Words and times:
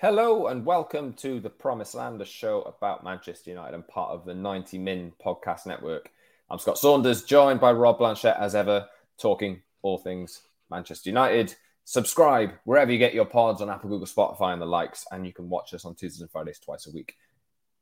Hello 0.00 0.46
and 0.46 0.64
welcome 0.64 1.12
to 1.12 1.40
the 1.40 1.50
Promised 1.50 1.94
Land, 1.94 2.22
a 2.22 2.24
show 2.24 2.62
about 2.62 3.04
Manchester 3.04 3.50
United 3.50 3.74
and 3.74 3.86
part 3.86 4.12
of 4.12 4.24
the 4.24 4.32
90 4.32 4.78
Min 4.78 5.12
podcast 5.22 5.66
network. 5.66 6.10
I'm 6.48 6.58
Scott 6.58 6.78
Saunders, 6.78 7.22
joined 7.22 7.60
by 7.60 7.72
Rob 7.72 7.98
Blanchette 7.98 8.38
as 8.40 8.54
ever, 8.54 8.86
talking 9.20 9.60
all 9.82 9.98
things 9.98 10.40
Manchester 10.70 11.10
United. 11.10 11.54
Subscribe 11.84 12.52
wherever 12.64 12.90
you 12.90 12.96
get 12.96 13.12
your 13.12 13.26
pods 13.26 13.60
on 13.60 13.68
Apple, 13.68 13.90
Google, 13.90 14.06
Spotify, 14.06 14.54
and 14.54 14.62
the 14.62 14.66
likes, 14.66 15.06
and 15.12 15.26
you 15.26 15.34
can 15.34 15.50
watch 15.50 15.74
us 15.74 15.84
on 15.84 15.94
Tuesdays 15.94 16.22
and 16.22 16.30
Fridays 16.30 16.58
twice 16.58 16.86
a 16.86 16.92
week. 16.92 17.16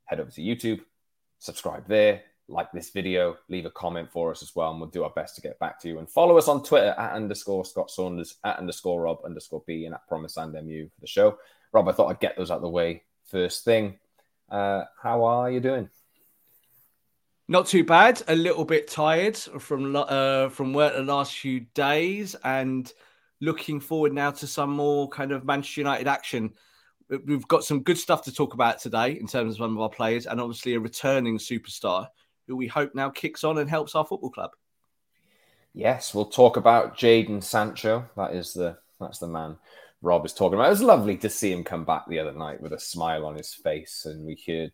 Head 0.03 0.19
over 0.19 0.29
to 0.29 0.41
YouTube, 0.41 0.81
subscribe 1.37 1.87
there, 1.87 2.23
like 2.49 2.69
this 2.73 2.89
video, 2.89 3.37
leave 3.47 3.65
a 3.65 3.71
comment 3.71 4.11
for 4.11 4.29
us 4.29 4.43
as 4.43 4.53
well, 4.53 4.71
and 4.71 4.81
we'll 4.81 4.89
do 4.89 5.05
our 5.05 5.09
best 5.11 5.35
to 5.35 5.41
get 5.41 5.57
back 5.59 5.79
to 5.79 5.87
you. 5.87 5.99
And 5.99 6.09
follow 6.09 6.37
us 6.37 6.49
on 6.49 6.63
Twitter 6.63 6.93
at 6.97 7.13
underscore 7.13 7.63
Scott 7.63 7.89
Saunders, 7.89 8.35
at 8.43 8.59
underscore 8.59 9.03
Rob 9.03 9.19
underscore 9.23 9.63
B, 9.65 9.85
and 9.85 9.95
at 9.95 10.05
Promise 10.09 10.35
and 10.35 10.51
MU 10.51 10.89
for 10.89 10.99
the 10.99 11.07
show. 11.07 11.37
Rob, 11.71 11.87
I 11.87 11.91
thought 11.91 12.09
I'd 12.09 12.19
get 12.19 12.35
those 12.37 12.51
out 12.51 12.57
of 12.57 12.61
the 12.63 12.69
way 12.69 13.03
first 13.25 13.63
thing. 13.63 13.99
Uh, 14.49 14.83
how 15.01 15.23
are 15.23 15.51
you 15.51 15.59
doing? 15.59 15.89
Not 17.47 17.67
too 17.67 17.83
bad. 17.83 18.21
A 18.27 18.35
little 18.35 18.65
bit 18.65 18.87
tired 18.87 19.35
from 19.37 19.95
uh, 19.95 20.49
from 20.49 20.73
work 20.73 20.95
the 20.95 21.01
last 21.01 21.35
few 21.35 21.61
days, 21.73 22.35
and 22.43 22.91
looking 23.41 23.79
forward 23.79 24.13
now 24.13 24.31
to 24.31 24.47
some 24.47 24.71
more 24.71 25.09
kind 25.09 25.31
of 25.31 25.45
Manchester 25.45 25.81
United 25.81 26.07
action. 26.07 26.53
We've 27.25 27.47
got 27.47 27.63
some 27.63 27.81
good 27.81 27.97
stuff 27.97 28.23
to 28.25 28.31
talk 28.31 28.53
about 28.53 28.77
today 28.77 29.13
in 29.19 29.25
terms 29.25 29.55
of 29.55 29.61
one 29.61 29.71
of 29.71 29.79
our 29.79 29.89
players, 29.89 30.27
and 30.27 30.39
obviously 30.39 30.75
a 30.75 30.79
returning 30.79 31.39
superstar 31.39 32.07
who 32.47 32.55
we 32.55 32.67
hope 32.67 32.93
now 32.93 33.09
kicks 33.09 33.43
on 33.43 33.57
and 33.57 33.69
helps 33.69 33.95
our 33.95 34.05
football 34.05 34.29
club. 34.29 34.51
Yes, 35.73 36.13
we'll 36.13 36.25
talk 36.25 36.57
about 36.57 36.97
Jadon 36.97 37.43
Sancho. 37.43 38.07
That 38.15 38.35
is 38.35 38.53
the 38.53 38.77
that's 38.99 39.17
the 39.17 39.27
man 39.27 39.57
Rob 40.01 40.25
is 40.25 40.33
talking 40.33 40.55
about. 40.55 40.67
It 40.67 40.71
was 40.71 40.81
lovely 40.81 41.17
to 41.17 41.29
see 41.29 41.51
him 41.51 41.63
come 41.63 41.83
back 41.83 42.07
the 42.07 42.19
other 42.19 42.33
night 42.33 42.61
with 42.61 42.73
a 42.73 42.79
smile 42.79 43.25
on 43.25 43.35
his 43.35 43.53
face, 43.53 44.05
and 44.05 44.25
we 44.25 44.41
heard 44.47 44.71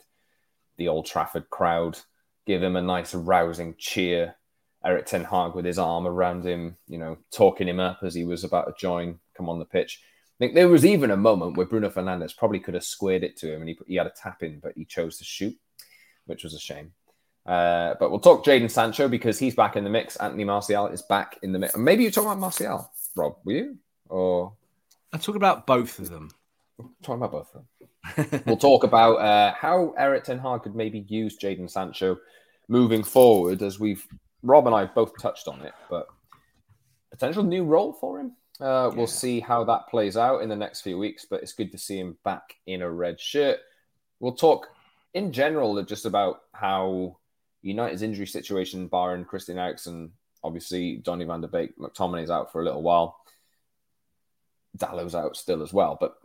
the 0.77 0.87
Old 0.87 1.05
Trafford 1.05 1.49
crowd 1.49 1.99
give 2.45 2.61
him 2.61 2.75
a 2.75 2.81
nice, 2.81 3.15
rousing 3.15 3.75
cheer. 3.77 4.35
Erik 4.83 5.07
Ten 5.07 5.23
Hag 5.23 5.55
with 5.55 5.66
his 5.66 5.79
arm 5.79 6.05
around 6.05 6.45
him, 6.45 6.77
you 6.88 7.00
know, 7.00 7.17
talking 7.31 7.67
him 7.67 7.79
up 7.79 8.00
as 8.03 8.13
he 8.13 8.23
was 8.23 8.44
about 8.44 8.66
to 8.66 8.73
join, 8.79 9.19
come 9.35 9.50
on 9.50 9.57
the 9.57 9.66
pitch. 9.66 10.00
I 10.03 10.38
think 10.38 10.53
there 10.53 10.69
was 10.69 10.85
even 10.85 11.09
a 11.09 11.17
moment 11.17 11.57
where 11.57 11.66
Bruno 11.66 11.89
Fernandes 11.89 12.38
probably 12.38 12.59
could 12.59 12.75
have 12.75 12.83
squared 12.83 13.23
it 13.23 13.35
to 13.38 13.51
him, 13.51 13.61
and 13.61 13.69
he, 13.69 13.79
he 13.88 13.95
had 13.95 14.05
a 14.05 14.11
tap 14.11 14.44
in, 14.44 14.59
but 14.59 14.73
he 14.75 14.85
chose 14.85 15.17
to 15.17 15.23
shoot, 15.23 15.57
which 16.25 16.44
was 16.44 16.53
a 16.53 16.59
shame. 16.59 16.91
Uh, 17.45 17.95
but 18.00 18.11
we'll 18.11 18.19
talk 18.19 18.45
Jadon 18.45 18.69
Sancho 18.69 19.07
because 19.07 19.39
he's 19.39 19.55
back 19.55 19.75
in 19.75 19.83
the 19.83 19.89
mix. 19.89 20.17
Anthony 20.17 20.44
Martial 20.44 20.88
is 20.88 21.01
back 21.03 21.39
in 21.41 21.51
the 21.51 21.59
mix. 21.59 21.75
Maybe 21.77 22.03
you're 22.03 22.11
talking 22.11 22.29
about 22.29 22.39
Martial, 22.39 22.91
Rob, 23.16 23.38
were 23.44 23.53
you? 23.53 23.77
Or 24.09 24.53
I'm 25.15 25.21
talking 25.21 25.37
about 25.37 25.65
both 25.65 25.97
of 25.99 26.09
them. 26.09 26.29
talking 27.01 27.23
about 27.23 27.31
both 27.31 27.55
of 27.55 27.63
them. 28.27 28.41
we'll 28.45 28.57
talk 28.57 28.83
about 28.83 29.13
uh, 29.13 29.53
how 29.53 29.93
Erik 29.97 30.25
Ten 30.25 30.39
Hag 30.39 30.63
could 30.63 30.75
maybe 30.75 31.05
use 31.07 31.37
Jadon 31.37 31.71
Sancho 31.71 32.17
moving 32.67 33.01
forward, 33.01 33.61
as 33.61 33.79
we've 33.79 34.05
Rob 34.43 34.67
and 34.67 34.75
I 34.75 34.87
both 34.87 35.13
touched 35.17 35.47
on 35.47 35.61
it, 35.61 35.71
but 35.89 36.07
potential 37.11 37.43
new 37.43 37.63
role 37.63 37.93
for 37.93 38.19
him. 38.19 38.33
Uh, 38.59 38.91
we'll 38.93 39.07
see 39.07 39.39
how 39.39 39.63
that 39.63 39.87
plays 39.87 40.17
out 40.17 40.41
in 40.41 40.49
the 40.49 40.55
next 40.57 40.81
few 40.81 40.97
weeks, 40.97 41.25
but 41.29 41.41
it's 41.41 41.53
good 41.53 41.71
to 41.71 41.77
see 41.77 41.97
him 41.97 42.17
back 42.25 42.55
in 42.67 42.81
a 42.81 42.91
red 42.91 43.17
shirt. 43.17 43.59
We'll 44.19 44.35
talk 44.35 44.67
in 45.13 45.31
general 45.31 45.81
just 45.83 46.05
about 46.05 46.41
how 46.51 47.19
United's 47.61 48.01
injury 48.01 48.27
situation, 48.27 48.87
barring 48.87 49.23
Christian 49.23 49.59
Eriksen, 49.59 50.11
obviously 50.43 50.97
Donny 50.97 51.23
van 51.23 51.39
der 51.39 51.47
Beek, 51.47 51.77
McTominay's 51.77 52.29
out 52.29 52.51
for 52.51 52.59
a 52.59 52.65
little 52.65 52.83
while. 52.83 53.21
Dalot's 54.75 55.16
out 55.16 55.36
still 55.36 55.62
as 55.62 55.74
well. 55.74 55.97
But 56.00 56.16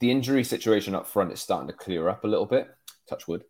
the 0.00 0.10
injury 0.10 0.44
situation 0.44 0.94
up 0.94 1.06
front 1.06 1.32
is 1.32 1.40
starting 1.40 1.68
to 1.68 1.74
clear 1.74 2.08
up 2.08 2.24
a 2.24 2.28
little 2.28 2.46
bit. 2.46 2.68
Touch 3.08 3.28
wood. 3.28 3.44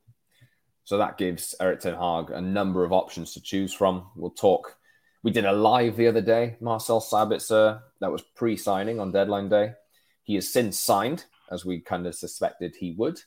So 0.84 0.98
that 0.98 1.19
gives 1.19 1.54
Erik 1.60 1.81
Ten 1.81 1.94
Hag 1.94 2.31
a 2.31 2.41
number 2.41 2.84
of 2.84 2.93
options 2.93 3.32
to 3.34 3.41
choose 3.41 3.72
from. 3.72 4.06
We'll 4.16 4.31
talk. 4.31 4.76
We 5.22 5.31
did 5.31 5.44
a 5.44 5.53
live 5.53 5.97
the 5.97 6.09
other 6.09 6.22
day. 6.22 6.56
Marcel 6.60 7.00
Sabitzer, 7.00 7.81
that 8.00 8.10
was 8.10 8.22
pre-signing 8.22 8.98
on 8.98 9.12
deadline 9.12 9.48
day. 9.48 9.75
He 10.22 10.34
has 10.37 10.53
since 10.53 10.78
signed, 10.78 11.27
as 11.50 11.65
we 11.65 11.81
kind 11.81 12.06
of 12.06 12.15
suspected 12.15 12.75
he 12.75 12.92
would. 12.92 13.21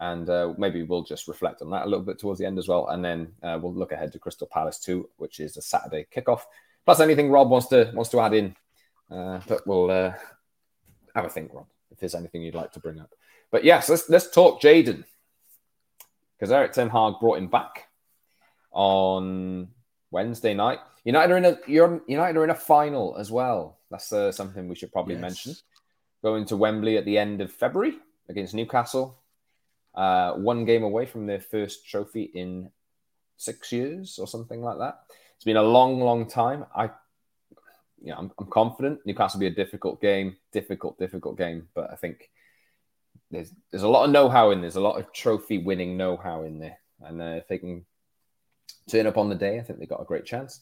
And 0.00 0.28
uh, 0.28 0.54
maybe 0.58 0.82
we'll 0.82 1.02
just 1.02 1.28
reflect 1.28 1.62
on 1.62 1.70
that 1.70 1.86
a 1.86 1.88
little 1.88 2.04
bit 2.04 2.18
towards 2.18 2.38
the 2.38 2.46
end 2.46 2.58
as 2.58 2.68
well. 2.68 2.88
And 2.88 3.04
then 3.04 3.32
uh, 3.42 3.58
we'll 3.60 3.74
look 3.74 3.92
ahead 3.92 4.12
to 4.12 4.18
Crystal 4.18 4.46
Palace 4.46 4.78
too, 4.78 5.08
which 5.16 5.40
is 5.40 5.56
a 5.56 5.62
Saturday 5.62 6.06
kickoff. 6.14 6.42
Plus 6.84 7.00
anything 7.00 7.30
Rob 7.30 7.50
wants 7.50 7.68
to 7.68 7.90
wants 7.94 8.10
to 8.10 8.20
add 8.20 8.34
in. 8.34 8.54
Uh, 9.10 9.40
but 9.48 9.66
we'll 9.66 9.90
uh, 9.90 10.12
have 11.18 11.26
a 11.26 11.32
think, 11.32 11.52
Rob, 11.52 11.66
if 11.90 11.98
there's 11.98 12.14
anything 12.14 12.42
you'd 12.42 12.54
like 12.54 12.72
to 12.72 12.80
bring 12.80 13.00
up. 13.00 13.10
But 13.50 13.64
yes, 13.64 13.88
let's 13.88 14.08
let's 14.08 14.30
talk 14.30 14.60
Jadon 14.60 15.04
because 16.36 16.52
Erik 16.52 16.72
Ten 16.72 16.88
Hag 16.88 17.14
brought 17.20 17.38
him 17.38 17.48
back 17.48 17.88
on 18.70 19.68
Wednesday 20.10 20.54
night. 20.54 20.78
United 21.04 21.32
are 21.32 21.36
in 21.38 21.44
a 21.44 21.58
United 21.66 22.38
are 22.38 22.44
in 22.44 22.50
a 22.50 22.54
final 22.54 23.16
as 23.18 23.30
well. 23.30 23.78
That's 23.90 24.12
uh, 24.12 24.32
something 24.32 24.68
we 24.68 24.74
should 24.74 24.92
probably 24.92 25.14
yes. 25.14 25.22
mention. 25.22 25.54
Going 26.22 26.44
to 26.46 26.56
Wembley 26.56 26.98
at 26.98 27.04
the 27.04 27.18
end 27.18 27.40
of 27.40 27.52
February 27.52 27.94
against 28.28 28.54
Newcastle. 28.54 29.18
Uh, 29.94 30.34
one 30.34 30.64
game 30.64 30.82
away 30.82 31.06
from 31.06 31.26
their 31.26 31.40
first 31.40 31.88
trophy 31.88 32.22
in 32.34 32.70
six 33.36 33.72
years 33.72 34.18
or 34.18 34.26
something 34.26 34.60
like 34.60 34.78
that. 34.78 35.00
It's 35.36 35.44
been 35.44 35.56
a 35.56 35.62
long, 35.62 36.00
long 36.00 36.28
time. 36.28 36.66
I 36.74 36.90
you 38.02 38.10
know, 38.10 38.18
I'm, 38.18 38.32
I'm 38.38 38.46
confident 38.46 39.00
Newcastle 39.04 39.38
will 39.38 39.48
be 39.48 39.52
a 39.52 39.64
difficult 39.64 40.00
game, 40.00 40.36
difficult, 40.52 40.98
difficult 40.98 41.38
game. 41.38 41.68
But 41.74 41.90
I 41.92 41.96
think 41.96 42.30
there's 43.30 43.52
there's 43.70 43.82
a 43.82 43.88
lot 43.88 44.04
of 44.04 44.10
know-how 44.10 44.50
in 44.50 44.58
there. 44.58 44.62
There's 44.62 44.76
a 44.76 44.80
lot 44.80 44.98
of 44.98 45.12
trophy 45.12 45.58
winning 45.58 45.96
know-how 45.96 46.44
in 46.44 46.58
there, 46.58 46.78
and 47.00 47.20
uh, 47.20 47.36
if 47.36 47.48
they 47.48 47.58
can 47.58 47.84
turn 48.88 49.06
up 49.06 49.18
on 49.18 49.28
the 49.28 49.34
day, 49.34 49.58
I 49.58 49.62
think 49.62 49.78
they've 49.78 49.88
got 49.88 50.02
a 50.02 50.06
great 50.06 50.24
chance. 50.24 50.60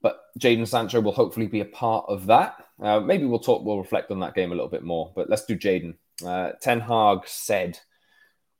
But 0.00 0.20
Jadon 0.38 0.68
Sancho 0.68 1.00
will 1.00 1.12
hopefully 1.12 1.48
be 1.48 1.60
a 1.60 1.64
part 1.64 2.04
of 2.08 2.26
that. 2.26 2.54
Uh, 2.80 3.00
maybe 3.00 3.24
we'll 3.24 3.40
talk, 3.40 3.64
we'll 3.64 3.78
reflect 3.78 4.12
on 4.12 4.20
that 4.20 4.34
game 4.34 4.52
a 4.52 4.54
little 4.54 4.70
bit 4.70 4.84
more. 4.84 5.12
But 5.16 5.28
let's 5.28 5.44
do 5.44 5.56
Jadon. 5.56 5.96
Uh, 6.24 6.52
Ten 6.60 6.80
Hag 6.80 7.26
said 7.26 7.80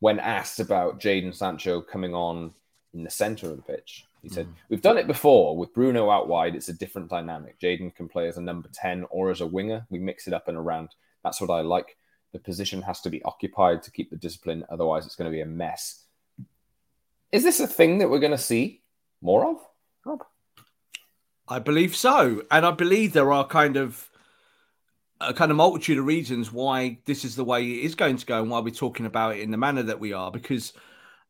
when 0.00 0.18
asked 0.18 0.60
about 0.60 1.00
Jaden 1.00 1.34
Sancho 1.34 1.80
coming 1.80 2.14
on 2.14 2.52
in 2.94 3.04
the 3.04 3.10
center 3.10 3.50
of 3.50 3.56
the 3.56 3.62
pitch, 3.62 4.04
he 4.22 4.28
said, 4.28 4.46
mm. 4.46 4.52
We've 4.68 4.82
done 4.82 4.98
it 4.98 5.06
before 5.06 5.56
with 5.56 5.72
Bruno 5.72 6.10
out 6.10 6.28
wide. 6.28 6.54
It's 6.54 6.68
a 6.68 6.72
different 6.72 7.08
dynamic. 7.08 7.60
Jadon 7.60 7.94
can 7.94 8.08
play 8.08 8.28
as 8.28 8.36
a 8.36 8.42
number 8.42 8.68
10 8.72 9.06
or 9.10 9.30
as 9.30 9.40
a 9.40 9.46
winger. 9.46 9.86
We 9.90 9.98
mix 9.98 10.26
it 10.26 10.34
up 10.34 10.48
and 10.48 10.56
around. 10.56 10.90
That's 11.22 11.40
what 11.40 11.50
I 11.50 11.60
like. 11.60 11.96
The 12.32 12.38
position 12.38 12.82
has 12.82 13.00
to 13.02 13.10
be 13.10 13.22
occupied 13.22 13.82
to 13.82 13.90
keep 13.90 14.10
the 14.10 14.16
discipline. 14.16 14.64
Otherwise, 14.70 15.06
it's 15.06 15.16
going 15.16 15.30
to 15.30 15.34
be 15.34 15.40
a 15.40 15.46
mess. 15.46 16.04
Is 17.32 17.42
this 17.42 17.60
a 17.60 17.66
thing 17.66 17.98
that 17.98 18.10
we're 18.10 18.18
going 18.18 18.32
to 18.32 18.38
see 18.38 18.82
more 19.20 19.46
of, 19.46 19.56
Rob? 20.04 20.24
I 21.46 21.58
believe 21.58 21.96
so. 21.96 22.42
And 22.50 22.66
I 22.66 22.70
believe 22.72 23.12
there 23.12 23.32
are 23.32 23.46
kind 23.46 23.76
of 23.76 24.10
a 25.20 25.34
kind 25.34 25.50
of 25.50 25.56
multitude 25.56 25.98
of 25.98 26.06
reasons 26.06 26.52
why 26.52 26.98
this 27.04 27.24
is 27.24 27.34
the 27.34 27.44
way 27.44 27.64
it 27.64 27.84
is 27.84 27.94
going 27.94 28.16
to 28.16 28.26
go 28.26 28.40
and 28.40 28.50
why 28.50 28.60
we're 28.60 28.70
talking 28.70 29.06
about 29.06 29.36
it 29.36 29.40
in 29.40 29.50
the 29.50 29.56
manner 29.56 29.82
that 29.82 30.00
we 30.00 30.12
are. 30.12 30.30
Because 30.30 30.72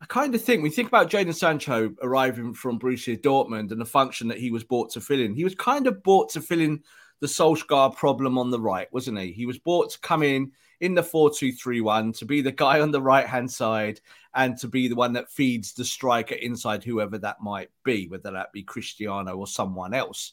I 0.01 0.07
kind 0.07 0.35
of 0.35 0.43
think 0.43 0.63
we 0.63 0.71
think 0.71 0.89
about 0.89 1.11
Jadon 1.11 1.35
Sancho 1.35 1.93
arriving 2.03 2.55
from 2.55 2.79
Borussia 2.79 3.21
Dortmund 3.21 3.73
and 3.73 3.81
the 3.81 3.85
function 3.87 4.29
that 4.29 4.39
he 4.39 4.53
was 4.53 4.63
bought 4.63 4.91
to 4.93 5.01
fill 5.01 5.21
in. 5.21 5.35
He 5.35 5.43
was 5.43 5.57
kind 5.57 5.89
of 5.89 6.03
bought 6.05 6.31
to 6.31 6.41
fill 6.41 6.61
in 6.61 6.83
the 7.21 7.27
Solskjaer 7.27 7.97
problem 7.97 8.39
on 8.39 8.51
the 8.51 8.61
right, 8.61 8.87
wasn't 8.93 9.19
he? 9.19 9.33
He 9.33 9.45
was 9.45 9.59
bought 9.59 9.91
to 9.91 9.99
come 10.01 10.23
in 10.23 10.53
in 10.81 10.95
the 10.95 11.03
4 11.03 11.33
2 11.35 11.51
3 11.51 11.81
1 11.81 12.13
to 12.13 12.25
be 12.25 12.41
the 12.41 12.53
guy 12.53 12.81
on 12.81 12.93
the 12.93 13.03
right 13.03 13.27
hand 13.27 13.51
side 13.51 14.01
and 14.35 14.57
to 14.59 14.69
be 14.69 14.87
the 14.87 14.95
one 14.95 15.13
that 15.15 15.33
feeds 15.33 15.73
the 15.73 15.85
striker 15.85 16.37
inside, 16.37 16.85
whoever 16.85 17.19
that 17.19 17.41
might 17.43 17.71
be, 17.83 18.07
whether 18.07 18.31
that 18.31 18.53
be 18.53 18.63
Cristiano 18.63 19.37
or 19.37 19.49
someone 19.49 19.95
else. 19.95 20.33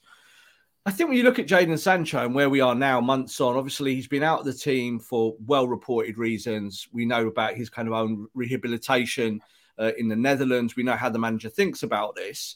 I 0.85 0.91
think 0.91 1.09
when 1.09 1.17
you 1.17 1.23
look 1.23 1.39
at 1.39 1.47
Jadon 1.47 1.79
Sancho 1.79 2.23
and 2.23 2.35
where 2.35 2.51
we 2.51 2.61
are 2.61 2.75
now, 2.75 3.01
months 3.01 3.41
on, 3.41 3.57
obviously 3.57 3.95
he's 3.95 4.07
been 4.07 4.21
out 4.21 4.41
of 4.41 4.45
the 4.45 4.53
team 4.53 4.99
for 4.99 5.35
well 5.47 5.67
reported 5.67 6.19
reasons. 6.19 6.87
We 6.91 7.07
know 7.07 7.25
about 7.25 7.55
his 7.55 7.71
kind 7.71 7.87
of 7.87 7.95
own 7.95 8.27
rehabilitation 8.35 9.41
uh, 9.79 9.91
in 9.97 10.07
the 10.07 10.15
Netherlands. 10.15 10.75
We 10.75 10.83
know 10.83 10.95
how 10.95 11.09
the 11.09 11.19
manager 11.19 11.49
thinks 11.49 11.83
about 11.83 12.15
this. 12.15 12.55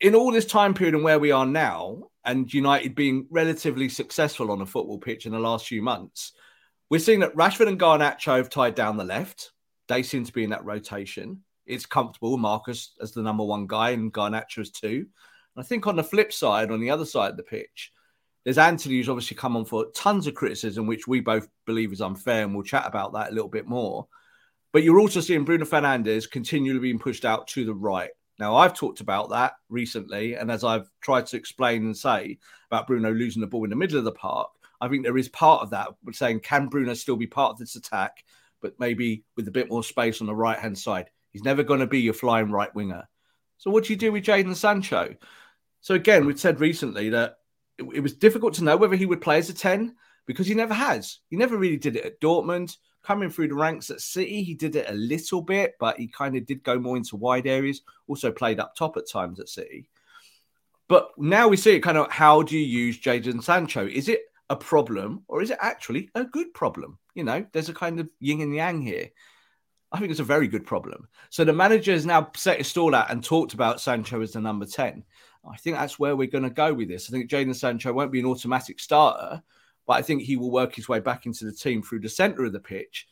In 0.00 0.14
all 0.14 0.32
this 0.32 0.46
time 0.46 0.74
period 0.74 0.94
and 0.94 1.04
where 1.04 1.18
we 1.18 1.30
are 1.30 1.46
now, 1.46 2.08
and 2.24 2.52
United 2.52 2.94
being 2.94 3.26
relatively 3.30 3.88
successful 3.88 4.50
on 4.50 4.62
a 4.62 4.66
football 4.66 4.98
pitch 4.98 5.26
in 5.26 5.32
the 5.32 5.38
last 5.38 5.66
few 5.66 5.82
months, 5.82 6.32
we're 6.90 6.98
seeing 6.98 7.20
that 7.20 7.34
Rashford 7.34 7.68
and 7.68 7.80
Garnacho 7.80 8.36
have 8.36 8.50
tied 8.50 8.74
down 8.74 8.96
the 8.96 9.04
left. 9.04 9.52
They 9.88 10.02
seem 10.02 10.24
to 10.24 10.32
be 10.32 10.44
in 10.44 10.50
that 10.50 10.64
rotation. 10.64 11.42
It's 11.66 11.86
comfortable, 11.86 12.36
Marcus 12.36 12.94
as 13.00 13.12
the 13.12 13.22
number 13.22 13.44
one 13.44 13.66
guy 13.66 13.90
and 13.90 14.12
Garnacho 14.12 14.58
as 14.58 14.70
two. 14.70 15.06
And 15.56 15.64
I 15.64 15.66
think 15.66 15.86
on 15.86 15.96
the 15.96 16.04
flip 16.04 16.32
side, 16.32 16.70
on 16.70 16.80
the 16.80 16.90
other 16.90 17.06
side 17.06 17.30
of 17.30 17.36
the 17.36 17.42
pitch, 17.42 17.92
there's 18.44 18.58
Antony, 18.58 18.96
who's 18.96 19.08
obviously 19.08 19.36
come 19.36 19.56
on 19.56 19.64
for 19.64 19.86
tons 19.94 20.26
of 20.26 20.34
criticism, 20.34 20.86
which 20.86 21.08
we 21.08 21.20
both 21.20 21.48
believe 21.66 21.92
is 21.92 22.02
unfair, 22.02 22.42
and 22.42 22.54
we'll 22.54 22.62
chat 22.62 22.86
about 22.86 23.14
that 23.14 23.30
a 23.30 23.34
little 23.34 23.48
bit 23.48 23.66
more. 23.66 24.06
But 24.74 24.82
you're 24.82 24.98
also 24.98 25.20
seeing 25.20 25.44
Bruno 25.44 25.64
Fernandes 25.64 26.28
continually 26.28 26.80
being 26.80 26.98
pushed 26.98 27.24
out 27.24 27.46
to 27.46 27.64
the 27.64 27.72
right. 27.72 28.10
Now, 28.40 28.56
I've 28.56 28.74
talked 28.74 29.00
about 29.00 29.30
that 29.30 29.52
recently, 29.68 30.34
and 30.34 30.50
as 30.50 30.64
I've 30.64 30.90
tried 31.00 31.26
to 31.26 31.36
explain 31.36 31.84
and 31.84 31.96
say 31.96 32.40
about 32.72 32.88
Bruno 32.88 33.12
losing 33.12 33.40
the 33.40 33.46
ball 33.46 33.62
in 33.62 33.70
the 33.70 33.76
middle 33.76 33.98
of 33.98 34.04
the 34.04 34.10
park, 34.10 34.50
I 34.80 34.88
think 34.88 35.04
there 35.04 35.16
is 35.16 35.28
part 35.28 35.62
of 35.62 35.70
that, 35.70 35.90
saying, 36.10 36.40
can 36.40 36.66
Bruno 36.66 36.94
still 36.94 37.14
be 37.14 37.28
part 37.28 37.52
of 37.52 37.58
this 37.58 37.76
attack, 37.76 38.24
but 38.60 38.74
maybe 38.80 39.22
with 39.36 39.46
a 39.46 39.52
bit 39.52 39.70
more 39.70 39.84
space 39.84 40.20
on 40.20 40.26
the 40.26 40.34
right 40.34 40.58
hand 40.58 40.76
side? 40.76 41.08
He's 41.30 41.44
never 41.44 41.62
going 41.62 41.78
to 41.78 41.86
be 41.86 42.00
your 42.00 42.12
flying 42.12 42.50
right 42.50 42.74
winger. 42.74 43.08
So, 43.58 43.70
what 43.70 43.84
do 43.84 43.92
you 43.92 43.96
do 43.96 44.10
with 44.10 44.24
Jadon 44.24 44.56
Sancho? 44.56 45.14
So, 45.82 45.94
again, 45.94 46.26
we've 46.26 46.40
said 46.40 46.58
recently 46.58 47.10
that 47.10 47.36
it 47.78 48.02
was 48.02 48.14
difficult 48.14 48.54
to 48.54 48.64
know 48.64 48.76
whether 48.76 48.96
he 48.96 49.06
would 49.06 49.20
play 49.20 49.38
as 49.38 49.48
a 49.50 49.54
10 49.54 49.94
because 50.26 50.48
he 50.48 50.54
never 50.54 50.74
has. 50.74 51.20
He 51.28 51.36
never 51.36 51.56
really 51.56 51.76
did 51.76 51.94
it 51.94 52.04
at 52.04 52.20
Dortmund 52.20 52.76
coming 53.04 53.30
through 53.30 53.48
the 53.48 53.54
ranks 53.54 53.90
at 53.90 54.00
City, 54.00 54.42
he 54.42 54.54
did 54.54 54.74
it 54.76 54.88
a 54.88 54.94
little 54.94 55.42
bit, 55.42 55.74
but 55.78 55.98
he 55.98 56.08
kind 56.08 56.36
of 56.36 56.46
did 56.46 56.64
go 56.64 56.78
more 56.78 56.96
into 56.96 57.16
wide 57.16 57.46
areas. 57.46 57.82
Also 58.08 58.32
played 58.32 58.58
up 58.58 58.74
top 58.74 58.96
at 58.96 59.08
times 59.08 59.38
at 59.38 59.48
City. 59.48 59.88
But 60.88 61.10
now 61.16 61.48
we 61.48 61.56
see 61.56 61.76
it 61.76 61.80
kind 61.80 61.98
of 61.98 62.10
how 62.10 62.42
do 62.42 62.58
you 62.58 62.64
use 62.64 63.00
Jadon 63.00 63.42
Sancho? 63.42 63.86
Is 63.86 64.08
it 64.08 64.22
a 64.50 64.56
problem 64.56 65.22
or 65.28 65.42
is 65.42 65.50
it 65.50 65.58
actually 65.60 66.10
a 66.14 66.24
good 66.24 66.52
problem? 66.54 66.98
You 67.14 67.24
know, 67.24 67.46
there's 67.52 67.68
a 67.68 67.74
kind 67.74 68.00
of 68.00 68.08
yin 68.20 68.40
and 68.40 68.54
yang 68.54 68.82
here. 68.82 69.10
I 69.92 69.98
think 69.98 70.10
it's 70.10 70.20
a 70.20 70.24
very 70.24 70.48
good 70.48 70.66
problem. 70.66 71.08
So 71.30 71.44
the 71.44 71.52
manager 71.52 71.92
has 71.92 72.04
now 72.04 72.30
set 72.34 72.58
his 72.58 72.66
stall 72.66 72.94
out 72.94 73.10
and 73.10 73.22
talked 73.22 73.54
about 73.54 73.80
Sancho 73.80 74.20
as 74.20 74.32
the 74.32 74.40
number 74.40 74.66
10. 74.66 75.04
I 75.48 75.56
think 75.56 75.76
that's 75.76 75.98
where 75.98 76.16
we're 76.16 76.26
going 76.26 76.44
to 76.44 76.50
go 76.50 76.74
with 76.74 76.88
this. 76.88 77.08
I 77.08 77.12
think 77.12 77.30
Jadon 77.30 77.54
Sancho 77.54 77.92
won't 77.92 78.12
be 78.12 78.20
an 78.20 78.26
automatic 78.26 78.80
starter, 78.80 79.42
but 79.86 79.94
I 79.94 80.02
think 80.02 80.22
he 80.22 80.36
will 80.36 80.50
work 80.50 80.74
his 80.74 80.88
way 80.88 81.00
back 81.00 81.26
into 81.26 81.44
the 81.44 81.52
team 81.52 81.82
through 81.82 82.00
the 82.00 82.08
centre 82.08 82.44
of 82.44 82.52
the 82.52 82.60
pitch. 82.60 83.06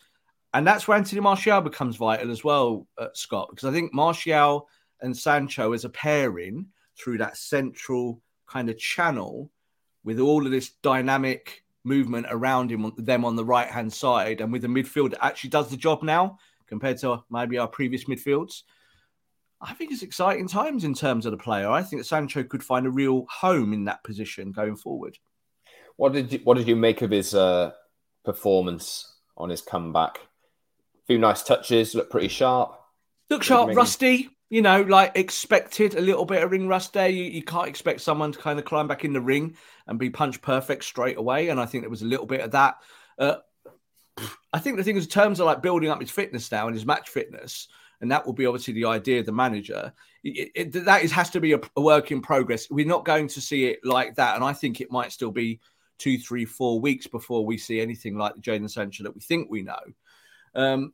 And 0.54 0.66
that's 0.66 0.86
where 0.86 0.98
Anthony 0.98 1.20
Martial 1.20 1.60
becomes 1.60 1.96
vital 1.96 2.30
as 2.30 2.44
well, 2.44 2.86
uh, 2.98 3.08
Scott, 3.14 3.48
because 3.50 3.69
I 3.69 3.72
think 3.72 3.94
Martial 3.94 4.69
and 5.00 5.16
Sancho 5.16 5.72
as 5.72 5.84
a 5.84 5.88
pairing 5.88 6.66
through 6.96 7.19
that 7.19 7.36
central 7.36 8.20
kind 8.46 8.69
of 8.69 8.78
channel 8.78 9.50
with 10.04 10.19
all 10.19 10.44
of 10.44 10.52
this 10.52 10.70
dynamic 10.82 11.64
movement 11.84 12.26
around 12.28 12.70
him, 12.70 12.92
them 12.98 13.25
on 13.25 13.36
the 13.36 13.44
right 13.44 13.68
hand 13.68 13.92
side, 13.92 14.40
and 14.40 14.52
with 14.52 14.62
the 14.62 14.68
midfield 14.68 15.10
that 15.10 15.25
actually 15.25 15.50
does 15.50 15.68
the 15.70 15.76
job 15.76 16.02
now 16.02 16.38
compared 16.66 16.98
to 16.98 17.22
maybe 17.30 17.58
our 17.58 17.68
previous 17.68 18.04
midfields. 18.04 18.62
I 19.60 19.75
think 19.75 19.92
it's 19.92 20.02
exciting 20.02 20.48
times 20.48 20.84
in 20.84 20.94
terms 20.94 21.25
of 21.25 21.32
the 21.32 21.38
player. 21.38 21.70
I 21.70 21.82
think 21.82 22.00
that 22.02 22.06
Sancho 22.06 22.42
could 22.42 22.64
find 22.64 22.86
a 22.86 22.90
real 22.90 23.26
home 23.30 23.72
in 23.72 23.84
that 23.84 24.02
position 24.04 24.52
going 24.52 24.76
forward. 24.76 25.18
What 25.96 26.12
did 26.12 26.32
you 26.32 26.40
What 26.44 26.56
did 26.56 26.68
you 26.68 26.76
make 26.76 27.02
of 27.02 27.10
his 27.10 27.34
uh, 27.34 27.72
performance 28.24 29.14
on 29.36 29.50
his 29.50 29.60
comeback? 29.60 30.16
A 30.16 31.06
few 31.06 31.18
nice 31.18 31.42
touches, 31.42 31.94
looked 31.94 32.10
pretty 32.10 32.28
sharp. 32.28 32.78
Look 33.30 33.42
sharp, 33.42 33.74
rusty. 33.74 34.30
You 34.50 34.60
know, 34.60 34.82
like 34.82 35.12
expected 35.16 35.94
a 35.94 36.00
little 36.00 36.26
bit 36.26 36.42
of 36.42 36.50
ring 36.50 36.68
rust 36.68 36.92
there. 36.92 37.08
You, 37.08 37.24
you 37.24 37.42
can't 37.42 37.68
expect 37.68 38.02
someone 38.02 38.32
to 38.32 38.38
kind 38.38 38.58
of 38.58 38.66
climb 38.66 38.86
back 38.86 39.04
in 39.04 39.14
the 39.14 39.20
ring 39.20 39.56
and 39.86 39.98
be 39.98 40.10
punch 40.10 40.42
perfect 40.42 40.84
straight 40.84 41.16
away. 41.16 41.48
And 41.48 41.58
I 41.58 41.64
think 41.64 41.82
there 41.82 41.90
was 41.90 42.02
a 42.02 42.06
little 42.06 42.26
bit 42.26 42.42
of 42.42 42.50
that. 42.50 42.76
Uh, 43.18 43.36
I 44.52 44.58
think 44.58 44.76
the 44.76 44.84
thing 44.84 44.96
is, 44.96 45.04
in 45.04 45.10
terms 45.10 45.40
of 45.40 45.46
like 45.46 45.62
building 45.62 45.88
up 45.88 46.00
his 46.00 46.10
fitness 46.10 46.52
now 46.52 46.66
and 46.66 46.76
his 46.76 46.84
match 46.84 47.08
fitness, 47.08 47.68
and 48.02 48.10
that 48.10 48.26
will 48.26 48.32
be 48.32 48.46
obviously 48.46 48.74
the 48.74 48.84
idea 48.84 49.20
of 49.20 49.26
the 49.26 49.32
manager. 49.32 49.92
It, 50.24 50.50
it, 50.54 50.84
that 50.84 51.02
is, 51.02 51.12
has 51.12 51.30
to 51.30 51.40
be 51.40 51.52
a, 51.52 51.60
a, 51.76 51.80
work 51.80 52.10
in 52.10 52.20
progress. 52.20 52.68
We're 52.70 52.86
not 52.86 53.04
going 53.04 53.28
to 53.28 53.40
see 53.40 53.66
it 53.66 53.78
like 53.84 54.16
that, 54.16 54.34
and 54.34 54.44
I 54.44 54.52
think 54.52 54.80
it 54.80 54.90
might 54.90 55.12
still 55.12 55.30
be 55.30 55.60
two, 56.02 56.19
three, 56.19 56.44
four 56.44 56.81
weeks 56.81 57.06
before 57.06 57.46
we 57.46 57.56
see 57.56 57.81
anything 57.81 58.16
like 58.16 58.34
the 58.34 58.40
Jadon 58.40 58.69
Sancho 58.69 59.04
that 59.04 59.14
we 59.14 59.20
think 59.20 59.49
we 59.49 59.62
know. 59.62 59.81
Um, 60.54 60.93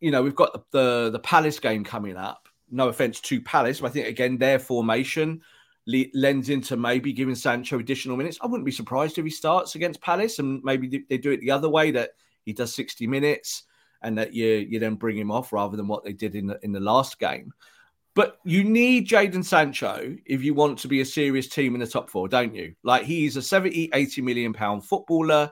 you 0.00 0.10
know, 0.10 0.22
we've 0.22 0.34
got 0.34 0.52
the, 0.52 0.78
the, 0.78 1.10
the 1.10 1.18
Palace 1.18 1.58
game 1.58 1.84
coming 1.84 2.16
up. 2.16 2.48
No 2.70 2.88
offense 2.88 3.20
to 3.20 3.40
Palace, 3.42 3.80
but 3.80 3.88
I 3.88 3.90
think 3.90 4.06
again 4.06 4.38
their 4.38 4.58
formation 4.58 5.42
le- 5.86 6.06
lends 6.14 6.48
into 6.48 6.76
maybe 6.76 7.12
giving 7.12 7.34
Sancho 7.34 7.78
additional 7.78 8.16
minutes. 8.16 8.38
I 8.40 8.46
wouldn't 8.46 8.64
be 8.64 8.72
surprised 8.72 9.18
if 9.18 9.24
he 9.24 9.30
starts 9.30 9.74
against 9.74 10.00
Palace 10.00 10.38
and 10.38 10.62
maybe 10.64 11.04
they 11.08 11.18
do 11.18 11.32
it 11.32 11.40
the 11.40 11.50
other 11.50 11.68
way 11.68 11.90
that 11.90 12.12
he 12.44 12.54
does 12.54 12.74
60 12.74 13.06
minutes 13.06 13.64
and 14.02 14.16
that 14.16 14.32
you 14.32 14.46
you 14.46 14.78
then 14.78 14.94
bring 14.94 15.16
him 15.16 15.30
off 15.30 15.52
rather 15.52 15.76
than 15.76 15.86
what 15.86 16.02
they 16.02 16.12
did 16.12 16.34
in 16.34 16.46
the 16.46 16.58
in 16.62 16.72
the 16.72 16.80
last 16.80 17.18
game. 17.18 17.52
But 18.14 18.38
you 18.44 18.62
need 18.62 19.08
Jadon 19.08 19.44
Sancho 19.44 20.16
if 20.26 20.42
you 20.42 20.52
want 20.52 20.78
to 20.80 20.88
be 20.88 21.00
a 21.00 21.04
serious 21.04 21.48
team 21.48 21.74
in 21.74 21.80
the 21.80 21.86
top 21.86 22.10
four, 22.10 22.28
don't 22.28 22.54
you? 22.54 22.74
Like 22.82 23.04
he's 23.04 23.36
a 23.36 23.42
70, 23.42 23.90
80 23.94 24.20
million 24.20 24.52
pound 24.52 24.84
footballer. 24.84 25.50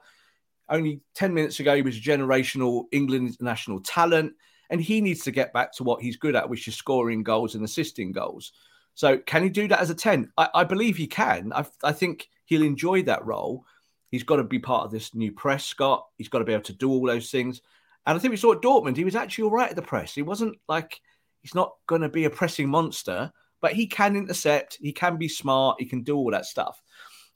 Only 0.68 1.00
10 1.14 1.32
minutes 1.32 1.58
ago, 1.60 1.74
he 1.74 1.82
was 1.82 1.96
a 1.96 2.00
generational 2.00 2.84
England 2.92 3.36
national 3.40 3.80
talent. 3.80 4.34
And 4.68 4.80
he 4.80 5.00
needs 5.00 5.24
to 5.24 5.32
get 5.32 5.52
back 5.52 5.72
to 5.74 5.84
what 5.84 6.02
he's 6.02 6.16
good 6.16 6.36
at, 6.36 6.48
which 6.48 6.68
is 6.68 6.76
scoring 6.76 7.22
goals 7.22 7.54
and 7.54 7.64
assisting 7.64 8.12
goals. 8.12 8.52
So, 8.94 9.18
can 9.18 9.42
he 9.42 9.48
do 9.48 9.66
that 9.68 9.80
as 9.80 9.90
a 9.90 9.94
10? 9.94 10.30
I, 10.36 10.48
I 10.54 10.64
believe 10.64 10.96
he 10.96 11.06
can. 11.06 11.52
I, 11.52 11.64
I 11.82 11.92
think 11.92 12.28
he'll 12.44 12.62
enjoy 12.62 13.02
that 13.04 13.24
role. 13.24 13.64
He's 14.10 14.22
got 14.22 14.36
to 14.36 14.44
be 14.44 14.58
part 14.58 14.84
of 14.84 14.90
this 14.90 15.14
new 15.14 15.32
press, 15.32 15.64
Scott. 15.64 16.06
He's 16.18 16.28
got 16.28 16.40
to 16.40 16.44
be 16.44 16.52
able 16.52 16.64
to 16.64 16.72
do 16.72 16.90
all 16.90 17.06
those 17.06 17.30
things. 17.30 17.62
And 18.06 18.16
I 18.16 18.20
think 18.20 18.30
we 18.30 18.36
saw 18.36 18.52
at 18.52 18.62
Dortmund, 18.62 18.96
he 18.96 19.04
was 19.04 19.16
actually 19.16 19.44
all 19.44 19.50
right 19.50 19.70
at 19.70 19.76
the 19.76 19.82
press. 19.82 20.14
He 20.14 20.22
wasn't 20.22 20.58
like 20.68 21.00
He's 21.42 21.54
not 21.54 21.72
going 21.86 22.02
to 22.02 22.08
be 22.08 22.24
a 22.24 22.30
pressing 22.30 22.68
monster, 22.68 23.32
but 23.60 23.72
he 23.72 23.86
can 23.86 24.16
intercept. 24.16 24.78
He 24.80 24.92
can 24.92 25.16
be 25.16 25.28
smart. 25.28 25.80
He 25.80 25.86
can 25.86 26.02
do 26.02 26.16
all 26.16 26.30
that 26.30 26.46
stuff. 26.46 26.82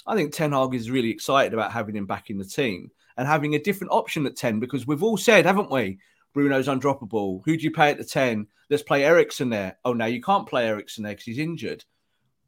I 0.07 0.15
think 0.15 0.33
Ten 0.33 0.53
Hag 0.53 0.75
is 0.75 0.91
really 0.91 1.11
excited 1.11 1.55
about 1.55 1.73
having 1.73 1.97
him 1.97 2.07
back 2.07 2.31
in 2.31 2.39
the 2.39 2.45
team 2.45 2.91
and 3.17 3.27
having 3.27 3.55
a 3.55 3.63
different 3.63 3.93
option 3.93 4.27
at 4.27 4.37
10 4.37 4.61
because 4.61 4.87
we've 4.87 5.03
all 5.03 5.17
said, 5.17 5.47
haven't 5.47 5.71
we? 5.71 5.99
Bruno's 6.35 6.67
undroppable. 6.67 7.43
Who 7.45 7.57
do 7.57 7.63
you 7.63 7.71
play 7.71 7.91
at 7.91 7.99
the 7.99 8.05
10? 8.05 8.47
Let's 8.69 8.83
play 8.83 9.05
Eriksen 9.05 9.51
there. 9.51 9.79
Oh, 9.85 9.93
no, 9.93 10.07
you 10.07 10.21
can't 10.21 10.49
play 10.49 10.67
Eriksen 10.67 11.05
there 11.05 11.13
because 11.13 11.25
he's 11.25 11.39
injured. 11.39 11.85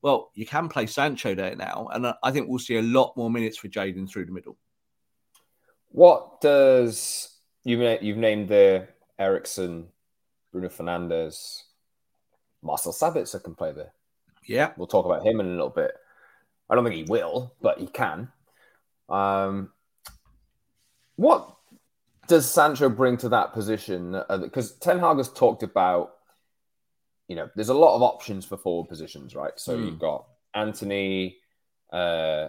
Well, 0.02 0.30
you 0.34 0.44
can 0.44 0.68
play 0.68 0.86
Sancho 0.86 1.34
there 1.34 1.56
now. 1.56 1.88
And 1.92 2.12
I 2.22 2.30
think 2.30 2.48
we'll 2.48 2.58
see 2.58 2.76
a 2.76 2.82
lot 2.82 3.16
more 3.16 3.30
minutes 3.30 3.56
for 3.56 3.68
Jadon 3.68 4.10
through 4.10 4.26
the 4.26 4.32
middle. 4.32 4.56
What 5.88 6.40
does 6.40 7.38
you 7.64 7.80
you've 8.00 8.18
named 8.18 8.48
the 8.48 8.86
Eriksen 9.18 9.88
Bruno 10.56 10.70
Fernandes, 10.70 11.64
Marcel 12.62 12.90
Sabitzer 12.90 13.44
can 13.44 13.54
play 13.54 13.72
there. 13.72 13.92
Yeah. 14.46 14.72
We'll 14.78 14.86
talk 14.86 15.04
about 15.04 15.26
him 15.26 15.38
in 15.38 15.46
a 15.46 15.50
little 15.50 15.68
bit. 15.68 15.92
I 16.70 16.74
don't 16.74 16.82
think 16.82 16.96
he 16.96 17.02
will, 17.02 17.54
but 17.60 17.78
he 17.78 17.86
can. 17.86 18.32
Um, 19.10 19.70
what 21.16 21.56
does 22.26 22.50
Sancho 22.50 22.88
bring 22.88 23.18
to 23.18 23.28
that 23.28 23.52
position? 23.52 24.18
Because 24.30 24.72
uh, 24.72 24.74
Ten 24.80 24.98
Hag 24.98 25.18
has 25.18 25.28
talked 25.28 25.62
about, 25.62 26.14
you 27.28 27.36
know, 27.36 27.50
there's 27.54 27.68
a 27.68 27.74
lot 27.74 27.94
of 27.94 28.00
options 28.00 28.46
for 28.46 28.56
forward 28.56 28.88
positions, 28.88 29.34
right? 29.34 29.52
So 29.56 29.76
mm. 29.76 29.84
you've 29.84 29.98
got 29.98 30.24
Antony, 30.54 31.36
uh, 31.92 32.48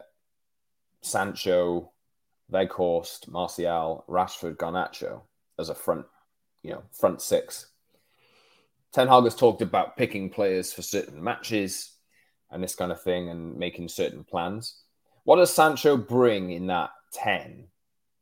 Sancho, 1.02 1.92
Weghorst, 2.50 3.28
Martial, 3.28 4.06
Rashford, 4.08 4.56
Garnacho 4.56 5.24
as 5.60 5.68
a 5.68 5.76
front, 5.76 6.06
you 6.64 6.72
know, 6.72 6.84
front 6.94 7.22
six. 7.22 7.68
Ten 8.94 9.08
Hag 9.08 9.24
has 9.24 9.36
talked 9.36 9.62
about 9.62 9.98
picking 9.98 10.30
players 10.30 10.74
for 10.74 10.82
certain 10.82 11.24
matches 11.24 11.92
and 12.52 12.64
this 12.64 12.76
kind 12.76 12.92
of 12.92 13.02
thing 13.02 13.30
and 13.30 13.58
making 13.58 13.90
certain 13.90 14.24
plans. 14.24 14.82
What 15.24 15.38
does 15.38 15.54
Sancho 15.54 15.98
bring 15.98 16.52
in 16.52 16.68
that 16.68 16.92
10 17.14 17.68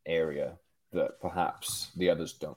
area 0.06 0.58
that 0.92 1.20
perhaps 1.20 1.90
the 1.96 2.10
others 2.10 2.32
don't? 2.32 2.56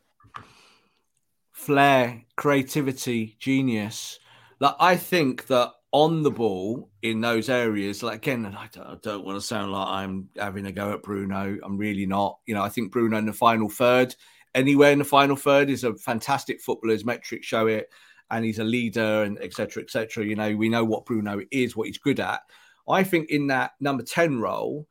Flair, 1.52 2.24
creativity, 2.36 3.36
genius. 3.40 4.20
Like 4.60 4.76
I 4.80 4.96
think 4.96 5.48
that 5.48 5.72
on 5.92 6.22
the 6.22 6.32
ball 6.32 6.90
in 7.02 7.22
those 7.22 7.50
areas. 7.50 8.04
Like 8.04 8.18
again, 8.18 8.46
I 8.46 8.70
don't, 8.72 8.88
I 8.88 8.96
don't, 9.02 9.26
want 9.26 9.38
to 9.38 9.46
sound 9.46 9.72
like 9.72 9.88
I'm 9.88 10.30
having 10.38 10.66
a 10.66 10.72
go 10.72 10.94
at 10.94 11.04
Bruno. 11.04 11.58
I'm 11.64 11.78
really 11.78 12.06
not. 12.06 12.40
You 12.46 12.56
know, 12.56 12.62
I 12.62 12.70
think 12.70 12.92
Bruno 12.92 13.18
in 13.18 13.26
the 13.26 13.34
final 13.34 13.70
third, 13.70 14.16
anywhere 14.56 14.92
in 14.92 15.00
the 15.00 15.06
final 15.06 15.36
third, 15.36 15.70
is 15.70 15.84
a 15.84 15.96
fantastic 15.96 16.62
footballer. 16.62 16.94
His 16.94 17.06
metrics 17.06 17.46
show 17.46 17.68
it, 17.68 17.90
and 18.32 18.46
he's 18.46 18.60
a 18.60 18.64
leader, 18.64 19.24
and 19.24 19.38
etc. 19.40 19.84
etc. 19.84 20.26
You 20.26 20.36
know, 20.36 20.56
we 20.56 20.70
know 20.70 20.84
what 20.84 21.06
Bruno 21.06 21.42
is, 21.52 21.76
what 21.76 21.88
he's 21.88 21.98
good 21.98 22.20
at. 22.20 22.42
I 22.88 23.04
think 23.04 23.30
in 23.30 23.48
that 23.48 23.72
number 23.80 24.04
ten 24.04 24.40
role, 24.40 24.88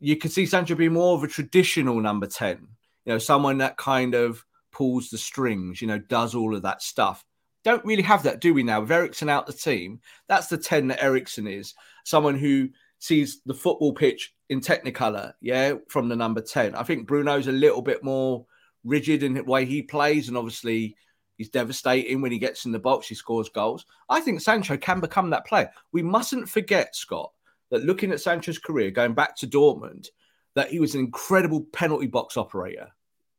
you 0.00 0.16
could 0.16 0.32
see 0.32 0.46
Sancho 0.46 0.74
be 0.74 0.88
more 0.88 1.16
of 1.16 1.24
a 1.24 1.28
traditional 1.28 2.00
number 2.00 2.26
ten. 2.26 2.68
You 3.04 3.14
know, 3.14 3.18
someone 3.18 3.58
that 3.58 3.76
kind 3.76 4.14
of 4.14 4.44
pulls 4.70 5.10
the 5.10 5.18
strings. 5.18 5.82
You 5.82 5.88
know, 5.88 5.98
does 5.98 6.34
all 6.34 6.54
of 6.54 6.62
that 6.62 6.82
stuff 6.82 7.24
don't 7.64 7.84
really 7.84 8.02
have 8.02 8.24
that, 8.24 8.40
do 8.40 8.54
we 8.54 8.62
now? 8.62 8.80
With 8.80 8.90
Eriksen 8.90 9.28
out 9.28 9.46
the 9.46 9.52
team, 9.52 10.00
that's 10.28 10.48
the 10.48 10.58
10 10.58 10.88
that 10.88 11.02
Eriksen 11.02 11.46
is. 11.46 11.74
Someone 12.04 12.36
who 12.36 12.68
sees 12.98 13.40
the 13.46 13.54
football 13.54 13.92
pitch 13.92 14.34
in 14.48 14.60
technicolor, 14.60 15.34
yeah, 15.40 15.74
from 15.88 16.08
the 16.08 16.16
number 16.16 16.40
10. 16.40 16.74
I 16.74 16.82
think 16.82 17.06
Bruno's 17.06 17.46
a 17.46 17.52
little 17.52 17.82
bit 17.82 18.02
more 18.02 18.46
rigid 18.84 19.22
in 19.22 19.34
the 19.34 19.44
way 19.44 19.64
he 19.64 19.82
plays, 19.82 20.28
and 20.28 20.36
obviously 20.36 20.96
he's 21.36 21.48
devastating 21.48 22.20
when 22.20 22.32
he 22.32 22.38
gets 22.38 22.64
in 22.64 22.72
the 22.72 22.78
box, 22.78 23.08
he 23.08 23.14
scores 23.14 23.48
goals. 23.48 23.86
I 24.08 24.20
think 24.20 24.40
Sancho 24.40 24.76
can 24.76 25.00
become 25.00 25.30
that 25.30 25.46
player. 25.46 25.70
We 25.92 26.02
mustn't 26.02 26.48
forget, 26.48 26.94
Scott, 26.94 27.32
that 27.70 27.84
looking 27.84 28.12
at 28.12 28.20
Sancho's 28.20 28.58
career, 28.58 28.90
going 28.90 29.14
back 29.14 29.36
to 29.36 29.46
Dortmund, 29.46 30.08
that 30.54 30.70
he 30.70 30.80
was 30.80 30.94
an 30.94 31.00
incredible 31.00 31.62
penalty 31.72 32.06
box 32.06 32.36
operator. 32.36 32.88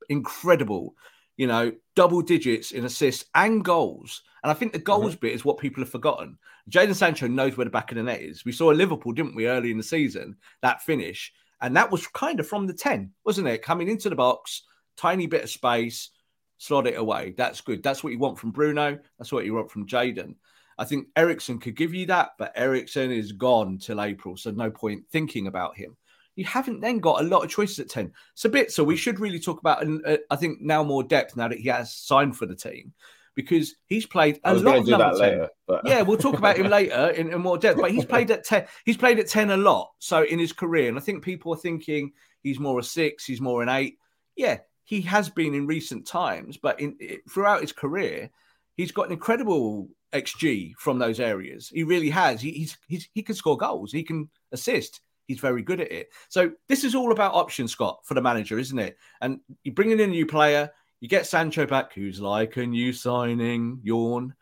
Incredible 0.09 0.95
you 1.37 1.47
know, 1.47 1.71
double 1.95 2.21
digits 2.21 2.71
in 2.71 2.85
assists 2.85 3.25
and 3.35 3.63
goals. 3.63 4.21
And 4.43 4.51
I 4.51 4.53
think 4.53 4.73
the 4.73 4.79
goals 4.79 5.13
mm-hmm. 5.13 5.21
bit 5.21 5.33
is 5.33 5.45
what 5.45 5.57
people 5.57 5.81
have 5.81 5.91
forgotten. 5.91 6.37
Jadon 6.69 6.95
Sancho 6.95 7.27
knows 7.27 7.57
where 7.57 7.65
the 7.65 7.71
back 7.71 7.91
of 7.91 7.97
the 7.97 8.03
net 8.03 8.21
is. 8.21 8.45
We 8.45 8.51
saw 8.51 8.67
Liverpool, 8.67 9.13
didn't 9.13 9.35
we, 9.35 9.47
early 9.47 9.71
in 9.71 9.77
the 9.77 9.83
season, 9.83 10.35
that 10.61 10.81
finish. 10.81 11.33
And 11.61 11.75
that 11.75 11.91
was 11.91 12.07
kind 12.07 12.39
of 12.39 12.47
from 12.47 12.67
the 12.67 12.73
10, 12.73 13.11
wasn't 13.25 13.47
it? 13.47 13.61
Coming 13.61 13.89
into 13.89 14.09
the 14.09 14.15
box, 14.15 14.63
tiny 14.97 15.27
bit 15.27 15.43
of 15.43 15.49
space, 15.49 16.09
slot 16.57 16.87
it 16.87 16.97
away. 16.97 17.33
That's 17.37 17.61
good. 17.61 17.83
That's 17.83 18.03
what 18.03 18.13
you 18.13 18.19
want 18.19 18.39
from 18.39 18.51
Bruno. 18.51 18.99
That's 19.17 19.31
what 19.31 19.45
you 19.45 19.53
want 19.53 19.71
from 19.71 19.87
Jadon. 19.87 20.35
I 20.77 20.85
think 20.85 21.07
Eriksen 21.15 21.59
could 21.59 21.75
give 21.75 21.93
you 21.93 22.07
that, 22.07 22.31
but 22.39 22.53
Eriksen 22.55 23.11
is 23.11 23.31
gone 23.31 23.77
till 23.77 24.01
April. 24.01 24.37
So 24.37 24.51
no 24.51 24.71
point 24.71 25.03
thinking 25.11 25.47
about 25.47 25.77
him 25.77 25.95
you 26.35 26.45
haven't 26.45 26.81
then 26.81 26.99
got 26.99 27.21
a 27.21 27.27
lot 27.27 27.43
of 27.43 27.49
choices 27.49 27.79
at 27.79 27.89
10. 27.89 28.11
It's 28.33 28.45
a 28.45 28.49
bit 28.49 28.71
so 28.71 28.83
we 28.83 28.95
should 28.95 29.19
really 29.19 29.39
talk 29.39 29.59
about, 29.59 29.83
and 29.83 30.05
uh, 30.05 30.17
I 30.29 30.35
think 30.35 30.61
now 30.61 30.83
more 30.83 31.03
depth 31.03 31.35
now 31.35 31.47
that 31.47 31.59
he 31.59 31.69
has 31.69 31.93
signed 31.95 32.37
for 32.37 32.45
the 32.45 32.55
team 32.55 32.93
because 33.35 33.75
he's 33.87 34.05
played 34.05 34.39
a 34.43 34.53
lot 34.53 34.77
of 34.77 34.87
number 34.87 35.11
10. 35.11 35.19
Later, 35.19 35.49
but... 35.67 35.81
yeah, 35.85 36.01
we'll 36.01 36.17
talk 36.17 36.37
about 36.37 36.57
him 36.57 36.67
later 36.69 37.09
in, 37.09 37.31
in, 37.31 37.41
more 37.41 37.57
depth. 37.57 37.79
But 37.79 37.91
he's 37.91 38.05
played 38.05 38.31
at 38.31 38.43
10. 38.43 38.65
He's 38.85 38.97
played 38.97 39.19
at 39.19 39.27
10 39.27 39.51
a 39.51 39.57
lot. 39.57 39.91
So 39.99 40.23
in 40.23 40.39
his 40.39 40.53
career, 40.53 40.89
and 40.89 40.97
I 40.97 41.01
think 41.01 41.23
people 41.23 41.53
are 41.53 41.57
thinking 41.57 42.13
he's 42.41 42.59
more 42.59 42.79
a 42.79 42.83
six, 42.83 43.25
he's 43.25 43.41
more 43.41 43.61
an 43.61 43.69
eight. 43.69 43.97
Yeah, 44.35 44.59
he 44.83 45.01
has 45.01 45.29
been 45.29 45.53
in 45.53 45.67
recent 45.67 46.05
times, 46.05 46.57
but 46.57 46.79
in 46.79 46.97
throughout 47.29 47.61
his 47.61 47.71
career, 47.71 48.29
he's 48.75 48.91
got 48.91 49.07
an 49.07 49.13
incredible 49.13 49.89
xG 50.13 50.73
from 50.77 50.99
those 50.99 51.19
areas. 51.19 51.69
He 51.69 51.83
really 51.83 52.09
has. 52.09 52.41
He, 52.41 52.51
he's, 52.51 52.77
he's 52.87 53.09
he 53.13 53.23
can 53.23 53.35
score 53.35 53.57
goals. 53.57 53.91
He 53.91 54.03
can 54.03 54.29
assist. 54.51 55.01
He's 55.27 55.39
very 55.39 55.61
good 55.61 55.79
at 55.79 55.91
it. 55.91 56.09
So 56.27 56.51
this 56.67 56.83
is 56.83 56.95
all 56.95 57.11
about 57.11 57.33
options, 57.33 57.71
Scott, 57.71 57.99
for 58.03 58.13
the 58.13 58.21
manager, 58.21 58.59
isn't 58.59 58.77
it? 58.77 58.97
And 59.21 59.39
you 59.63 59.71
bring 59.71 59.91
in 59.91 59.99
a 60.01 60.07
new 60.07 60.25
player, 60.25 60.69
you 60.99 61.07
get 61.07 61.25
Sancho 61.25 61.65
back, 61.65 61.93
who's 61.93 62.19
like 62.19 62.57
a 62.57 62.65
new 62.65 62.91
signing, 62.91 63.79
yawn, 63.83 64.35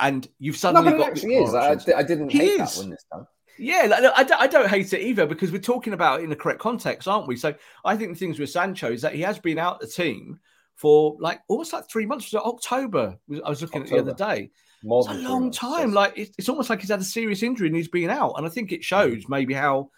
and 0.00 0.28
you've 0.38 0.56
suddenly 0.56 0.90
no, 0.90 0.98
got. 0.98 1.10
actually 1.10 1.36
is. 1.36 1.54
I, 1.54 1.76
I, 1.96 2.02
didn't 2.02 2.30
he 2.30 2.38
hate 2.38 2.60
is. 2.60 2.74
that 2.74 2.80
one 2.80 2.90
this 2.90 3.04
time. 3.12 3.26
Yeah, 3.58 3.86
like, 3.88 4.04
I, 4.16 4.22
don't, 4.22 4.40
I 4.40 4.46
don't 4.46 4.68
hate 4.68 4.92
it 4.92 5.00
either 5.00 5.26
because 5.26 5.50
we're 5.50 5.58
talking 5.58 5.92
about 5.92 6.20
it 6.20 6.24
in 6.24 6.30
the 6.30 6.36
correct 6.36 6.60
context, 6.60 7.08
aren't 7.08 7.26
we? 7.26 7.36
So 7.36 7.54
I 7.84 7.96
think 7.96 8.12
the 8.12 8.18
things 8.18 8.38
with 8.38 8.50
Sancho 8.50 8.92
is 8.92 9.02
that 9.02 9.14
he 9.14 9.20
has 9.22 9.38
been 9.38 9.58
out 9.58 9.80
the 9.80 9.86
team 9.86 10.38
for 10.76 11.16
like 11.18 11.40
almost 11.48 11.72
like 11.72 11.88
three 11.90 12.06
months. 12.06 12.28
So 12.28 12.38
October, 12.38 13.18
I 13.44 13.48
was 13.48 13.60
looking 13.60 13.82
October. 13.82 13.98
at 13.98 14.04
the 14.04 14.24
other 14.24 14.36
day. 14.36 14.50
More 14.84 15.00
it's 15.00 15.10
a 15.10 15.28
long 15.28 15.50
time. 15.50 15.92
Like 15.92 16.16
it's, 16.16 16.30
it's 16.38 16.48
almost 16.48 16.70
like 16.70 16.80
he's 16.80 16.90
had 16.90 17.00
a 17.00 17.04
serious 17.04 17.42
injury 17.42 17.66
and 17.66 17.76
he's 17.76 17.88
been 17.88 18.10
out. 18.10 18.34
And 18.36 18.46
I 18.46 18.48
think 18.48 18.70
it 18.70 18.84
shows 18.84 19.28
maybe 19.28 19.54
how 19.54 19.90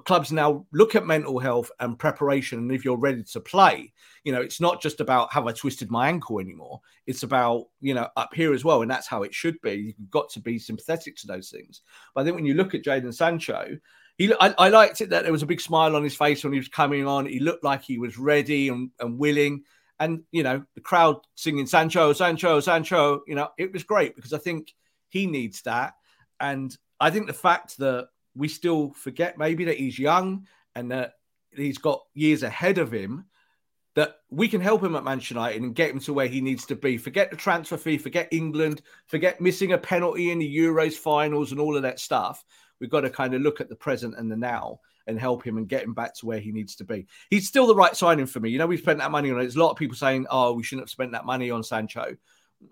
clubs 0.00 0.32
now 0.32 0.66
look 0.72 0.94
at 0.94 1.06
mental 1.06 1.38
health 1.38 1.70
and 1.80 1.98
preparation 1.98 2.58
and 2.58 2.72
if 2.72 2.84
you're 2.84 2.96
ready 2.96 3.22
to 3.22 3.40
play 3.40 3.92
you 4.24 4.32
know 4.32 4.40
it's 4.40 4.60
not 4.60 4.80
just 4.80 5.00
about 5.00 5.32
have 5.32 5.46
i 5.46 5.52
twisted 5.52 5.90
my 5.90 6.08
ankle 6.08 6.40
anymore. 6.40 6.80
It's 7.06 7.24
about 7.24 7.66
you 7.80 7.94
know 7.94 8.08
up 8.16 8.32
here 8.34 8.54
as 8.54 8.64
well 8.64 8.82
and 8.82 8.90
that's 8.90 9.06
how 9.06 9.22
it 9.22 9.34
should 9.34 9.60
be. 9.60 9.94
You've 9.98 10.10
got 10.10 10.30
to 10.30 10.40
be 10.40 10.58
sympathetic 10.58 11.16
to 11.16 11.26
those 11.26 11.50
things. 11.50 11.82
But 12.14 12.22
i 12.22 12.24
think 12.24 12.36
when 12.36 12.46
you 12.46 12.54
look 12.54 12.74
at 12.74 12.84
jadon 12.84 13.12
sancho 13.12 13.78
he 14.18 14.32
I, 14.40 14.54
I 14.58 14.68
liked 14.68 15.00
it 15.00 15.10
that 15.10 15.24
there 15.24 15.32
was 15.32 15.42
a 15.42 15.46
big 15.46 15.60
smile 15.60 15.96
on 15.96 16.04
his 16.04 16.14
face 16.14 16.44
when 16.44 16.52
he 16.52 16.58
was 16.58 16.68
coming 16.68 17.06
on. 17.06 17.26
He 17.26 17.40
looked 17.40 17.64
like 17.64 17.82
he 17.82 17.98
was 17.98 18.18
ready 18.18 18.68
and, 18.68 18.90
and 19.00 19.18
willing. 19.18 19.64
And 19.98 20.22
you 20.32 20.42
know 20.42 20.64
the 20.74 20.80
crowd 20.80 21.18
singing 21.34 21.66
sancho 21.66 22.12
sancho 22.12 22.60
sancho 22.60 23.22
you 23.26 23.34
know 23.34 23.50
it 23.56 23.72
was 23.72 23.84
great 23.84 24.16
because 24.16 24.32
i 24.32 24.38
think 24.38 24.72
he 25.08 25.26
needs 25.26 25.62
that. 25.62 25.94
And 26.40 26.76
i 26.98 27.10
think 27.10 27.26
the 27.26 27.32
fact 27.32 27.78
that 27.78 28.08
we 28.34 28.48
still 28.48 28.92
forget 28.92 29.38
maybe 29.38 29.64
that 29.64 29.76
he's 29.76 29.98
young 29.98 30.46
and 30.74 30.90
that 30.90 31.14
he's 31.54 31.78
got 31.78 32.02
years 32.14 32.42
ahead 32.42 32.78
of 32.78 32.92
him. 32.92 33.26
That 33.94 34.16
we 34.30 34.48
can 34.48 34.62
help 34.62 34.82
him 34.82 34.96
at 34.96 35.04
Manchester 35.04 35.34
United 35.34 35.60
and 35.60 35.74
get 35.74 35.90
him 35.90 36.00
to 36.00 36.14
where 36.14 36.26
he 36.26 36.40
needs 36.40 36.64
to 36.66 36.74
be. 36.74 36.96
Forget 36.96 37.30
the 37.30 37.36
transfer 37.36 37.76
fee, 37.76 37.98
forget 37.98 38.28
England, 38.30 38.80
forget 39.06 39.38
missing 39.38 39.72
a 39.72 39.78
penalty 39.78 40.30
in 40.30 40.38
the 40.38 40.56
Euros 40.56 40.94
finals 40.94 41.52
and 41.52 41.60
all 41.60 41.76
of 41.76 41.82
that 41.82 42.00
stuff. 42.00 42.42
We've 42.80 42.88
got 42.88 43.02
to 43.02 43.10
kind 43.10 43.34
of 43.34 43.42
look 43.42 43.60
at 43.60 43.68
the 43.68 43.76
present 43.76 44.14
and 44.16 44.32
the 44.32 44.36
now 44.36 44.80
and 45.06 45.18
help 45.18 45.44
him 45.44 45.58
and 45.58 45.68
get 45.68 45.84
him 45.84 45.94
back 45.94 46.14
to 46.14 46.26
where 46.26 46.38
he 46.38 46.52
needs 46.52 46.74
to 46.76 46.84
be. 46.84 47.06
He's 47.28 47.48
still 47.48 47.66
the 47.66 47.74
right 47.74 47.94
signing 47.94 48.26
for 48.26 48.40
me. 48.40 48.50
You 48.50 48.58
know, 48.58 48.66
we've 48.66 48.80
spent 48.80 48.98
that 49.00 49.10
money 49.10 49.30
on 49.30 49.36
it. 49.36 49.42
There's 49.42 49.56
a 49.56 49.60
lot 49.60 49.70
of 49.70 49.76
people 49.76 49.96
saying, 49.96 50.26
oh, 50.30 50.52
we 50.54 50.62
shouldn't 50.62 50.84
have 50.84 50.90
spent 50.90 51.12
that 51.12 51.26
money 51.26 51.50
on 51.50 51.62
Sancho. 51.62 52.16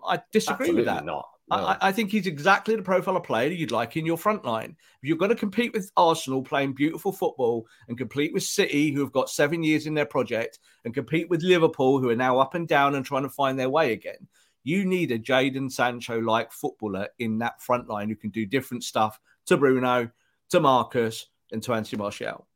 I 0.05 0.21
disagree 0.31 0.69
Absolutely 0.69 0.75
with 0.81 0.85
that. 0.85 1.05
Not. 1.05 1.27
I, 1.51 1.77
I, 1.81 1.91
think 1.91 2.11
he's 2.11 2.27
exactly 2.27 2.75
the 2.77 2.81
profile 2.81 3.17
of 3.17 3.23
player 3.23 3.51
you'd 3.51 3.71
like 3.71 3.97
in 3.97 4.05
your 4.05 4.17
front 4.17 4.45
line. 4.45 4.77
If 5.01 5.09
you're 5.09 5.17
going 5.17 5.29
to 5.29 5.35
compete 5.35 5.73
with 5.73 5.91
Arsenal 5.97 6.41
playing 6.41 6.73
beautiful 6.73 7.11
football 7.11 7.67
and 7.89 7.97
compete 7.97 8.33
with 8.33 8.43
City, 8.43 8.91
who 8.91 9.01
have 9.01 9.11
got 9.11 9.29
seven 9.29 9.61
years 9.61 9.85
in 9.85 9.93
their 9.93 10.05
project, 10.05 10.59
and 10.85 10.93
compete 10.93 11.29
with 11.29 11.43
Liverpool, 11.43 11.99
who 11.99 12.09
are 12.09 12.15
now 12.15 12.39
up 12.39 12.55
and 12.55 12.69
down 12.69 12.95
and 12.95 13.05
trying 13.05 13.23
to 13.23 13.29
find 13.29 13.59
their 13.59 13.69
way 13.69 13.91
again, 13.91 14.27
you 14.63 14.85
need 14.85 15.11
a 15.11 15.19
Jadon 15.19 15.69
Sancho 15.69 16.19
like 16.19 16.53
footballer 16.53 17.09
in 17.19 17.39
that 17.39 17.61
front 17.61 17.89
line 17.89 18.07
who 18.07 18.15
can 18.15 18.29
do 18.29 18.45
different 18.45 18.83
stuff 18.83 19.19
to 19.47 19.57
Bruno, 19.57 20.09
to 20.51 20.59
Marcus, 20.61 21.27
and 21.51 21.61
to 21.63 21.73
Anthony 21.73 22.01
Martial. 22.01 22.47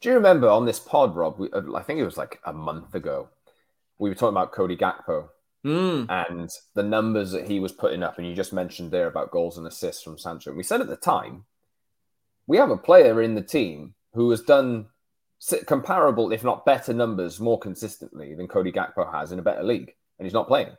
Do 0.00 0.10
you 0.10 0.16
remember 0.16 0.50
on 0.50 0.66
this 0.66 0.80
pod, 0.80 1.16
Rob? 1.16 1.38
We, 1.38 1.50
uh, 1.50 1.62
I 1.74 1.82
think 1.82 1.98
it 1.98 2.04
was 2.04 2.18
like 2.18 2.40
a 2.44 2.52
month 2.52 2.94
ago. 2.94 3.30
We 3.98 4.10
were 4.10 4.14
talking 4.14 4.36
about 4.36 4.52
Cody 4.52 4.76
Gakpo 4.76 5.28
Mm. 5.64 6.06
And 6.10 6.50
the 6.74 6.82
numbers 6.82 7.32
that 7.32 7.48
he 7.48 7.58
was 7.58 7.72
putting 7.72 8.02
up, 8.02 8.18
and 8.18 8.26
you 8.26 8.34
just 8.34 8.52
mentioned 8.52 8.90
there 8.90 9.06
about 9.06 9.30
goals 9.30 9.56
and 9.56 9.66
assists 9.66 10.02
from 10.02 10.18
Sancho. 10.18 10.52
We 10.52 10.62
said 10.62 10.80
at 10.80 10.88
the 10.88 10.96
time, 10.96 11.44
we 12.46 12.58
have 12.58 12.70
a 12.70 12.76
player 12.76 13.22
in 13.22 13.34
the 13.34 13.42
team 13.42 13.94
who 14.12 14.30
has 14.30 14.42
done 14.42 14.86
comparable, 15.66 16.32
if 16.32 16.44
not 16.44 16.66
better, 16.66 16.92
numbers 16.92 17.40
more 17.40 17.58
consistently 17.58 18.34
than 18.34 18.48
Cody 18.48 18.72
Gakpo 18.72 19.10
has 19.10 19.32
in 19.32 19.38
a 19.38 19.42
better 19.42 19.62
league, 19.62 19.94
and 20.18 20.26
he's 20.26 20.34
not 20.34 20.48
playing. 20.48 20.76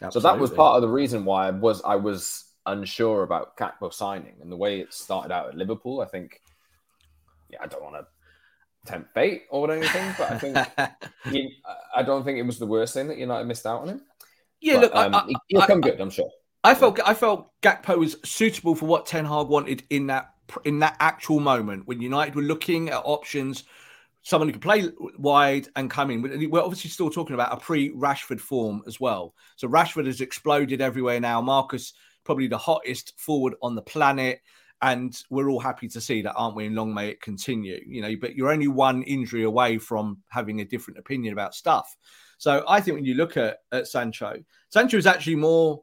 Absolutely. 0.00 0.20
So 0.20 0.20
that 0.20 0.40
was 0.40 0.50
part 0.50 0.76
of 0.76 0.82
the 0.82 0.88
reason 0.88 1.24
why 1.24 1.48
I 1.48 1.50
was 1.50 1.82
I 1.82 1.96
was 1.96 2.44
unsure 2.66 3.22
about 3.22 3.56
Gakpo 3.56 3.92
signing 3.92 4.34
and 4.40 4.52
the 4.52 4.56
way 4.56 4.80
it 4.80 4.92
started 4.92 5.32
out 5.32 5.48
at 5.48 5.56
Liverpool. 5.56 6.00
I 6.00 6.06
think, 6.06 6.40
yeah, 7.50 7.58
I 7.60 7.66
don't 7.66 7.82
want 7.82 7.96
to 7.96 8.06
tempt 8.86 9.12
fate 9.14 9.44
or 9.50 9.70
anything, 9.70 10.14
but 10.18 10.30
I 10.32 10.38
think 10.38 10.58
he, 11.32 11.56
I 11.94 12.02
don't 12.02 12.24
think 12.24 12.38
it 12.38 12.42
was 12.42 12.58
the 12.58 12.66
worst 12.66 12.94
thing 12.94 13.08
that 13.08 13.18
United 13.18 13.46
missed 13.46 13.66
out 13.66 13.82
on 13.82 13.88
him. 13.88 14.02
Yeah, 14.60 14.74
but, 14.74 14.80
look, 14.82 14.94
um, 14.94 15.14
I, 15.14 15.32
he'll 15.48 15.62
come 15.62 15.80
good, 15.80 16.00
I'm 16.00 16.10
sure. 16.10 16.30
I 16.64 16.74
felt 16.74 16.98
I 17.04 17.14
felt 17.14 17.50
Gakpo 17.62 17.98
was 17.98 18.16
suitable 18.24 18.74
for 18.74 18.86
what 18.86 19.06
Ten 19.06 19.24
Hag 19.24 19.46
wanted 19.46 19.84
in 19.90 20.08
that 20.08 20.30
in 20.64 20.80
that 20.80 20.96
actual 21.00 21.40
moment 21.40 21.86
when 21.86 22.00
United 22.00 22.34
were 22.34 22.42
looking 22.42 22.90
at 22.90 23.02
options. 23.04 23.64
Someone 24.22 24.48
who 24.48 24.52
could 24.52 24.62
play 24.62 24.88
wide 25.16 25.68
and 25.76 25.88
come 25.90 26.10
in. 26.10 26.50
We're 26.50 26.60
obviously 26.60 26.90
still 26.90 27.08
talking 27.08 27.34
about 27.34 27.52
a 27.52 27.56
pre-Rashford 27.56 28.40
form 28.40 28.82
as 28.86 29.00
well. 29.00 29.32
So 29.56 29.68
Rashford 29.68 30.06
has 30.06 30.20
exploded 30.20 30.82
everywhere 30.82 31.20
now. 31.20 31.40
Marcus 31.40 31.94
probably 32.24 32.48
the 32.48 32.58
hottest 32.58 33.14
forward 33.16 33.54
on 33.62 33.74
the 33.74 33.80
planet 33.80 34.42
and 34.80 35.20
we're 35.30 35.50
all 35.50 35.60
happy 35.60 35.88
to 35.88 36.00
see 36.00 36.22
that, 36.22 36.34
aren't 36.34 36.56
we? 36.56 36.66
And 36.66 36.76
long 36.76 36.94
may 36.94 37.08
it 37.08 37.20
continue. 37.20 37.80
You 37.86 38.02
know, 38.02 38.14
but 38.20 38.34
you're 38.34 38.52
only 38.52 38.68
one 38.68 39.02
injury 39.02 39.42
away 39.44 39.78
from 39.78 40.18
having 40.28 40.60
a 40.60 40.64
different 40.64 40.98
opinion 40.98 41.32
about 41.32 41.54
stuff. 41.54 41.96
So 42.38 42.64
I 42.68 42.80
think 42.80 42.96
when 42.96 43.04
you 43.04 43.14
look 43.14 43.36
at, 43.36 43.58
at 43.72 43.88
Sancho, 43.88 44.36
Sancho 44.68 44.96
is 44.96 45.06
actually 45.06 45.34
more 45.36 45.82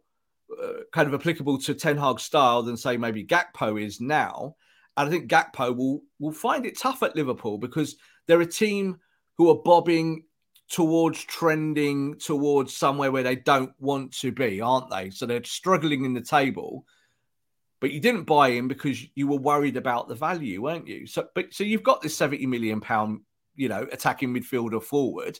uh, 0.64 0.84
kind 0.94 1.08
of 1.08 1.14
applicable 1.14 1.58
to 1.60 1.74
Ten 1.74 1.98
Hag's 1.98 2.24
style 2.24 2.64
than 2.64 2.78
say 2.78 2.96
maybe 2.96 3.26
Gakpo 3.26 3.82
is 3.82 4.00
now. 4.00 4.56
And 4.96 5.10
I 5.10 5.12
think 5.12 5.30
Gakpo 5.30 5.76
will 5.76 6.02
will 6.20 6.32
find 6.32 6.66
it 6.66 6.80
tough 6.80 7.04
at 7.04 7.16
Liverpool 7.16 7.58
because 7.58 7.98
they're 8.28 8.42
a 8.42 8.46
team 8.46 8.98
who 9.38 9.50
are 9.50 9.62
bobbing 9.62 10.24
towards 10.70 11.24
trending 11.24 12.18
towards 12.18 12.76
somewhere 12.76 13.12
where 13.12 13.24
they 13.24 13.36
don't 13.36 13.74
want 13.80 14.14
to 14.14 14.32
be, 14.32 14.62
aren't 14.62 14.90
they? 14.90 15.10
So 15.10 15.26
they're 15.26 15.44
struggling 15.44 16.06
in 16.06 16.14
the 16.14 16.22
table 16.22 16.86
but 17.86 17.92
you 17.92 18.00
didn't 18.00 18.24
buy 18.24 18.50
him 18.50 18.68
because 18.68 19.00
you 19.14 19.28
were 19.28 19.38
worried 19.38 19.78
about 19.78 20.08
the 20.08 20.16
value, 20.16 20.60
weren't 20.60 20.88
you? 20.88 21.06
So, 21.06 21.28
but 21.36 21.54
so 21.54 21.64
you've 21.64 21.84
got 21.84 22.02
this 22.02 22.18
seventy 22.18 22.48
million 22.48 22.82
pound, 22.82 23.22
you 23.56 23.70
know, 23.70 23.86
attacking 23.92 24.34
midfielder 24.34 24.82
forward. 24.82 25.40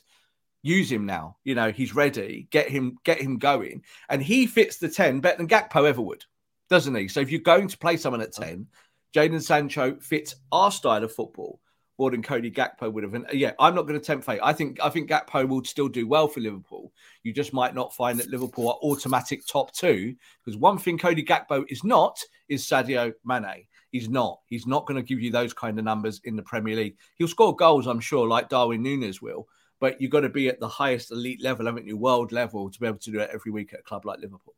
Use 0.62 0.88
him 0.92 1.06
now. 1.06 1.38
You 1.42 1.56
know 1.56 1.72
he's 1.72 1.92
ready. 1.92 2.46
Get 2.52 2.68
him, 2.68 2.98
get 3.02 3.20
him 3.20 3.38
going, 3.38 3.82
and 4.08 4.22
he 4.22 4.46
fits 4.46 4.76
the 4.76 4.88
ten 4.88 5.18
better 5.18 5.38
than 5.38 5.48
Gakpo 5.48 5.88
ever 5.88 6.00
would, 6.00 6.24
doesn't 6.70 6.94
he? 6.94 7.08
So 7.08 7.18
if 7.18 7.32
you're 7.32 7.40
going 7.40 7.66
to 7.66 7.78
play 7.78 7.96
someone 7.96 8.22
at 8.22 8.32
ten, 8.32 8.68
Jadon 9.12 9.42
Sancho 9.42 9.96
fits 9.98 10.36
our 10.52 10.70
style 10.70 11.02
of 11.02 11.12
football 11.12 11.58
more 11.98 12.10
than 12.10 12.22
Cody 12.22 12.50
Gakpo 12.50 12.92
would 12.92 13.04
have. 13.04 13.14
And 13.14 13.26
uh, 13.26 13.32
yeah, 13.32 13.52
I'm 13.58 13.74
not 13.74 13.86
going 13.86 13.98
to 13.98 14.04
tempt 14.04 14.24
fate. 14.24 14.40
I 14.42 14.52
think 14.52 14.78
I 14.82 14.90
think 14.90 15.10
Gakpo 15.10 15.48
will 15.48 15.64
still 15.64 15.88
do 15.88 16.06
well 16.06 16.28
for 16.28 16.40
Liverpool. 16.40 16.92
You 17.22 17.32
just 17.32 17.52
might 17.52 17.74
not 17.74 17.94
find 17.94 18.18
that 18.18 18.30
Liverpool 18.30 18.68
are 18.68 18.78
automatic 18.82 19.46
top 19.46 19.72
two 19.72 20.14
because 20.44 20.58
one 20.58 20.78
thing 20.78 20.98
Cody 20.98 21.24
Gakpo 21.24 21.64
is 21.68 21.84
not 21.84 22.18
is 22.48 22.64
Sadio 22.64 23.12
Mane. 23.24 23.66
He's 23.90 24.08
not. 24.08 24.40
He's 24.46 24.66
not 24.66 24.86
going 24.86 24.96
to 24.96 25.06
give 25.06 25.20
you 25.20 25.30
those 25.30 25.54
kind 25.54 25.78
of 25.78 25.84
numbers 25.84 26.20
in 26.24 26.36
the 26.36 26.42
Premier 26.42 26.76
League. 26.76 26.96
He'll 27.16 27.28
score 27.28 27.56
goals, 27.56 27.86
I'm 27.86 28.00
sure, 28.00 28.26
like 28.26 28.48
Darwin 28.48 28.82
Nunez 28.82 29.22
will. 29.22 29.48
But 29.78 30.00
you've 30.00 30.10
got 30.10 30.20
to 30.20 30.28
be 30.28 30.48
at 30.48 30.60
the 30.60 30.68
highest 30.68 31.12
elite 31.12 31.42
level, 31.42 31.66
haven't 31.66 31.86
you, 31.86 31.96
world 31.96 32.32
level, 32.32 32.70
to 32.70 32.80
be 32.80 32.86
able 32.86 32.98
to 32.98 33.10
do 33.10 33.20
it 33.20 33.30
every 33.32 33.52
week 33.52 33.72
at 33.72 33.80
a 33.80 33.82
club 33.82 34.04
like 34.04 34.18
Liverpool. 34.20 34.54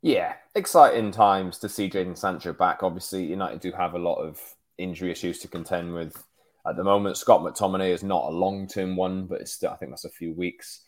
Yeah, 0.00 0.34
exciting 0.56 1.12
times 1.12 1.58
to 1.58 1.68
see 1.68 1.88
Jadon 1.88 2.16
Sancho 2.16 2.52
back. 2.52 2.82
Obviously, 2.82 3.24
United 3.24 3.60
do 3.60 3.70
have 3.70 3.94
a 3.94 3.98
lot 3.98 4.16
of 4.16 4.40
injury 4.78 5.10
issues 5.10 5.38
to 5.40 5.48
contend 5.48 5.94
with 5.94 6.16
at 6.66 6.76
the 6.76 6.84
moment. 6.84 7.16
Scott 7.16 7.40
McTominay 7.40 7.90
is 7.90 8.02
not 8.02 8.24
a 8.24 8.30
long 8.30 8.66
term 8.66 8.96
one, 8.96 9.26
but 9.26 9.40
it's 9.40 9.52
still, 9.52 9.70
I 9.70 9.76
think 9.76 9.92
that's 9.92 10.04
a 10.04 10.10
few 10.10 10.32
weeks. 10.32 10.82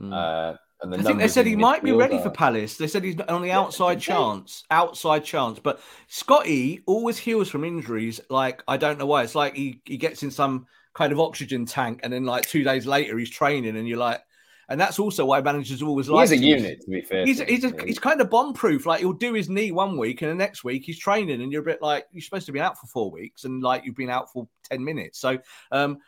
Mm. 0.00 0.12
Uh, 0.12 0.56
and 0.82 0.94
I 0.94 1.02
think 1.02 1.18
they 1.18 1.28
said 1.28 1.46
he 1.46 1.56
might 1.56 1.82
be 1.82 1.92
ready 1.92 2.18
for 2.18 2.28
Palace. 2.28 2.76
They 2.76 2.86
said 2.86 3.02
he's 3.02 3.18
on 3.28 3.40
the 3.40 3.50
outside 3.50 3.94
yeah, 3.94 4.14
chance, 4.14 4.64
outside 4.70 5.24
chance. 5.24 5.58
But 5.58 5.80
Scotty 6.08 6.82
always 6.86 7.16
heals 7.16 7.48
from 7.48 7.64
injuries. 7.64 8.20
Like 8.28 8.62
I 8.68 8.76
don't 8.76 8.98
know 8.98 9.06
why. 9.06 9.22
It's 9.22 9.34
like 9.34 9.54
he, 9.54 9.80
he 9.86 9.96
gets 9.96 10.22
in 10.22 10.30
some 10.30 10.66
kind 10.92 11.12
of 11.12 11.20
oxygen 11.20 11.64
tank, 11.64 12.00
and 12.02 12.12
then 12.12 12.24
like 12.24 12.46
two 12.46 12.62
days 12.62 12.86
later 12.86 13.16
he's 13.16 13.30
training, 13.30 13.76
and 13.76 13.88
you're 13.88 13.98
like, 13.98 14.20
and 14.68 14.80
that's 14.80 14.98
also 14.98 15.24
why 15.24 15.40
managers 15.40 15.82
always 15.82 16.08
like. 16.08 16.30
He's 16.30 16.40
a 16.40 16.44
unit, 16.44 16.80
to 16.82 16.90
be 16.90 17.02
fair. 17.02 17.24
He's, 17.24 17.40
he's, 17.40 17.64
a, 17.64 17.72
he's 17.84 17.98
kind 17.98 18.20
of 18.20 18.30
bomb 18.30 18.52
proof. 18.52 18.86
Like 18.86 19.00
he'll 19.00 19.12
do 19.12 19.32
his 19.32 19.48
knee 19.48 19.70
one 19.70 19.96
week, 19.96 20.22
and 20.22 20.30
the 20.30 20.34
next 20.34 20.64
week 20.64 20.84
he's 20.84 20.98
training, 20.98 21.42
and 21.42 21.52
you're 21.52 21.62
a 21.62 21.64
bit 21.64 21.82
like 21.82 22.06
you're 22.12 22.22
supposed 22.22 22.46
to 22.46 22.52
be 22.52 22.60
out 22.60 22.78
for 22.78 22.86
four 22.86 23.10
weeks, 23.10 23.44
and 23.44 23.62
like 23.62 23.84
you've 23.84 23.96
been 23.96 24.10
out 24.10 24.32
for 24.32 24.48
ten 24.64 24.84
minutes. 24.84 25.18
So, 25.18 25.38
um, 25.70 25.98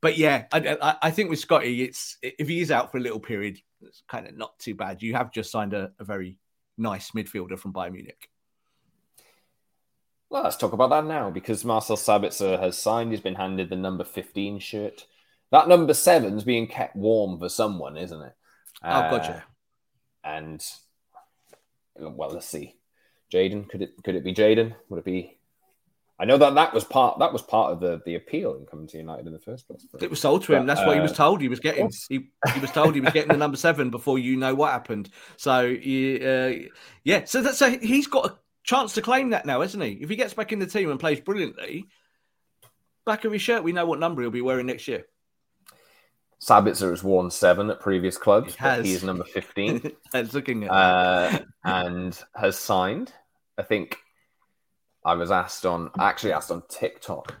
but 0.00 0.18
yeah, 0.18 0.46
I, 0.52 0.76
I, 0.80 0.96
I 1.02 1.10
think 1.10 1.30
with 1.30 1.38
Scotty, 1.38 1.82
it's 1.82 2.18
if 2.22 2.48
he 2.48 2.60
is 2.60 2.70
out 2.70 2.90
for 2.90 2.98
a 2.98 3.00
little 3.00 3.20
period, 3.20 3.60
it's 3.82 4.02
kind 4.08 4.26
of 4.26 4.36
not 4.36 4.58
too 4.58 4.74
bad. 4.74 5.02
You 5.02 5.14
have 5.14 5.32
just 5.32 5.52
signed 5.52 5.74
a, 5.74 5.92
a 5.98 6.04
very 6.04 6.38
nice 6.76 7.12
midfielder 7.12 7.58
from 7.58 7.72
Bayern 7.72 7.92
Munich. 7.92 8.28
Well, 10.30 10.44
let's 10.44 10.56
talk 10.56 10.72
about 10.72 10.90
that 10.90 11.06
now 11.06 11.30
because 11.30 11.64
Marcel 11.64 11.96
Sabitzer 11.96 12.58
has 12.60 12.78
signed. 12.78 13.10
He's 13.10 13.20
been 13.20 13.34
handed 13.34 13.68
the 13.68 13.76
number 13.76 14.04
15 14.04 14.60
shirt. 14.60 15.06
That 15.50 15.68
number 15.68 15.94
seven's 15.94 16.44
being 16.44 16.66
kept 16.66 16.96
warm 16.96 17.38
for 17.38 17.48
someone, 17.48 17.96
isn't 17.96 18.22
it? 18.22 18.32
Oh, 18.84 19.10
gotcha. 19.10 19.44
Uh, 20.24 20.28
and 20.28 20.64
well, 21.98 22.30
let's 22.30 22.46
see. 22.46 22.76
Jadon, 23.32 23.68
could 23.68 23.82
it 23.82 23.94
could 24.04 24.14
it 24.14 24.24
be 24.24 24.34
Jadon? 24.34 24.74
Would 24.88 24.98
it 24.98 25.04
be? 25.04 25.38
I 26.18 26.26
know 26.26 26.36
that 26.36 26.54
that 26.54 26.74
was 26.74 26.84
part 26.84 27.18
that 27.20 27.32
was 27.32 27.42
part 27.42 27.72
of 27.72 27.80
the 27.80 28.02
the 28.04 28.16
appeal 28.16 28.54
in 28.56 28.66
coming 28.66 28.86
to 28.88 28.98
United 28.98 29.26
in 29.26 29.32
the 29.32 29.38
first 29.38 29.66
place. 29.66 29.86
It 30.00 30.10
was 30.10 30.20
sold 30.20 30.44
to 30.44 30.52
him. 30.54 30.66
But, 30.66 30.74
That's 30.74 30.80
uh, 30.80 30.84
what 30.84 30.96
he 30.96 31.00
was 31.00 31.12
uh, 31.12 31.16
told 31.16 31.40
he 31.40 31.48
was 31.48 31.60
getting. 31.60 31.90
He, 32.08 32.28
he 32.52 32.60
was 32.60 32.70
told 32.70 32.94
he 32.94 33.00
was 33.00 33.12
getting 33.12 33.32
the 33.32 33.38
number 33.38 33.56
seven 33.56 33.90
before 33.90 34.18
you 34.18 34.36
know 34.36 34.54
what 34.54 34.72
happened. 34.72 35.08
So 35.36 35.52
uh, 35.52 36.68
yeah, 37.04 37.24
so 37.24 37.42
that's 37.42 37.58
so 37.58 37.70
he's 37.70 38.06
got 38.06 38.26
a 38.26 38.38
chance 38.64 38.94
to 38.94 39.02
claim 39.02 39.30
that 39.30 39.46
now, 39.46 39.62
isn't 39.62 39.80
he? 39.80 39.92
If 39.92 40.10
he 40.10 40.16
gets 40.16 40.34
back 40.34 40.52
in 40.52 40.58
the 40.58 40.66
team 40.66 40.90
and 40.90 41.00
plays 41.00 41.20
brilliantly, 41.20 41.86
back 43.06 43.24
of 43.24 43.32
his 43.32 43.40
shirt, 43.40 43.64
we 43.64 43.72
know 43.72 43.86
what 43.86 43.98
number 43.98 44.20
he'll 44.20 44.30
be 44.30 44.42
wearing 44.42 44.66
next 44.66 44.88
year. 44.88 45.06
Sabitzer 46.42 46.90
has 46.90 47.04
worn 47.04 47.30
seven 47.30 47.70
at 47.70 47.80
previous 47.80 48.16
clubs. 48.16 48.56
He, 48.56 48.82
he 48.82 48.92
is 48.94 49.04
number 49.04 49.24
15. 49.24 49.92
I 50.14 50.20
was 50.20 50.34
looking 50.34 50.64
at 50.64 50.70
uh, 50.70 51.40
and 51.64 52.18
has 52.34 52.58
signed. 52.58 53.12
I 53.58 53.62
think 53.62 53.98
I 55.04 55.14
was 55.14 55.30
asked 55.30 55.66
on, 55.66 55.90
actually 55.98 56.32
asked 56.32 56.50
on 56.50 56.62
TikTok 56.68 57.34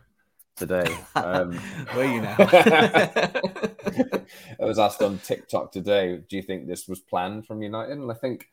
today. 0.56 0.94
Um, 1.14 1.54
Where 1.92 2.12
you 2.12 2.20
now? 2.20 2.36
I 2.40 4.24
was 4.60 4.78
asked 4.78 5.00
on 5.00 5.18
TikTok 5.18 5.72
today, 5.72 6.18
do 6.28 6.36
you 6.36 6.42
think 6.42 6.66
this 6.66 6.86
was 6.86 7.00
planned 7.00 7.46
from 7.46 7.62
United? 7.62 7.96
And 7.96 8.10
I 8.10 8.14
think 8.14 8.48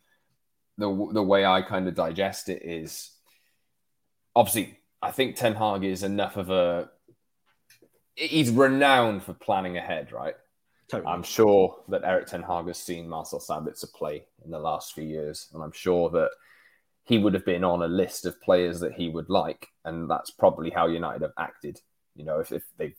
the, 0.77 1.09
the 1.11 1.23
way 1.23 1.45
I 1.45 1.61
kind 1.61 1.89
of 1.89 1.95
digest 1.95 2.47
it 2.47 2.63
is 2.63 3.11
obviously, 4.33 4.79
I 5.01 5.11
think 5.11 5.35
Ten 5.35 5.55
Hag 5.55 5.83
is 5.83 6.03
enough 6.03 6.37
of 6.37 6.49
a 6.49 6.89
he's 8.17 8.49
renowned 8.49 9.23
for 9.23 9.33
planning 9.33 9.77
ahead, 9.77 10.11
right? 10.11 10.35
Totally. 10.89 11.11
I'm 11.11 11.23
sure 11.23 11.83
that 11.89 12.03
Erik 12.03 12.27
Ten 12.27 12.43
Hag 12.43 12.67
has 12.67 12.77
seen 12.77 13.07
Marcel 13.07 13.39
Sabitzer 13.39 13.91
play 13.93 14.25
in 14.43 14.51
the 14.51 14.59
last 14.59 14.93
few 14.93 15.03
years, 15.03 15.49
and 15.53 15.63
I'm 15.63 15.71
sure 15.71 16.09
that 16.11 16.29
he 17.03 17.17
would 17.17 17.33
have 17.33 17.45
been 17.45 17.63
on 17.63 17.83
a 17.83 17.87
list 17.87 18.25
of 18.25 18.41
players 18.41 18.79
that 18.79 18.93
he 18.93 19.09
would 19.09 19.29
like, 19.29 19.67
and 19.85 20.09
that's 20.09 20.31
probably 20.31 20.69
how 20.69 20.87
United 20.87 21.21
have 21.21 21.33
acted. 21.37 21.79
You 22.15 22.25
know, 22.25 22.39
if, 22.39 22.51
if 22.51 22.63
they 22.77 22.95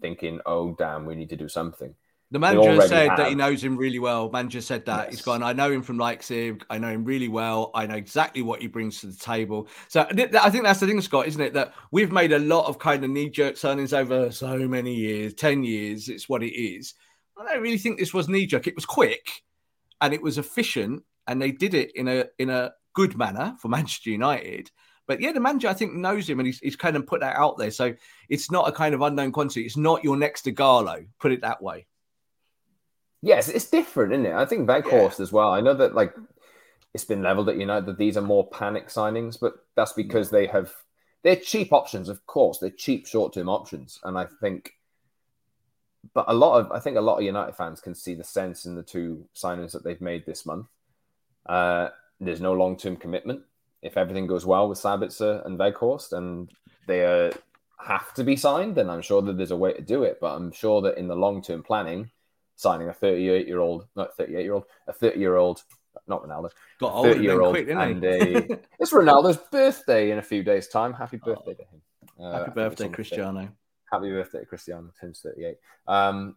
thinking, 0.00 0.40
"Oh, 0.46 0.74
damn, 0.74 1.04
we 1.04 1.14
need 1.14 1.30
to 1.30 1.36
do 1.36 1.48
something." 1.48 1.94
The 2.32 2.40
manager 2.40 2.80
said 2.88 3.10
have... 3.10 3.18
that 3.18 3.28
he 3.28 3.34
knows 3.36 3.62
him 3.62 3.76
really 3.76 4.00
well. 4.00 4.28
Manager 4.30 4.60
said 4.60 4.84
that 4.86 5.06
yes. 5.06 5.10
he's 5.10 5.22
gone. 5.22 5.44
I 5.44 5.52
know 5.52 5.70
him 5.70 5.82
from 5.82 5.96
Leipzig. 5.96 6.64
I 6.68 6.78
know 6.78 6.88
him 6.88 7.04
really 7.04 7.28
well. 7.28 7.70
I 7.72 7.86
know 7.86 7.94
exactly 7.94 8.42
what 8.42 8.60
he 8.60 8.66
brings 8.66 9.00
to 9.00 9.06
the 9.06 9.16
table. 9.16 9.68
So 9.86 10.00
I 10.02 10.12
think 10.50 10.64
that's 10.64 10.80
the 10.80 10.86
thing, 10.88 11.00
Scott, 11.00 11.28
isn't 11.28 11.40
it? 11.40 11.52
That 11.52 11.72
we've 11.92 12.10
made 12.10 12.32
a 12.32 12.40
lot 12.40 12.66
of 12.66 12.80
kind 12.80 13.04
of 13.04 13.10
knee 13.10 13.30
jerk 13.30 13.54
signings 13.54 13.96
over 13.96 14.32
so 14.32 14.58
many 14.58 14.94
years, 14.94 15.34
ten 15.34 15.62
years. 15.62 16.08
It's 16.08 16.28
what 16.28 16.42
it 16.42 16.58
is. 16.58 16.94
I 17.38 17.44
don't 17.44 17.62
really 17.62 17.78
think 17.78 17.98
this 17.98 18.12
was 18.12 18.28
knee 18.28 18.46
jerk. 18.46 18.66
It 18.66 18.74
was 18.74 18.86
quick, 18.86 19.42
and 20.00 20.12
it 20.12 20.22
was 20.22 20.36
efficient, 20.36 21.04
and 21.28 21.40
they 21.40 21.52
did 21.52 21.74
it 21.74 21.92
in 21.94 22.08
a 22.08 22.24
in 22.38 22.50
a 22.50 22.72
good 22.92 23.16
manner 23.16 23.54
for 23.60 23.68
Manchester 23.68 24.10
United. 24.10 24.70
But 25.06 25.20
yeah, 25.20 25.30
the 25.30 25.38
manager 25.38 25.68
I 25.68 25.74
think 25.74 25.94
knows 25.94 26.28
him, 26.28 26.40
and 26.40 26.46
he's, 26.48 26.58
he's 26.58 26.74
kind 26.74 26.96
of 26.96 27.06
put 27.06 27.20
that 27.20 27.36
out 27.36 27.56
there. 27.56 27.70
So 27.70 27.94
it's 28.28 28.50
not 28.50 28.68
a 28.68 28.72
kind 28.72 28.96
of 28.96 29.02
unknown 29.02 29.30
quantity. 29.30 29.64
It's 29.64 29.76
not 29.76 30.02
your 30.02 30.16
next 30.16 30.46
Ighalo. 30.46 31.06
Put 31.20 31.30
it 31.30 31.42
that 31.42 31.62
way. 31.62 31.86
Yes, 33.26 33.48
it's 33.48 33.68
different, 33.68 34.12
isn't 34.12 34.26
it? 34.26 34.34
I 34.34 34.44
think 34.44 34.68
Weghorst 34.68 35.18
yeah. 35.18 35.24
as 35.24 35.32
well. 35.32 35.52
I 35.52 35.60
know 35.60 35.74
that 35.74 35.96
like 35.96 36.14
it's 36.94 37.04
been 37.04 37.24
leveled 37.24 37.48
at 37.48 37.56
United 37.56 37.86
that 37.86 37.98
these 37.98 38.16
are 38.16 38.22
more 38.22 38.48
panic 38.50 38.86
signings, 38.86 39.36
but 39.38 39.54
that's 39.74 39.92
because 39.92 40.30
they 40.30 40.46
have 40.46 40.72
they're 41.24 41.34
cheap 41.34 41.72
options, 41.72 42.08
of 42.08 42.24
course. 42.28 42.58
They're 42.58 42.70
cheap 42.70 43.04
short 43.04 43.34
term 43.34 43.48
options, 43.48 43.98
and 44.04 44.16
I 44.16 44.26
think, 44.40 44.74
but 46.14 46.26
a 46.28 46.34
lot 46.34 46.60
of 46.60 46.70
I 46.70 46.78
think 46.78 46.98
a 46.98 47.00
lot 47.00 47.18
of 47.18 47.24
United 47.24 47.56
fans 47.56 47.80
can 47.80 47.96
see 47.96 48.14
the 48.14 48.22
sense 48.22 48.64
in 48.64 48.76
the 48.76 48.84
two 48.84 49.26
signings 49.34 49.72
that 49.72 49.82
they've 49.82 50.00
made 50.00 50.24
this 50.24 50.46
month. 50.46 50.68
Uh, 51.46 51.88
there's 52.20 52.40
no 52.40 52.52
long 52.52 52.76
term 52.76 52.94
commitment. 52.94 53.42
If 53.82 53.96
everything 53.96 54.28
goes 54.28 54.46
well 54.46 54.68
with 54.68 54.78
Sabitzer 54.78 55.44
and 55.44 55.58
Weghorst, 55.58 56.12
and 56.12 56.48
they 56.86 57.04
uh, 57.04 57.32
have 57.84 58.14
to 58.14 58.22
be 58.22 58.36
signed, 58.36 58.76
then 58.76 58.88
I'm 58.88 59.02
sure 59.02 59.20
that 59.22 59.36
there's 59.36 59.50
a 59.50 59.56
way 59.56 59.72
to 59.72 59.82
do 59.82 60.04
it. 60.04 60.18
But 60.20 60.36
I'm 60.36 60.52
sure 60.52 60.80
that 60.82 60.96
in 60.96 61.08
the 61.08 61.16
long 61.16 61.42
term 61.42 61.64
planning 61.64 62.12
signing 62.56 62.88
a 62.88 62.92
38 62.92 63.46
year 63.46 63.60
old, 63.60 63.86
not 63.94 64.16
38 64.16 64.42
year 64.42 64.54
old, 64.54 64.64
a 64.88 64.92
30 64.92 65.18
year 65.18 65.36
old, 65.36 65.62
not 66.08 66.22
Ronaldo, 66.22 66.50
got 66.80 66.92
older 66.92 67.12
30 67.12 67.22
year 67.22 67.40
old, 67.40 67.54
quick, 67.54 67.68
and 67.68 68.04
a, 68.04 68.36
it's 68.80 68.92
Ronaldo's 68.92 69.36
birthday 69.36 70.10
in 70.10 70.18
a 70.18 70.22
few 70.22 70.42
days' 70.42 70.68
time. 70.68 70.92
Happy 70.92 71.18
birthday 71.18 71.52
oh. 71.52 71.54
to 71.54 71.62
him. 71.62 71.82
Uh, 72.18 72.38
happy 72.38 72.50
birthday, 72.52 72.88
Cristiano. 72.88 73.48
Happy 73.92 74.10
birthday, 74.10 74.44
Cristiano. 74.44 74.90
Tim's 75.00 75.20
38. 75.20 75.56
Um, 75.86 76.36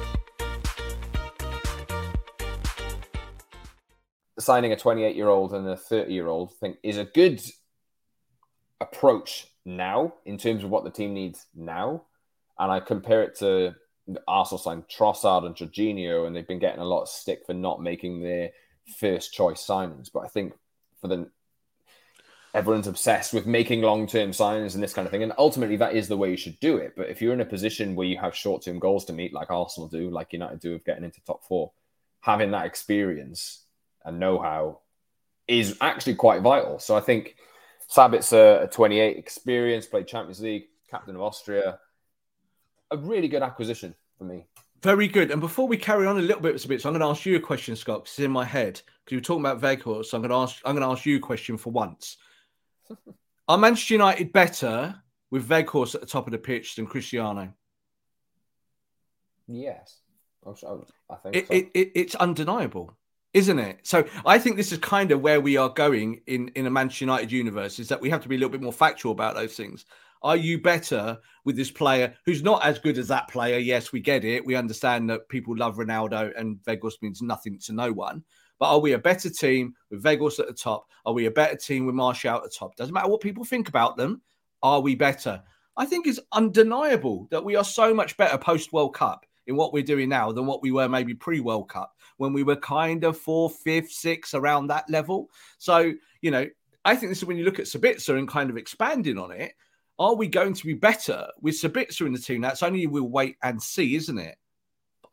Signing 4.41 4.71
a 4.71 4.77
28 4.77 5.15
year 5.15 5.29
old 5.29 5.53
and 5.53 5.67
a 5.67 5.77
30 5.77 6.13
year 6.13 6.27
old 6.27 6.55
thing 6.55 6.77
is 6.83 6.97
a 6.97 7.05
good 7.05 7.41
approach 8.79 9.47
now 9.65 10.13
in 10.25 10.37
terms 10.37 10.63
of 10.63 10.69
what 10.69 10.83
the 10.83 10.89
team 10.89 11.13
needs 11.13 11.45
now. 11.55 12.03
And 12.59 12.71
I 12.71 12.79
compare 12.79 13.23
it 13.23 13.37
to 13.39 13.75
Arsenal 14.27 14.59
signed 14.59 14.83
Trossard 14.87 15.45
and 15.45 15.55
Jorginho, 15.55 16.27
and 16.27 16.35
they've 16.35 16.47
been 16.47 16.59
getting 16.59 16.81
a 16.81 16.85
lot 16.85 17.03
of 17.03 17.09
stick 17.09 17.43
for 17.45 17.53
not 17.53 17.81
making 17.81 18.21
their 18.21 18.51
first 18.97 19.33
choice 19.33 19.65
signings. 19.65 20.09
But 20.11 20.21
I 20.21 20.27
think 20.27 20.53
for 20.99 21.07
the 21.07 21.29
everyone's 22.53 22.87
obsessed 22.87 23.33
with 23.33 23.45
making 23.45 23.81
long 23.81 24.07
term 24.07 24.31
signings 24.31 24.73
and 24.73 24.83
this 24.83 24.93
kind 24.93 25.05
of 25.05 25.11
thing. 25.11 25.23
And 25.23 25.33
ultimately, 25.37 25.77
that 25.77 25.95
is 25.95 26.07
the 26.07 26.17
way 26.17 26.31
you 26.31 26.37
should 26.37 26.59
do 26.59 26.77
it. 26.77 26.93
But 26.95 27.09
if 27.09 27.21
you're 27.21 27.33
in 27.33 27.41
a 27.41 27.45
position 27.45 27.95
where 27.95 28.07
you 28.07 28.17
have 28.17 28.35
short 28.35 28.63
term 28.63 28.79
goals 28.79 29.05
to 29.05 29.13
meet, 29.13 29.33
like 29.33 29.49
Arsenal 29.49 29.89
do, 29.89 30.09
like 30.09 30.33
United 30.33 30.59
do, 30.59 30.73
of 30.75 30.85
getting 30.85 31.03
into 31.03 31.23
top 31.23 31.43
four, 31.43 31.71
having 32.21 32.51
that 32.51 32.65
experience 32.65 33.65
and 34.05 34.19
know 34.19 34.39
how 34.39 34.79
is 35.47 35.77
actually 35.81 36.15
quite 36.15 36.41
vital. 36.41 36.79
So 36.79 36.95
I 36.95 37.01
think 37.01 37.35
Sabitzer, 37.89 38.63
a 38.63 38.67
28 38.67 39.17
experience, 39.17 39.85
played 39.85 40.07
Champions 40.07 40.39
League, 40.39 40.67
captain 40.89 41.15
of 41.15 41.21
Austria, 41.21 41.79
a 42.89 42.97
really 42.97 43.27
good 43.27 43.43
acquisition 43.43 43.95
for 44.17 44.23
me. 44.23 44.45
Very 44.81 45.07
good. 45.07 45.29
And 45.29 45.41
before 45.41 45.67
we 45.67 45.77
carry 45.77 46.07
on 46.07 46.17
a 46.17 46.21
little 46.21 46.41
bit, 46.41 46.67
bit, 46.67 46.81
so 46.81 46.89
I'm 46.89 46.93
going 46.93 47.01
to 47.01 47.07
ask 47.07 47.25
you 47.25 47.35
a 47.35 47.39
question, 47.39 47.75
Scott, 47.75 48.03
because 48.03 48.13
it's 48.13 48.25
in 48.25 48.31
my 48.31 48.45
head. 48.45 48.81
Because 49.03 49.11
you 49.11 49.17
were 49.17 49.21
talking 49.21 49.45
about 49.45 49.61
Weghorst, 49.61 50.05
so 50.05 50.17
I'm 50.17 50.21
going 50.21 50.31
to 50.31 50.37
ask. 50.37 50.61
I'm 50.65 50.75
going 50.75 50.87
to 50.87 50.91
ask 50.91 51.05
you 51.05 51.17
a 51.17 51.19
question 51.19 51.57
for 51.57 51.71
once. 51.71 52.17
Are 53.47 53.57
Manchester 53.57 53.95
United 53.95 54.33
better 54.33 54.95
with 55.29 55.47
Weghorst 55.49 55.95
at 55.95 56.01
the 56.01 56.07
top 56.07 56.27
of 56.27 56.31
the 56.31 56.37
pitch 56.37 56.75
than 56.75 56.87
Cristiano? 56.87 57.53
Yes, 59.47 59.97
I 60.45 61.15
think 61.15 61.35
it, 61.35 61.47
so. 61.47 61.53
it, 61.53 61.69
it, 61.73 61.91
it's 61.93 62.15
undeniable 62.15 62.95
isn't 63.33 63.59
it? 63.59 63.79
So 63.83 64.05
I 64.25 64.37
think 64.39 64.57
this 64.57 64.71
is 64.71 64.79
kind 64.79 65.11
of 65.11 65.21
where 65.21 65.41
we 65.41 65.57
are 65.57 65.69
going 65.69 66.21
in 66.27 66.49
in 66.49 66.65
a 66.65 66.69
Manchester 66.69 67.05
United 67.05 67.31
universe 67.31 67.79
is 67.79 67.87
that 67.89 68.01
we 68.01 68.09
have 68.09 68.21
to 68.23 68.29
be 68.29 68.35
a 68.35 68.37
little 68.37 68.51
bit 68.51 68.61
more 68.61 68.73
factual 68.73 69.11
about 69.11 69.35
those 69.35 69.55
things. 69.55 69.85
Are 70.23 70.37
you 70.37 70.61
better 70.61 71.17
with 71.45 71.55
this 71.55 71.71
player 71.71 72.13
who's 72.25 72.43
not 72.43 72.63
as 72.63 72.77
good 72.77 72.97
as 72.97 73.07
that 73.07 73.27
player? 73.27 73.57
Yes, 73.57 73.91
we 73.91 73.99
get 73.99 74.23
it. 74.23 74.45
We 74.45 74.55
understand 74.55 75.09
that 75.09 75.27
people 75.29 75.57
love 75.57 75.77
Ronaldo 75.77 76.31
and 76.37 76.57
Weghorst 76.67 77.01
means 77.01 77.21
nothing 77.21 77.57
to 77.59 77.73
no 77.73 77.91
one. 77.91 78.23
But 78.59 78.69
are 78.69 78.79
we 78.79 78.93
a 78.93 78.99
better 78.99 79.31
team 79.31 79.73
with 79.89 80.03
Weghorst 80.03 80.39
at 80.39 80.47
the 80.47 80.53
top? 80.53 80.85
Are 81.05 81.13
we 81.13 81.25
a 81.25 81.31
better 81.31 81.55
team 81.55 81.87
with 81.87 81.95
Martial 81.95 82.35
at 82.35 82.43
the 82.43 82.49
top? 82.49 82.75
Doesn't 82.75 82.93
matter 82.93 83.09
what 83.09 83.21
people 83.21 83.43
think 83.43 83.69
about 83.69 83.97
them. 83.97 84.21
Are 84.61 84.79
we 84.79 84.93
better? 84.93 85.41
I 85.75 85.85
think 85.85 86.05
it's 86.05 86.19
undeniable 86.31 87.27
that 87.31 87.43
we 87.43 87.55
are 87.55 87.63
so 87.63 87.91
much 87.91 88.17
better 88.17 88.37
post 88.37 88.71
World 88.71 88.93
Cup 88.93 89.25
in 89.47 89.55
what 89.55 89.73
we're 89.73 89.83
doing 89.83 90.09
now 90.09 90.31
than 90.31 90.45
what 90.45 90.61
we 90.61 90.71
were 90.71 90.87
maybe 90.87 91.13
pre 91.13 91.39
World 91.39 91.69
Cup 91.69 91.93
when 92.17 92.33
we 92.33 92.43
were 92.43 92.55
kind 92.55 93.03
of 93.03 93.17
fourth, 93.17 93.57
fifth, 93.63 93.91
sixth 93.91 94.33
around 94.33 94.67
that 94.67 94.89
level. 94.89 95.29
So, 95.57 95.93
you 96.21 96.31
know, 96.31 96.47
I 96.85 96.95
think 96.95 97.11
this 97.11 97.19
is 97.19 97.25
when 97.25 97.37
you 97.37 97.45
look 97.45 97.59
at 97.59 97.65
Sabitzer 97.65 98.17
and 98.17 98.27
kind 98.27 98.49
of 98.49 98.57
expanding 98.57 99.17
on 99.17 99.31
it. 99.31 99.53
Are 99.99 100.15
we 100.15 100.27
going 100.27 100.53
to 100.53 100.65
be 100.65 100.73
better 100.73 101.27
with 101.41 101.55
Sabitzer 101.55 102.07
in 102.07 102.13
the 102.13 102.19
team? 102.19 102.41
That's 102.41 102.63
only 102.63 102.87
we'll 102.87 103.09
wait 103.09 103.37
and 103.43 103.61
see, 103.61 103.95
isn't 103.95 104.17
it? 104.17 104.35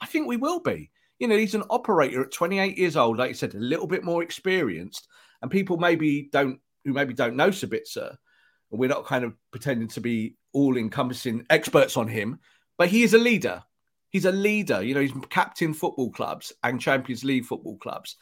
I 0.01 0.07
think 0.07 0.27
we 0.27 0.37
will 0.37 0.61
be. 0.61 0.91
You 1.19 1.29
know, 1.29 1.37
he's 1.37 1.55
an 1.55 1.65
operator 1.69 2.23
at 2.23 2.33
28 2.33 2.79
years 2.79 2.97
old, 2.97 3.19
like 3.19 3.29
you 3.29 3.35
said, 3.35 3.55
a 3.55 3.59
little 3.59 3.87
bit 3.87 4.05
more 4.05 4.23
experienced, 4.23 5.09
and 5.43 5.51
people 5.51 5.77
maybe 5.77 6.29
don't 6.33 6.61
who 6.85 6.93
maybe 6.93 7.13
don't 7.13 7.37
know 7.37 7.49
Sabitzer. 7.49 8.17
We're 8.71 8.89
not 8.89 9.07
kind 9.07 9.25
of 9.25 9.35
pretending 9.51 9.89
to 9.89 10.01
be 10.01 10.37
all 10.53 10.77
encompassing 10.77 11.45
experts 11.51 11.97
on 11.97 12.09
him, 12.09 12.39
but 12.77 12.89
he 12.89 13.03
is 13.03 13.15
a 13.15 13.19
leader. 13.19 13.63
He's 14.11 14.25
a 14.25 14.33
leader. 14.33 14.83
You 14.83 14.95
know, 14.95 15.01
he's 15.01 15.13
captain 15.31 15.75
football 15.75 16.11
clubs 16.11 16.53
and 16.63 16.81
Champions 16.81 17.25
League 17.25 17.45
football 17.45 17.77
clubs. 17.77 18.17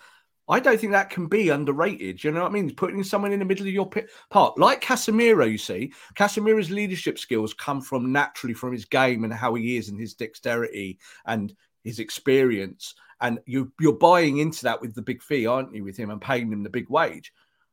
I 0.49 0.61
don't 0.61 0.79
think 0.81 0.93
that 0.93 1.11
can 1.11 1.27
be 1.27 1.49
underrated. 1.49 2.23
You 2.23 2.31
know 2.31 2.43
what 2.43 2.51
I 2.51 2.55
mean? 2.55 2.73
Putting 2.75 3.03
someone 3.03 3.33
in 3.33 3.41
the 3.41 3.45
middle 3.45 3.67
of 3.67 3.73
your 3.73 3.89
pit 3.89 4.11
part, 4.31 4.59
like 4.59 4.81
Casemiro, 4.81 5.51
you 5.51 5.59
see, 5.59 5.93
Casemiro's 6.15 6.71
leadership 6.71 7.19
skills 7.19 7.53
come 7.53 7.81
from 7.81 8.13
naturally 8.13 8.55
from 8.55 8.73
his 8.73 8.85
game 8.85 9.25
and 9.25 9.33
how 9.33 9.55
he 9.55 9.77
is 9.77 9.89
and 9.89 9.99
his 9.99 10.15
dexterity 10.15 10.99
and 11.27 11.53
his 11.83 11.99
experience. 11.99 12.95
And 13.21 13.41
you, 13.47 13.73
you're 13.81 13.95
buying 13.95 14.39
into 14.39 14.63
that 14.65 14.81
with 14.81 14.95
the 14.95 15.03
big 15.03 15.21
fee, 15.23 15.47
aren't 15.47 15.75
you, 15.75 15.83
with 15.83 15.97
him 15.97 16.11
and 16.11 16.21
paying 16.21 16.53
him 16.53 16.63
the 16.63 16.71
big 16.71 16.89
wage? 16.89 17.33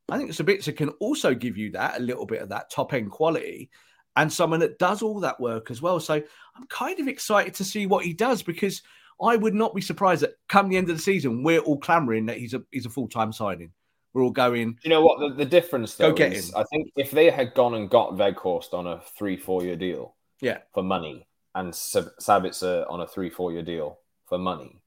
I 0.09 0.17
think 0.17 0.31
Sabitzer 0.31 0.75
can 0.75 0.89
also 0.99 1.35
give 1.35 1.57
you 1.57 1.71
that, 1.71 1.99
a 1.99 2.03
little 2.03 2.25
bit 2.25 2.41
of 2.41 2.49
that 2.49 2.71
top 2.71 2.93
end 2.93 3.11
quality 3.11 3.69
and 4.15 4.31
someone 4.31 4.59
that 4.59 4.79
does 4.79 5.01
all 5.01 5.19
that 5.21 5.39
work 5.39 5.71
as 5.71 5.81
well. 5.81 5.99
So 5.99 6.15
I'm 6.15 6.67
kind 6.69 6.99
of 6.99 7.07
excited 7.07 7.53
to 7.55 7.63
see 7.63 7.87
what 7.87 8.05
he 8.05 8.13
does 8.13 8.43
because 8.43 8.81
I 9.21 9.35
would 9.35 9.53
not 9.53 9.73
be 9.73 9.81
surprised 9.81 10.23
that 10.23 10.35
come 10.49 10.69
the 10.69 10.77
end 10.77 10.89
of 10.89 10.95
the 10.95 11.01
season, 11.01 11.43
we're 11.43 11.59
all 11.59 11.77
clamoring 11.77 12.25
that 12.27 12.37
he's 12.37 12.53
a 12.53 12.63
he's 12.71 12.85
a 12.85 12.89
full 12.89 13.07
time 13.07 13.31
signing. 13.31 13.71
We're 14.13 14.23
all 14.23 14.31
going. 14.31 14.77
You 14.83 14.91
know 14.91 15.01
what 15.01 15.19
the, 15.19 15.35
the 15.35 15.45
difference 15.45 15.95
though 15.95 16.13
go 16.13 16.25
is? 16.25 16.53
I 16.53 16.63
think 16.65 16.91
if 16.95 17.11
they 17.11 17.29
had 17.29 17.53
gone 17.53 17.73
and 17.73 17.89
got 17.89 18.11
Weghorst 18.13 18.73
on 18.73 18.85
a 18.85 19.01
three 19.17 19.37
four 19.37 19.63
year 19.63 19.75
deal, 19.75 20.15
yeah, 20.39 20.59
for 20.73 20.83
money, 20.83 21.27
and 21.55 21.73
Sab- 21.73 22.15
Sabitzer 22.19 22.89
on 22.89 23.01
a 23.01 23.07
three 23.07 23.29
four 23.29 23.51
year 23.51 23.63
deal 23.63 23.99
for 24.27 24.37
money, 24.37 24.81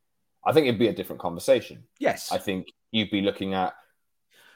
I 0.45 0.53
think 0.53 0.67
it'd 0.67 0.79
be 0.79 0.89
a 0.89 0.95
different 0.95 1.21
conversation. 1.21 1.85
Yes, 1.99 2.31
I 2.31 2.39
think 2.39 2.69
you'd 2.93 3.11
be 3.11 3.21
looking 3.21 3.55
at 3.55 3.75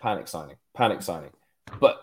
panic 0.01 0.29
signing, 0.29 0.57
panic 0.75 1.03
signing, 1.03 1.33
but 1.81 2.01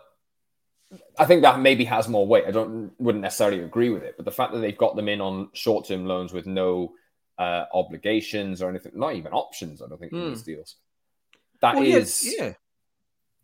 I 1.19 1.25
think 1.25 1.41
that 1.41 1.59
maybe 1.59 1.83
has 1.85 2.07
more 2.07 2.25
weight. 2.25 2.45
I 2.47 2.51
don't 2.51 2.91
wouldn't 2.99 3.21
necessarily 3.21 3.61
agree 3.61 3.89
with 3.89 4.03
it, 4.03 4.15
but 4.15 4.25
the 4.25 4.31
fact 4.31 4.53
that 4.53 4.59
they've 4.59 4.77
got 4.77 4.95
them 4.95 5.09
in 5.09 5.19
on 5.19 5.49
short 5.53 5.87
term 5.87 6.05
loans 6.05 6.31
with 6.31 6.45
no 6.45 6.93
uh, 7.37 7.65
obligations 7.73 8.61
or 8.61 8.69
anything, 8.69 8.93
not 8.95 9.15
even 9.15 9.33
options, 9.33 9.81
I 9.81 9.87
don't 9.87 9.99
think 9.99 10.13
Mm. 10.13 10.29
these 10.29 10.43
deals. 10.43 10.75
That 11.61 11.75
Well, 11.75 11.83
yeah, 11.83 12.03
yeah. 12.23 12.53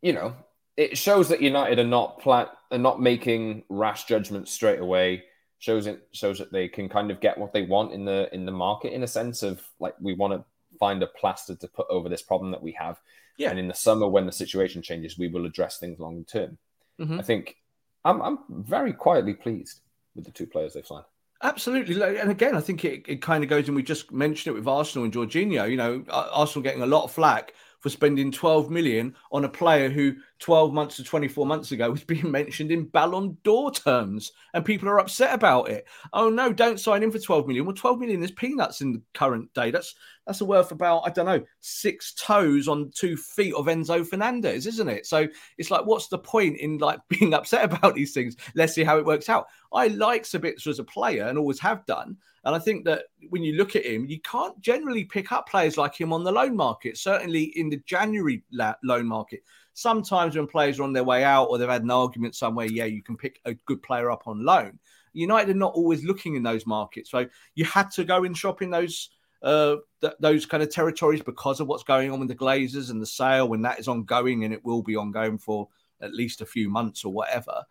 you 0.02 0.14
know, 0.14 0.36
it 0.78 0.98
shows 0.98 1.30
that 1.30 1.42
United 1.42 1.80
are 1.80 1.84
not 1.84 2.20
plan 2.22 2.48
are 2.72 2.78
not 2.78 3.02
making 3.02 3.64
rash 3.70 4.06
judgments 4.06 4.52
straight 4.52 4.80
away. 4.80 5.24
Shows 5.60 5.88
it 5.88 6.08
shows 6.12 6.40
that 6.40 6.52
they 6.52 6.68
can 6.68 6.90
kind 6.90 7.12
of 7.12 7.20
get 7.20 7.38
what 7.38 7.54
they 7.54 7.64
want 7.64 7.92
in 7.94 8.06
the 8.06 8.30
in 8.34 8.46
the 8.46 8.52
market 8.52 8.94
in 8.94 9.04
a 9.04 9.08
sense 9.08 9.44
of 9.44 9.62
like 9.80 9.96
we 10.00 10.14
want 10.14 10.34
to 10.34 10.44
find 10.80 11.04
a 11.04 11.08
plaster 11.08 11.56
to 11.56 11.68
put 11.68 11.88
over 11.90 12.10
this 12.10 12.22
problem 12.22 12.52
that 12.52 12.64
we 12.64 12.72
have. 12.74 13.00
Yeah. 13.38 13.50
And 13.50 13.60
in 13.60 13.68
the 13.68 13.74
summer, 13.74 14.08
when 14.08 14.26
the 14.26 14.32
situation 14.32 14.82
changes, 14.82 15.18
we 15.18 15.28
will 15.28 15.46
address 15.46 15.78
things 15.78 16.00
long 16.00 16.26
term. 16.26 16.58
Mhm. 17.00 17.20
I 17.20 17.22
think 17.24 17.58
I'm 18.06 18.22
I'm 18.22 18.40
very 18.50 18.94
quietly 18.94 19.34
pleased 19.34 19.82
with 20.16 20.26
the 20.26 20.32
two 20.32 20.48
players 20.48 20.74
they've 20.74 20.86
signed. 20.86 21.06
Absolutely, 21.42 22.02
and 22.20 22.32
again, 22.32 22.56
I 22.56 22.62
think 22.62 22.86
it, 22.86 23.04
it 23.08 23.22
kind 23.22 23.44
of 23.44 23.50
goes, 23.50 23.68
and 23.68 23.76
we 23.76 23.84
just 23.84 24.12
mentioned 24.14 24.56
it 24.56 24.58
with 24.58 24.68
Arsenal 24.68 25.04
and 25.04 25.14
Jorginho. 25.14 25.70
You 25.70 25.76
know, 25.76 26.06
Arsenal 26.10 26.64
getting 26.64 26.84
a 26.84 26.88
lot 26.88 27.04
of 27.04 27.12
flack 27.12 27.54
for 27.84 27.90
spending 27.90 28.32
12 28.32 28.72
million 28.72 29.14
on 29.34 29.44
a 29.44 29.50
player 29.50 29.90
who 29.90 30.16
12 30.40 30.74
months 30.74 30.96
to 30.96 31.04
24 31.04 31.46
months 31.46 31.74
ago 31.74 31.92
was 31.92 32.04
being 32.06 32.32
mentioned 32.32 32.72
in 32.72 32.86
Ballon 32.86 33.38
d'Or 33.44 33.72
terms, 33.72 34.32
and 34.54 34.64
people 34.64 34.88
are 34.88 35.00
upset 35.00 35.34
about 35.34 35.70
it. 35.70 35.86
Oh 36.14 36.30
no, 36.30 36.54
don't 36.54 36.80
sign 36.80 37.04
him 37.04 37.12
for 37.12 37.20
12 37.20 37.46
million. 37.46 37.66
Well, 37.66 37.76
12 37.76 38.00
million 38.00 38.24
is 38.24 38.32
peanuts 38.32 38.80
in 38.80 38.94
the 38.94 39.02
current 39.14 39.54
day. 39.54 39.70
That's 39.70 39.96
that's 40.26 40.40
a 40.40 40.46
worth 40.46 40.72
about 40.72 41.02
I 41.06 41.10
don't 41.10 41.26
know 41.26 41.44
six 41.60 42.14
toes 42.14 42.70
on 42.70 42.90
two 42.96 43.18
feet 43.18 43.54
of 43.54 43.66
Enzo 43.66 44.08
Fernandez, 44.08 44.66
isn't 44.66 44.88
it? 44.88 45.06
So 45.06 45.28
it's 45.58 45.70
like, 45.70 45.86
what's 45.86 46.08
the 46.08 46.20
point 46.20 46.60
in 46.60 46.78
like 46.78 47.02
being 47.10 47.34
upset 47.34 47.66
about 47.66 47.96
these 47.96 48.14
things? 48.14 48.38
Let's 48.56 48.74
see 48.74 48.86
how 48.86 48.98
it 48.98 49.06
works 49.06 49.28
out. 49.28 49.48
I 49.74 49.88
like 49.88 50.24
Sabitzer 50.24 50.68
as 50.68 50.80
a 50.80 50.86
player 50.86 51.26
and 51.26 51.38
always 51.38 51.60
have 51.60 51.86
done. 51.86 52.16
And 52.46 52.56
I 52.56 52.60
think 52.60 52.86
that 52.86 53.06
when 53.30 53.44
you 53.44 53.54
look 53.54 53.76
at 53.76 53.86
him, 53.86 54.06
you 54.06 54.20
can't 54.20 54.60
generally 54.60 55.06
pick 55.06 55.32
up 55.32 55.48
players 55.48 55.78
like 55.78 55.96
him 55.96 56.12
on 56.12 56.24
the 56.24 56.32
loan 56.32 56.56
market, 56.56 56.98
certainly 56.98 57.44
in 57.56 57.70
the 57.70 57.82
January 57.86 58.44
la- 58.52 58.76
loan 58.84 59.08
market. 59.08 59.44
Sometimes 59.74 60.36
when 60.36 60.48
players 60.48 60.80
are 60.80 60.84
on 60.84 60.94
their 60.94 61.06
way 61.06 61.24
out 61.24 61.46
or 61.46 61.58
they've 61.58 61.70
had 61.70 61.84
an 61.84 61.92
argument 61.92 62.36
somewhere, 62.36 62.66
yeah, 62.66 62.86
you 62.86 63.02
can 63.02 63.16
pick 63.16 63.40
a 63.46 63.54
good 63.66 63.82
player 63.82 64.12
up 64.12 64.28
on 64.28 64.44
loan. 64.44 64.78
United 65.14 65.56
are 65.56 65.60
not 65.60 65.74
always 65.74 66.04
looking 66.04 66.36
in 66.36 66.44
those 66.44 66.66
markets. 66.66 67.10
So 67.12 67.28
you 67.56 67.66
had 67.66 67.92
to 67.92 68.04
go 68.04 68.24
and 68.24 68.38
shop 68.38 68.62
in 68.62 68.72
those 68.72 69.10
uh, 69.44 69.78
th- 70.02 70.14
those 70.20 70.46
kind 70.46 70.64
of 70.64 70.72
territories 70.72 71.22
because 71.22 71.60
of 71.60 71.68
what's 71.68 71.84
going 71.84 72.12
on 72.12 72.20
with 72.20 72.30
the 72.30 72.36
Glazers 72.36 72.90
and 72.90 73.02
the 73.02 73.06
sale 73.06 73.48
when 73.48 73.62
that 73.62 73.78
is 73.78 73.90
ongoing 73.90 74.44
and 74.44 74.54
it 74.54 74.64
will 74.64 74.82
be 74.82 74.96
ongoing 74.96 75.38
for 75.38 75.68
at 76.02 76.14
least 76.14 76.42
a 76.42 76.46
few 76.46 76.70
months 76.70 77.04
or 77.04 77.14
whatever. 77.14 77.64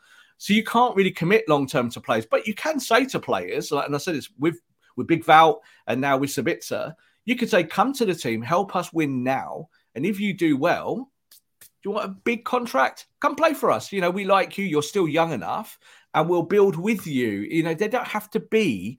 So 0.42 0.54
you 0.54 0.64
can't 0.64 0.96
really 0.96 1.12
commit 1.12 1.48
long 1.48 1.68
term 1.68 1.88
to 1.90 2.00
players, 2.00 2.26
but 2.26 2.48
you 2.48 2.54
can 2.56 2.80
say 2.80 3.06
to 3.06 3.20
players, 3.20 3.70
like, 3.70 3.86
and 3.86 3.94
I 3.94 3.98
said 3.98 4.16
this 4.16 4.28
with 4.40 4.58
with 4.96 5.06
Big 5.06 5.24
Wout 5.24 5.58
and 5.86 6.00
now 6.00 6.16
with 6.16 6.30
Sabitzer, 6.30 6.94
you 7.24 7.36
could 7.36 7.48
say, 7.48 7.62
"Come 7.62 7.92
to 7.92 8.04
the 8.04 8.12
team, 8.16 8.42
help 8.42 8.74
us 8.74 8.92
win 8.92 9.22
now, 9.22 9.68
and 9.94 10.04
if 10.04 10.18
you 10.18 10.34
do 10.34 10.56
well." 10.56 11.12
Do 11.60 11.68
you 11.84 11.90
want 11.92 12.06
a 12.06 12.16
big 12.24 12.44
contract? 12.44 13.06
Come 13.20 13.36
play 13.36 13.54
for 13.54 13.70
us. 13.70 13.92
You 13.92 14.00
know, 14.00 14.10
we 14.10 14.24
like 14.24 14.58
you. 14.58 14.64
You're 14.64 14.82
still 14.82 15.06
young 15.06 15.30
enough, 15.30 15.78
and 16.12 16.28
we'll 16.28 16.42
build 16.42 16.74
with 16.74 17.06
you. 17.06 17.28
You 17.28 17.62
know, 17.62 17.74
they 17.74 17.86
don't 17.86 18.08
have 18.08 18.28
to 18.30 18.40
be 18.40 18.98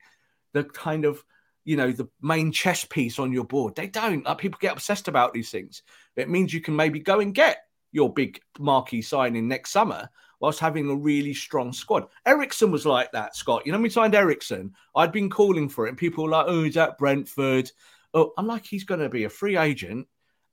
the 0.53 0.63
kind 0.63 1.03
of 1.03 1.25
you 1.65 1.75
know 1.75 1.91
the 1.91 2.07
main 2.21 2.53
chess 2.53 2.85
piece 2.85 3.19
on 3.19 3.33
your 3.33 3.43
board. 3.43 3.75
They 3.75 3.87
don't. 3.87 4.23
Like, 4.23 4.37
people 4.37 4.59
get 4.61 4.71
obsessed 4.71 5.09
about 5.09 5.33
these 5.33 5.51
things. 5.51 5.83
It 6.15 6.29
means 6.29 6.53
you 6.53 6.61
can 6.61 6.77
maybe 6.77 7.01
go 7.01 7.19
and 7.19 7.35
get 7.35 7.57
your 7.91 8.13
big 8.13 8.39
marquee 8.59 9.01
signing 9.01 9.49
next 9.49 9.71
summer 9.71 10.09
whilst 10.43 10.59
having 10.59 10.89
a 10.89 10.95
really 10.95 11.33
strong 11.33 11.71
squad. 11.71 12.05
Eriksen 12.25 12.69
was 12.69 12.85
like 12.85 13.09
that, 13.13 13.33
Scott. 13.33 13.65
You 13.65 13.71
know, 13.71 13.79
we 13.79 13.89
signed 13.89 14.13
Eriksen. 14.13 14.75
I'd 14.93 15.13
been 15.13 15.29
calling 15.29 15.69
for 15.69 15.85
it, 15.85 15.89
and 15.89 15.97
people 15.97 16.25
were 16.25 16.31
like, 16.31 16.47
"Oh, 16.49 16.63
he's 16.63 16.75
at 16.75 16.97
Brentford?" 16.97 17.71
Oh, 18.13 18.33
I'm 18.37 18.45
like, 18.45 18.65
he's 18.65 18.83
going 18.83 18.99
to 18.99 19.07
be 19.07 19.23
a 19.23 19.29
free 19.29 19.55
agent, 19.55 20.05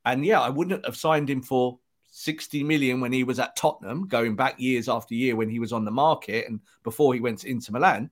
and 0.05 0.24
yeah, 0.24 0.40
I 0.40 0.48
wouldn't 0.48 0.87
have 0.87 0.96
signed 0.96 1.29
him 1.29 1.42
for 1.42 1.81
60 2.12 2.62
million 2.62 3.00
when 3.00 3.12
he 3.12 3.24
was 3.24 3.40
at 3.40 3.57
Tottenham, 3.57 4.07
going 4.07 4.37
back 4.37 4.61
years 4.61 4.88
after 4.88 5.14
year 5.16 5.35
when 5.35 5.50
he 5.50 5.59
was 5.59 5.72
on 5.72 5.85
the 5.85 5.90
market 5.90 6.48
and 6.48 6.61
before 6.85 7.12
he 7.12 7.18
went 7.18 7.40
to 7.40 7.50
Inter 7.50 7.72
Milan. 7.72 8.11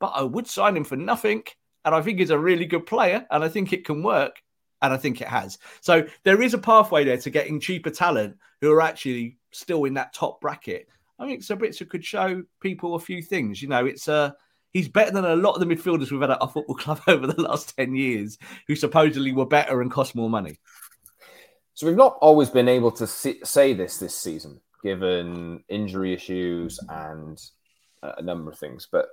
But 0.00 0.12
I 0.16 0.22
would 0.24 0.48
sign 0.48 0.76
him 0.76 0.84
for 0.84 0.96
nothing 0.96 1.44
and 1.84 1.94
I 1.94 2.02
think 2.02 2.18
he's 2.18 2.30
a 2.30 2.38
really 2.38 2.66
good 2.66 2.84
player, 2.84 3.24
and 3.30 3.44
I 3.44 3.48
think 3.48 3.72
it 3.72 3.84
can 3.84 4.02
work, 4.02 4.42
and 4.82 4.92
I 4.92 4.96
think 4.96 5.20
it 5.20 5.28
has. 5.28 5.58
So 5.80 6.04
there 6.24 6.42
is 6.42 6.52
a 6.52 6.58
pathway 6.58 7.04
there 7.04 7.18
to 7.18 7.30
getting 7.30 7.60
cheaper 7.60 7.90
talent 7.90 8.38
who 8.60 8.72
are 8.72 8.82
actually 8.82 9.38
still 9.52 9.84
in 9.84 9.94
that 9.94 10.12
top 10.12 10.40
bracket. 10.40 10.88
I 11.18 11.26
think 11.26 11.42
Sabitzer 11.42 11.88
could 11.88 12.04
show 12.04 12.42
people 12.60 12.94
a 12.94 13.00
few 13.00 13.22
things. 13.22 13.62
You 13.62 13.68
know, 13.68 13.86
it's 13.86 14.08
a 14.08 14.14
uh, 14.14 14.30
he's 14.72 14.88
better 14.88 15.10
than 15.10 15.24
a 15.24 15.36
lot 15.36 15.54
of 15.54 15.60
the 15.60 15.74
midfielders 15.74 16.10
we've 16.10 16.20
had 16.20 16.30
at 16.30 16.42
our 16.42 16.48
football 16.48 16.74
club 16.76 17.00
over 17.06 17.26
the 17.26 17.40
last 17.40 17.74
10 17.76 17.94
years 17.94 18.36
who 18.66 18.76
supposedly 18.76 19.32
were 19.32 19.46
better 19.46 19.80
and 19.80 19.90
cost 19.90 20.14
more 20.14 20.28
money. 20.28 20.58
So 21.74 21.86
we've 21.86 21.96
not 21.96 22.18
always 22.20 22.50
been 22.50 22.68
able 22.68 22.90
to 22.92 23.06
see, 23.06 23.40
say 23.44 23.72
this 23.72 23.98
this 23.98 24.16
season, 24.16 24.60
given 24.82 25.62
injury 25.68 26.12
issues 26.12 26.78
and 26.88 27.42
a 28.02 28.22
number 28.22 28.50
of 28.50 28.58
things. 28.58 28.86
But 28.90 29.08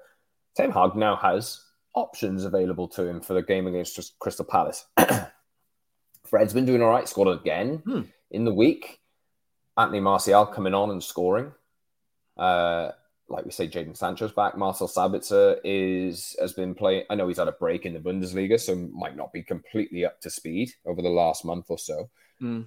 Ten 0.55 0.71
Hag 0.71 0.95
now 0.95 1.15
has 1.15 1.61
options 1.95 2.45
available 2.45 2.87
to 2.89 3.05
him 3.05 3.21
for 3.21 3.33
the 3.33 3.41
game 3.41 3.67
against 3.67 4.17
Crystal 4.19 4.45
Palace. 4.45 4.85
Fred's 6.25 6.53
been 6.53 6.65
doing 6.65 6.81
all 6.81 6.89
right, 6.89 7.07
scored 7.07 7.39
again 7.39 7.81
hmm. 7.85 8.01
in 8.31 8.45
the 8.45 8.53
week. 8.53 8.99
Anthony 9.77 9.99
Martial 9.99 10.45
coming 10.45 10.73
on 10.73 10.91
and 10.91 11.03
scoring. 11.03 11.51
Uh, 12.37 12.91
like 13.29 13.45
we 13.45 13.51
say, 13.51 13.67
Jadon 13.67 13.97
Sancho's 13.97 14.31
back. 14.31 14.57
Marcel 14.57 14.87
Sabitzer 14.87 15.57
is 15.63 16.35
has 16.39 16.53
been 16.53 16.75
playing. 16.75 17.03
I 17.09 17.15
know 17.15 17.27
he's 17.27 17.37
had 17.37 17.47
a 17.47 17.53
break 17.53 17.85
in 17.85 17.93
the 17.93 17.99
Bundesliga, 17.99 18.59
so 18.59 18.75
might 18.75 19.15
not 19.15 19.33
be 19.33 19.43
completely 19.43 20.05
up 20.05 20.19
to 20.21 20.29
speed 20.29 20.71
over 20.85 21.01
the 21.01 21.09
last 21.09 21.45
month 21.45 21.65
or 21.69 21.77
so. 21.77 22.09
Hmm. 22.39 22.61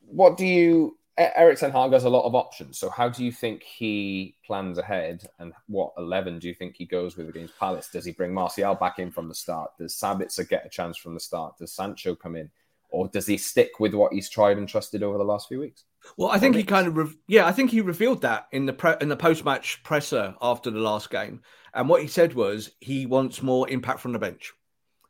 What 0.00 0.36
do 0.36 0.46
you 0.46 0.96
Erik 1.20 1.58
Ten 1.58 1.70
Hag 1.70 1.92
has 1.92 2.04
a 2.04 2.10
lot 2.10 2.24
of 2.24 2.34
options. 2.34 2.78
So 2.78 2.88
how 2.88 3.08
do 3.08 3.24
you 3.24 3.32
think 3.32 3.62
he 3.62 4.36
plans 4.46 4.78
ahead, 4.78 5.28
and 5.38 5.52
what 5.66 5.92
eleven 5.98 6.38
do 6.38 6.48
you 6.48 6.54
think 6.54 6.76
he 6.76 6.86
goes 6.86 7.16
with 7.16 7.28
against 7.28 7.58
Palace? 7.58 7.90
Does 7.92 8.04
he 8.04 8.12
bring 8.12 8.32
Martial 8.32 8.74
back 8.74 8.98
in 8.98 9.10
from 9.10 9.28
the 9.28 9.34
start? 9.34 9.72
Does 9.78 9.94
Sabitzer 9.94 10.48
get 10.48 10.64
a 10.64 10.70
chance 10.70 10.96
from 10.96 11.14
the 11.14 11.20
start? 11.20 11.58
Does 11.58 11.72
Sancho 11.72 12.14
come 12.14 12.36
in, 12.36 12.50
or 12.90 13.08
does 13.08 13.26
he 13.26 13.36
stick 13.36 13.80
with 13.80 13.94
what 13.94 14.12
he's 14.12 14.28
tried 14.28 14.58
and 14.58 14.68
trusted 14.68 15.02
over 15.02 15.18
the 15.18 15.24
last 15.24 15.48
few 15.48 15.60
weeks? 15.60 15.84
Well, 16.16 16.30
I 16.30 16.38
think 16.38 16.56
he 16.56 16.64
kind 16.64 16.86
of 16.86 16.96
re- 16.96 17.18
yeah, 17.28 17.46
I 17.46 17.52
think 17.52 17.70
he 17.70 17.80
revealed 17.80 18.22
that 18.22 18.48
in 18.52 18.66
the 18.66 18.72
pre- 18.72 18.96
in 19.00 19.08
the 19.08 19.16
post 19.16 19.44
match 19.44 19.82
presser 19.82 20.34
after 20.40 20.70
the 20.70 20.80
last 20.80 21.10
game, 21.10 21.42
and 21.74 21.88
what 21.88 22.02
he 22.02 22.08
said 22.08 22.34
was 22.34 22.70
he 22.80 23.06
wants 23.06 23.42
more 23.42 23.68
impact 23.68 24.00
from 24.00 24.12
the 24.12 24.18
bench. 24.18 24.52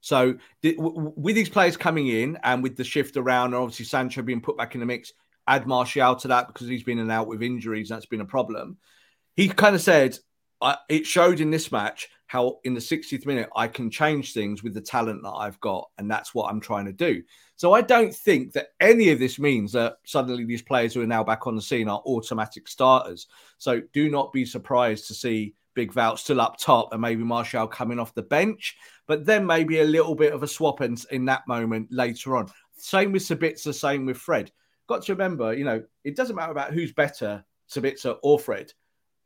So 0.00 0.36
with 0.62 1.34
these 1.34 1.50
players 1.50 1.76
coming 1.76 2.08
in 2.08 2.38
and 2.42 2.62
with 2.62 2.76
the 2.76 2.84
shift 2.84 3.16
around, 3.16 3.48
and 3.48 3.56
obviously 3.56 3.84
Sancho 3.84 4.22
being 4.22 4.40
put 4.40 4.56
back 4.56 4.74
in 4.74 4.80
the 4.80 4.86
mix, 4.86 5.12
add 5.46 5.66
Martial 5.66 6.16
to 6.16 6.28
that 6.28 6.48
because 6.48 6.68
he's 6.68 6.82
been 6.82 6.98
in 6.98 7.02
and 7.02 7.12
out 7.12 7.26
with 7.26 7.42
injuries. 7.42 7.90
That's 7.90 8.06
been 8.06 8.22
a 8.22 8.26
problem. 8.26 8.78
He 9.36 9.48
kind 9.48 9.74
of 9.74 9.82
said, 9.82 10.18
it 10.88 11.06
showed 11.06 11.40
in 11.40 11.50
this 11.50 11.70
match 11.70 12.08
how 12.30 12.58
in 12.62 12.74
the 12.74 12.80
60th 12.80 13.26
minute 13.26 13.48
I 13.56 13.66
can 13.66 13.90
change 13.90 14.32
things 14.32 14.62
with 14.62 14.72
the 14.72 14.80
talent 14.80 15.24
that 15.24 15.32
I've 15.32 15.58
got. 15.58 15.90
And 15.98 16.08
that's 16.08 16.32
what 16.32 16.48
I'm 16.48 16.60
trying 16.60 16.84
to 16.84 16.92
do. 16.92 17.22
So 17.56 17.72
I 17.72 17.80
don't 17.82 18.14
think 18.14 18.52
that 18.52 18.68
any 18.78 19.10
of 19.10 19.18
this 19.18 19.40
means 19.40 19.72
that 19.72 19.96
suddenly 20.04 20.44
these 20.44 20.62
players 20.62 20.94
who 20.94 21.02
are 21.02 21.06
now 21.06 21.24
back 21.24 21.48
on 21.48 21.56
the 21.56 21.62
scene 21.62 21.88
are 21.88 22.02
automatic 22.06 22.68
starters. 22.68 23.26
So 23.58 23.82
do 23.92 24.08
not 24.08 24.32
be 24.32 24.44
surprised 24.44 25.08
to 25.08 25.14
see 25.14 25.54
Big 25.74 25.92
Wout 25.94 26.18
still 26.18 26.40
up 26.40 26.56
top 26.56 26.92
and 26.92 27.00
maybe 27.02 27.24
Martial 27.24 27.66
coming 27.66 27.98
off 27.98 28.14
the 28.14 28.22
bench, 28.22 28.76
but 29.08 29.26
then 29.26 29.44
maybe 29.44 29.80
a 29.80 29.84
little 29.84 30.14
bit 30.14 30.32
of 30.32 30.44
a 30.44 30.48
swap 30.48 30.80
in, 30.82 30.96
in 31.10 31.24
that 31.24 31.48
moment 31.48 31.88
later 31.90 32.36
on. 32.36 32.48
Same 32.76 33.10
with 33.10 33.22
Sabitzer, 33.22 33.74
same 33.74 34.06
with 34.06 34.18
Fred 34.18 34.52
got 34.90 35.02
to 35.04 35.12
remember, 35.12 35.54
you 35.54 35.64
know, 35.64 35.82
it 36.02 36.16
doesn't 36.16 36.34
matter 36.34 36.50
about 36.50 36.72
who's 36.72 36.92
better, 36.92 37.44
Sabitzer 37.72 38.16
or 38.24 38.40
Fred. 38.40 38.72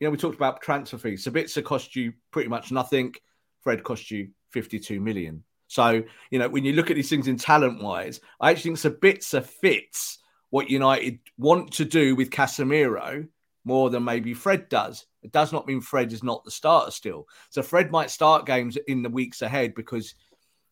You 0.05 0.09
know, 0.09 0.13
we 0.13 0.19
talked 0.19 0.37
about 0.37 0.61
transfer 0.61 0.99
fees. 0.99 1.25
Sabitzer 1.25 1.65
cost 1.65 1.97
you 1.97 2.13
pretty 2.31 2.51
much 2.51 2.71
nothing. 2.71 3.15
Fred 3.63 3.83
cost 3.83 4.11
you 4.11 4.29
52 4.51 5.01
million. 5.01 5.43
So, 5.67 6.03
you 6.31 6.39
know, 6.39 6.47
when 6.47 6.63
you 6.63 6.75
look 6.75 6.91
at 6.91 6.97
these 6.97 7.09
things 7.09 7.27
in 7.27 7.39
talent 7.39 7.83
wise, 7.83 8.21
I 8.39 8.51
actually 8.51 8.77
think 8.77 9.01
Sabitzer 9.01 9.43
fits 9.43 10.19
what 10.51 10.69
United 10.69 11.21
want 11.39 11.73
to 11.73 11.87
do 11.87 12.15
with 12.17 12.29
Casemiro 12.29 13.27
more 13.65 13.89
than 13.89 14.05
maybe 14.05 14.35
Fred 14.35 14.69
does. 14.69 15.07
It 15.23 15.33
does 15.33 15.53
not 15.53 15.67
mean 15.67 15.81
Fred 15.81 16.13
is 16.13 16.23
not 16.23 16.45
the 16.45 16.51
starter 16.51 16.91
still. 16.91 17.27
So 17.49 17.63
Fred 17.63 17.91
might 17.91 18.11
start 18.11 18.45
games 18.45 18.77
in 18.87 19.03
the 19.03 19.09
weeks 19.09 19.41
ahead 19.41 19.75
because 19.75 20.15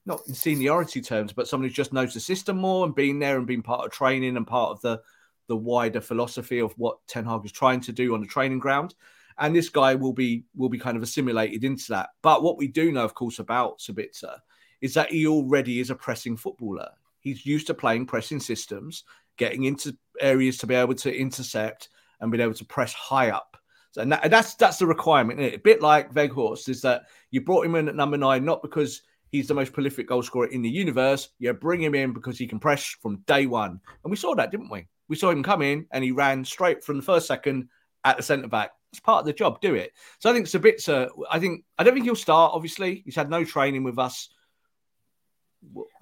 not 0.05 0.21
in 0.29 0.35
seniority 0.35 1.01
terms, 1.01 1.33
but 1.33 1.49
someone 1.49 1.71
who 1.71 1.75
just 1.75 1.95
knows 1.95 2.13
the 2.13 2.21
system 2.21 2.59
more 2.59 2.85
and 2.85 2.95
been 2.95 3.19
there 3.19 3.39
and 3.39 3.47
been 3.47 3.63
part 3.63 3.87
of 3.87 3.93
training 3.93 4.37
and 4.37 4.47
part 4.47 4.73
of 4.73 4.83
the 4.83 5.01
the 5.49 5.57
wider 5.57 6.01
philosophy 6.01 6.61
of 6.61 6.73
what 6.79 6.99
Ten 7.07 7.25
Hag 7.25 7.45
is 7.45 7.53
trying 7.53 7.81
to 7.81 7.93
do 7.93 8.15
on 8.15 8.21
the 8.21 8.27
training 8.27 8.59
ground. 8.59 8.95
And 9.39 9.55
this 9.55 9.69
guy 9.69 9.95
will 9.95 10.13
be 10.13 10.45
will 10.55 10.69
be 10.69 10.79
kind 10.79 10.97
of 10.97 11.03
assimilated 11.03 11.65
into 11.65 11.87
that. 11.91 12.11
But 12.23 12.43
what 12.43 12.59
we 12.59 12.69
do 12.69 12.93
know, 12.93 13.05
of 13.05 13.15
course, 13.15 13.39
about 13.39 13.79
Sabitzer 13.79 14.39
is 14.81 14.95
that 14.95 15.13
he 15.13 15.27
already 15.27 15.81
is 15.81 15.91
a 15.91 15.95
pressing 15.95 16.37
footballer. 16.37 16.91
He's 17.21 17.47
used 17.47 17.69
to 17.69 17.75
playing 17.75 18.07
pressing 18.07 18.41
systems, 18.41 19.05
getting 19.37 19.65
into 19.65 19.97
areas 20.21 20.59
to 20.59 20.67
be 20.67 20.75
able 20.75 20.95
to 20.97 21.17
intercept 21.17 21.89
and 22.21 22.31
being 22.31 22.43
able 22.43 22.55
to 22.55 22.65
press 22.65 22.93
high 22.93 23.31
up. 23.31 23.57
So, 23.93 24.03
and, 24.03 24.13
that, 24.13 24.31
that's 24.31 24.55
that's 24.55 24.79
the 24.79 24.87
requirement. 24.87 25.41
A 25.41 25.57
bit 25.57 25.83
like 25.83 26.13
Weghorst 26.15 26.69
is 26.69 26.83
that 26.83 27.03
you 27.31 27.43
brought 27.43 27.67
him 27.67 27.75
in 27.75 27.89
at 27.89 27.95
number 27.95 28.17
nine 28.17 28.45
not 28.45 28.63
because 28.63 29.03
he's 29.31 29.49
the 29.49 29.55
most 29.55 29.73
prolific 29.73 30.09
goal 30.09 30.23
scorer 30.23 30.47
in 30.47 30.63
the 30.63 30.71
universe. 30.71 31.29
You 31.39 31.53
bring 31.53 31.83
him 31.83 31.95
in 31.95 32.13
because 32.13 32.39
he 32.39 32.47
can 32.47 32.59
press 32.59 32.85
from 32.85 33.23
day 33.27 33.47
one. 33.47 33.81
And 34.05 34.11
we 34.11 34.17
saw 34.17 34.35
that, 34.35 34.51
didn't 34.51 34.71
we? 34.71 34.87
We 35.09 35.17
saw 35.17 35.31
him 35.31 35.43
come 35.43 35.63
in 35.63 35.87
and 35.91 36.03
he 36.03 36.11
ran 36.11 36.45
straight 36.45 36.83
from 36.83 36.97
the 36.97 37.03
first 37.03 37.27
second 37.27 37.69
at 38.05 38.17
the 38.17 38.23
centre 38.23 38.49
back. 38.49 38.71
It's 38.93 39.01
part 39.01 39.21
of 39.21 39.27
the 39.27 39.33
job. 39.33 39.61
Do 39.61 39.75
it. 39.75 39.93
So 40.19 40.31
I 40.31 40.35
think 40.35 40.47
Sabitzer, 40.47 41.09
I 41.31 41.39
think, 41.39 41.65
I 41.79 41.85
don't 41.85 41.95
think 41.95 42.05
he'll 42.05 42.15
start, 42.15 42.53
obviously. 42.55 43.03
He's 43.05 43.17
had 43.17 43.31
no 43.31 43.45
training 43.45 43.85
with 43.85 43.99
us. 43.99 44.29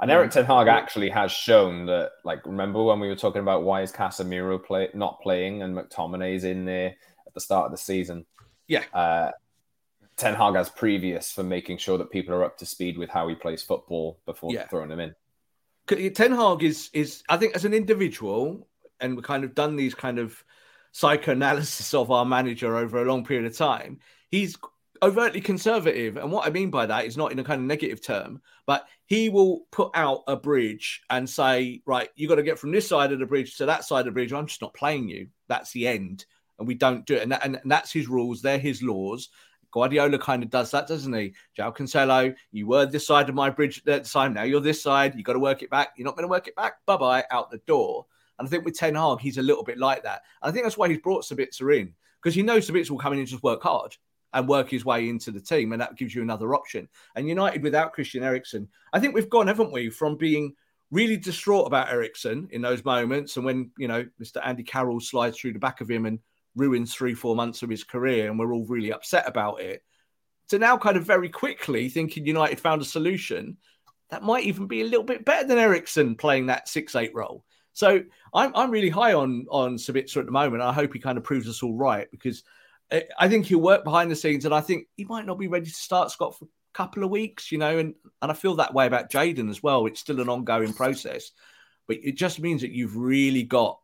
And 0.01 0.11
Erik 0.11 0.31
Ten 0.31 0.45
Hag 0.45 0.69
actually 0.69 1.11
has 1.11 1.31
shown 1.31 1.87
that, 1.87 2.13
like, 2.25 2.45
remember 2.47 2.83
when 2.83 2.99
we 2.99 3.09
were 3.09 3.17
talking 3.17 3.43
about 3.43 3.63
why 3.63 3.83
is 3.83 3.93
Casemiro 3.93 4.63
play, 4.63 4.89
not 4.95 5.21
playing 5.21 5.63
and 5.63 5.77
McTominay's 5.77 6.45
in 6.45 6.65
there 6.65 6.97
at 7.27 7.35
the 7.35 7.41
start 7.41 7.67
of 7.67 7.73
the 7.73 7.79
season? 7.79 8.27
Yeah. 8.67 8.85
Uh, 8.93 9.31
Ten 10.17 10.35
Hag 10.35 10.55
has 10.55 10.69
previous 10.69 11.31
for 11.31 11.43
making 11.43 11.79
sure 11.79 11.99
that 11.99 12.11
people 12.11 12.35
are 12.35 12.45
up 12.45 12.59
to 12.59 12.67
speed 12.67 12.99
with 12.99 13.11
how 13.11 13.29
he 13.29 13.35
plays 13.35 13.63
football 13.63 14.19
before 14.27 14.53
yeah. 14.53 14.67
throwing 14.69 14.91
him 14.91 15.01
in. 15.01 15.15
Ten 16.13 16.33
Hag 16.33 16.63
is 16.63 16.91
is 16.93 17.23
I 17.29 17.37
think 17.37 17.55
as 17.55 17.65
an 17.65 17.75
individual, 17.75 18.69
and 19.01 19.17
we've 19.17 19.25
kind 19.25 19.45
of 19.45 19.55
done 19.55 19.77
these 19.77 19.95
kind 19.95 20.19
of 20.19 20.45
psychoanalysis 20.93 21.95
of 21.95 22.11
our 22.11 22.25
manager 22.25 22.77
over 22.77 23.03
a 23.03 23.05
long 23.05 23.25
period 23.25 23.47
of 23.47 23.57
time. 23.57 23.99
He's 24.31 24.57
overtly 25.03 25.41
conservative, 25.41 26.17
and 26.17 26.31
what 26.31 26.47
I 26.47 26.51
mean 26.51 26.71
by 26.71 26.87
that 26.87 27.07
is 27.07 27.17
not 27.17 27.33
in 27.33 27.39
a 27.39 27.45
kind 27.45 27.61
of 27.61 27.67
negative 27.67 28.03
term, 28.03 28.41
but 28.67 28.87
he 29.07 29.29
will 29.29 29.63
put 29.71 29.91
out 29.95 30.23
a 30.29 30.37
bridge 30.37 31.03
and 31.11 31.29
say, 31.29 31.83
right, 31.87 32.09
you 32.17 32.29
got 32.29 32.37
to 32.37 32.43
get 32.43 32.59
from 32.59 32.71
this 32.71 32.89
side 32.89 33.13
of 33.13 33.19
the 33.19 33.27
bridge 33.27 33.57
to 33.57 33.67
that 33.67 33.85
side 33.85 34.01
of 34.01 34.07
the 34.07 34.11
bridge. 34.13 34.33
I'm 34.33 34.47
just 34.47 34.63
not 34.63 34.75
playing 34.75 35.09
you. 35.09 35.29
That's 35.49 35.73
the 35.73 35.89
end, 35.89 36.27
and 36.59 36.69
we 36.69 36.75
don't 36.75 37.07
do 37.07 37.15
it. 37.15 37.23
And, 37.23 37.33
that, 37.33 37.45
and 37.45 37.61
that's 37.65 37.93
his 37.93 38.09
rules. 38.09 38.43
They're 38.43 38.59
his 38.59 38.83
laws 38.83 39.31
Guardiola 39.73 40.19
kind 40.19 40.43
of 40.43 40.51
does 40.51 40.71
that, 40.73 40.87
doesn't 40.87 41.13
he? 41.13 41.35
João 41.57 41.77
Cancelo, 41.77 42.35
you 42.53 42.67
were 42.67 42.87
this 42.87 43.07
side 43.07 43.29
of 43.29 43.35
my 43.35 43.51
bridge 43.51 43.83
at 43.87 44.05
the 44.05 44.11
time. 44.11 44.35
Now 44.35 44.43
you're 44.43 44.61
this 44.61 44.83
side. 44.83 45.15
You 45.15 45.23
got 45.23 45.35
to 45.35 45.39
work 45.39 45.63
it 45.63 45.71
back. 45.71 45.93
You're 45.97 46.07
not 46.07 46.17
going 46.17 46.25
to 46.25 46.31
work 46.31 46.49
it 46.49 46.57
back. 46.57 46.85
Bye 46.87 46.97
bye, 46.97 47.25
out 47.31 47.51
the 47.51 47.59
door. 47.67 48.07
And 48.41 48.49
I 48.49 48.51
think 48.51 48.65
with 48.65 48.77
Ten 48.77 48.95
Hag, 48.95 49.21
he's 49.21 49.39
a 49.39 49.43
little 49.43 49.63
bit 49.63 49.79
like 49.79 50.03
that. 50.03 50.23
And 50.43 50.49
I 50.49 50.53
think 50.53 50.65
that's 50.65 50.79
why 50.79 50.89
he's 50.89 50.99
brought 50.99 51.25
Sabitzer 51.25 51.79
in 51.79 51.95
because 52.21 52.35
he 52.35 52.43
knows 52.43 52.69
Sabitzer 52.69 52.91
will 52.91 52.99
come 52.99 53.13
in 53.13 53.19
and 53.19 53.29
just 53.29 53.43
work 53.43 53.63
hard 53.63 53.95
and 54.33 54.49
work 54.49 54.71
his 54.71 54.85
way 54.85 55.09
into 55.09 55.31
the 55.31 55.41
team, 55.41 55.73
and 55.73 55.81
that 55.81 55.97
gives 55.97 56.15
you 56.15 56.23
another 56.23 56.55
option. 56.55 56.89
And 57.15 57.29
United 57.29 57.63
without 57.63 57.93
Christian 57.93 58.23
Eriksen, 58.23 58.69
I 58.93 58.99
think 58.99 59.15
we've 59.15 59.29
gone, 59.29 59.47
haven't 59.47 59.73
we, 59.73 59.91
from 59.91 60.17
being 60.17 60.55
really 60.91 61.17
distraught 61.17 61.67
about 61.67 61.91
Eriksen 61.91 62.49
in 62.51 62.63
those 62.63 62.85
moments, 62.85 63.37
and 63.37 63.45
when 63.45 63.71
you 63.77 63.89
know 63.89 64.07
Mr. 64.21 64.41
Andy 64.45 64.63
Carroll 64.63 65.01
slides 65.01 65.39
through 65.39 65.53
the 65.53 65.59
back 65.59 65.81
of 65.81 65.91
him 65.91 66.07
and 66.07 66.19
ruins 66.57 66.95
three, 66.95 67.15
four 67.15 67.37
months 67.37 67.63
of 67.63 67.71
his 67.71 67.85
career, 67.85 68.29
and 68.29 68.39
we're 68.39 68.55
all 68.55 68.67
really 68.67 68.93
upset 68.93 69.29
about 69.29 69.61
it. 69.61 69.83
To 70.49 70.59
now, 70.59 70.77
kind 70.79 70.97
of 70.97 71.05
very 71.05 71.29
quickly 71.29 71.89
thinking 71.89 72.27
United 72.27 72.59
found 72.59 72.83
a 72.83 72.87
solution 72.87 73.57
that 74.11 74.25
might 74.25 74.45
even 74.45 74.67
be 74.67 74.81
a 74.81 74.87
little 74.87 75.05
bit 75.05 75.25
better 75.25 75.47
than 75.47 75.59
Eriksen 75.59 76.17
playing 76.17 76.47
that 76.47 76.69
six-eight 76.69 77.15
role. 77.15 77.45
So 77.73 78.03
I'm 78.35 78.53
I'm 78.55 78.71
really 78.71 78.91
high 78.91 79.15
on 79.15 79.47
on 79.51 79.77
Sabitzer 79.77 80.19
at 80.19 80.27
the 80.27 80.33
moment. 80.33 80.63
I 80.63 80.73
hope 80.73 80.93
he 80.93 80.99
kind 80.99 81.19
of 81.19 81.25
proves 81.25 81.49
us 81.49 81.63
all 81.63 81.77
right 81.77 82.11
because 82.11 82.43
I 83.19 83.29
think 83.29 83.47
he'll 83.47 83.61
work 83.61 83.85
behind 83.85 84.11
the 84.11 84.17
scenes, 84.17 84.45
and 84.45 84.55
I 84.55 84.61
think 84.61 84.89
he 84.97 85.05
might 85.05 85.27
not 85.27 85.39
be 85.39 85.49
ready 85.49 85.67
to 85.67 85.73
start 85.73 86.11
Scott 86.11 86.37
for 86.37 86.47
a 86.47 86.49
couple 86.75 87.05
of 87.05 87.11
weeks, 87.11 87.53
you 87.53 87.59
know. 87.59 87.79
And 87.79 87.95
and 88.21 88.31
I 88.31 88.35
feel 88.35 88.57
that 88.57 88.75
way 88.75 88.87
about 88.87 89.11
Jadon 89.11 89.49
as 89.51 89.63
well. 89.63 89.87
It's 89.87 90.01
still 90.01 90.21
an 90.21 90.29
ongoing 90.29 90.73
process, 90.73 91.31
but 91.87 91.99
it 92.03 92.17
just 92.17 92.41
means 92.41 92.63
that 92.63 92.73
you've 92.73 92.97
really 92.97 93.45
got 93.45 93.79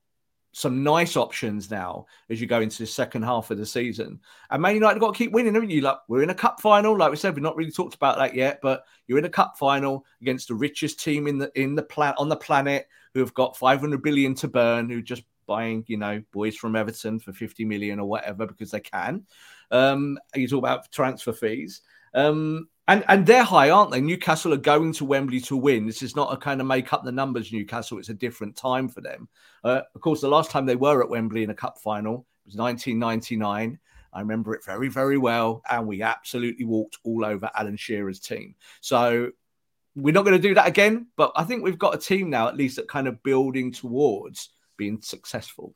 some 0.56 0.82
nice 0.82 1.18
options 1.18 1.70
now 1.70 2.06
as 2.30 2.40
you 2.40 2.46
go 2.46 2.62
into 2.62 2.78
the 2.78 2.86
second 2.86 3.22
half 3.22 3.50
of 3.50 3.58
the 3.58 3.66
season. 3.66 4.18
And 4.50 4.62
Man 4.62 4.74
United 4.74 5.00
got 5.00 5.12
to 5.12 5.18
keep 5.18 5.32
winning, 5.32 5.52
haven't 5.52 5.68
you? 5.68 5.82
Like 5.82 5.98
we're 6.08 6.22
in 6.22 6.30
a 6.30 6.34
cup 6.34 6.62
final, 6.62 6.96
like 6.96 7.10
we 7.10 7.18
said, 7.18 7.34
we've 7.34 7.42
not 7.42 7.56
really 7.56 7.70
talked 7.70 7.94
about 7.94 8.16
that 8.16 8.34
yet, 8.34 8.60
but 8.62 8.86
you're 9.06 9.18
in 9.18 9.26
a 9.26 9.28
cup 9.28 9.58
final 9.58 10.06
against 10.22 10.48
the 10.48 10.54
richest 10.54 10.98
team 10.98 11.26
in 11.26 11.36
the 11.36 11.52
in 11.60 11.74
the 11.74 11.82
planet 11.82 12.16
on 12.16 12.30
the 12.30 12.36
planet 12.36 12.88
who 13.12 13.20
have 13.20 13.34
got 13.34 13.54
500 13.54 14.02
billion 14.02 14.34
to 14.36 14.48
burn, 14.48 14.88
who 14.88 15.02
just 15.02 15.24
buying, 15.46 15.84
you 15.88 15.98
know, 15.98 16.22
boys 16.32 16.56
from 16.56 16.74
Everton 16.74 17.18
for 17.18 17.34
50 17.34 17.66
million 17.66 18.00
or 18.00 18.08
whatever 18.08 18.46
because 18.46 18.70
they 18.70 18.80
can. 18.80 19.26
Um, 19.70 20.18
you 20.34 20.48
talk 20.48 20.60
about 20.60 20.90
transfer 20.90 21.34
fees. 21.34 21.82
Um, 22.14 22.68
and 22.88 23.04
and 23.08 23.26
they're 23.26 23.42
high, 23.42 23.70
aren't 23.70 23.90
they? 23.90 24.00
Newcastle 24.00 24.54
are 24.54 24.58
going 24.58 24.92
to 24.94 25.04
Wembley 25.04 25.40
to 25.40 25.56
win. 25.56 25.86
This 25.86 26.02
is 26.02 26.14
not 26.14 26.32
a 26.32 26.36
kind 26.36 26.60
of 26.60 26.66
make 26.66 26.92
up 26.92 27.04
the 27.04 27.12
numbers 27.12 27.52
Newcastle. 27.52 27.98
It's 27.98 28.10
a 28.10 28.14
different 28.14 28.56
time 28.56 28.88
for 28.88 29.00
them. 29.00 29.28
Uh, 29.64 29.82
of 29.94 30.00
course, 30.00 30.20
the 30.20 30.28
last 30.28 30.50
time 30.50 30.66
they 30.66 30.76
were 30.76 31.02
at 31.02 31.08
Wembley 31.08 31.42
in 31.42 31.50
a 31.50 31.54
cup 31.54 31.78
final 31.78 32.26
was 32.44 32.54
1999. 32.54 33.78
I 34.12 34.20
remember 34.20 34.54
it 34.54 34.64
very, 34.64 34.88
very 34.88 35.18
well, 35.18 35.62
and 35.68 35.86
we 35.86 36.00
absolutely 36.00 36.64
walked 36.64 36.98
all 37.04 37.24
over 37.24 37.50
Alan 37.54 37.76
Shearer's 37.76 38.20
team. 38.20 38.54
So 38.80 39.30
we're 39.94 40.14
not 40.14 40.24
going 40.24 40.40
to 40.40 40.48
do 40.48 40.54
that 40.54 40.68
again, 40.68 41.08
but 41.16 41.32
I 41.36 41.44
think 41.44 41.62
we've 41.62 41.78
got 41.78 41.94
a 41.94 41.98
team 41.98 42.30
now, 42.30 42.48
at 42.48 42.56
least, 42.56 42.76
that 42.76 42.88
kind 42.88 43.08
of 43.08 43.22
building 43.22 43.72
towards 43.72 44.50
being 44.76 45.00
successful. 45.02 45.74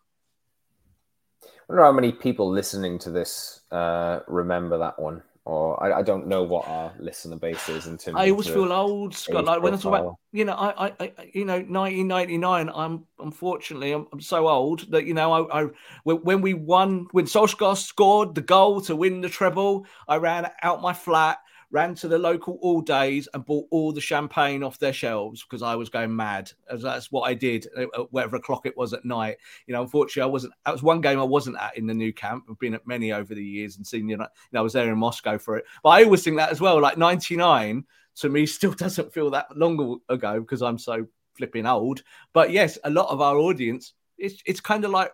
I 1.43 1.49
wonder 1.69 1.85
how 1.85 1.93
many 1.93 2.13
people 2.13 2.51
listening 2.51 2.99
to 3.01 3.11
this 3.11 3.61
uh, 3.71 4.21
remember 4.27 4.79
that 4.79 4.99
one, 4.99 5.23
or 5.45 5.83
I, 5.83 6.01
I, 6.01 6.03
don't 6.03 6.27
know 6.27 6.43
what 6.43 6.69
our 6.69 6.93
listener 6.99 7.37
base 7.37 7.69
is 7.69 7.87
in 7.87 7.97
terms. 7.97 8.17
I 8.19 8.31
always 8.31 8.47
feel 8.47 8.73
old, 8.73 9.15
Scott. 9.15 9.47
Like 9.47 9.63
when 9.63 9.73
I 9.73 9.77
talk 9.79 10.01
about, 10.01 10.17
you 10.33 10.45
know, 10.45 10.53
I, 10.53 10.87
I, 10.87 10.93
I 11.01 11.31
you 11.33 11.45
know, 11.45 11.55
1999. 11.55 12.71
I'm 12.75 13.07
unfortunately, 13.19 13.93
I'm, 13.93 14.07
I'm, 14.13 14.21
so 14.21 14.49
old 14.49 14.91
that 14.91 15.07
you 15.07 15.15
know, 15.15 15.33
I, 15.33 15.63
I 15.63 15.69
when 16.05 16.43
we 16.43 16.55
won, 16.55 17.07
when 17.13 17.25
Solskjaer 17.25 17.77
scored 17.77 18.35
the 18.35 18.43
goal 18.43 18.83
to 18.83 18.95
win 18.95 19.23
the 19.23 19.29
treble, 19.31 19.87
I 20.07 20.17
ran 20.17 20.51
out 20.63 20.83
my 20.83 20.93
flat 20.93 21.39
ran 21.71 21.95
to 21.95 22.09
the 22.09 22.19
local 22.19 22.59
all 22.61 22.81
days 22.81 23.29
and 23.33 23.45
bought 23.45 23.67
all 23.71 23.93
the 23.93 24.01
champagne 24.01 24.63
off 24.63 24.79
their 24.79 24.93
shelves 24.93 25.43
because 25.43 25.63
I 25.63 25.75
was 25.77 25.89
going 25.89 26.15
mad. 26.15 26.51
As 26.69 26.83
that's 26.83 27.13
what 27.13 27.23
I 27.23 27.35
did, 27.35 27.67
at 27.77 28.13
whatever 28.13 28.37
o'clock 28.37 28.67
it 28.67 28.77
was 28.77 28.93
at 28.93 29.05
night. 29.05 29.37
You 29.67 29.75
know, 29.75 29.83
unfortunately, 29.83 30.29
I 30.29 30.33
wasn't. 30.33 30.55
That 30.65 30.73
was 30.73 30.83
one 30.83 31.01
game 31.01 31.19
I 31.19 31.25
wasn't 31.25 31.59
at 31.59 31.77
in 31.77 31.87
the 31.87 31.95
Nou 31.95 32.13
Camp. 32.13 32.45
I've 32.51 32.59
been 32.59 32.75
at 32.75 32.87
many 32.87 33.13
over 33.13 33.35
the 33.35 33.45
years 33.45 33.77
and 33.77 33.87
seen. 33.87 34.09
You 34.09 34.17
know, 34.17 34.25
you 34.25 34.49
know 34.53 34.61
I 34.61 34.63
was 34.63 34.73
there 34.73 34.91
in 34.91 34.99
Moscow 34.99 35.39
for 35.39 35.57
it. 35.57 35.65
But 35.83 35.91
I 35.91 36.05
always 36.05 36.25
think 36.25 36.37
that 36.37 36.51
as 36.51 36.61
well. 36.61 36.81
Like 36.81 36.99
'99 36.99 37.85
to 38.17 38.29
me 38.29 38.47
still 38.47 38.73
doesn't 38.73 39.13
feel 39.13 39.31
that 39.31 39.57
long 39.57 40.01
ago 40.09 40.41
because 40.41 40.63
I'm 40.63 40.79
so 40.79 41.07
flipping 41.35 41.67
old. 41.67 42.03
But 42.33 42.51
yes, 42.51 42.79
a 42.85 42.91
lot 42.91 43.09
of 43.09 43.21
our 43.21 43.37
audience, 43.37 43.95
it's 44.19 44.43
it's 44.45 44.61
kind 44.61 44.85
of 44.85 44.91
like 44.91 45.13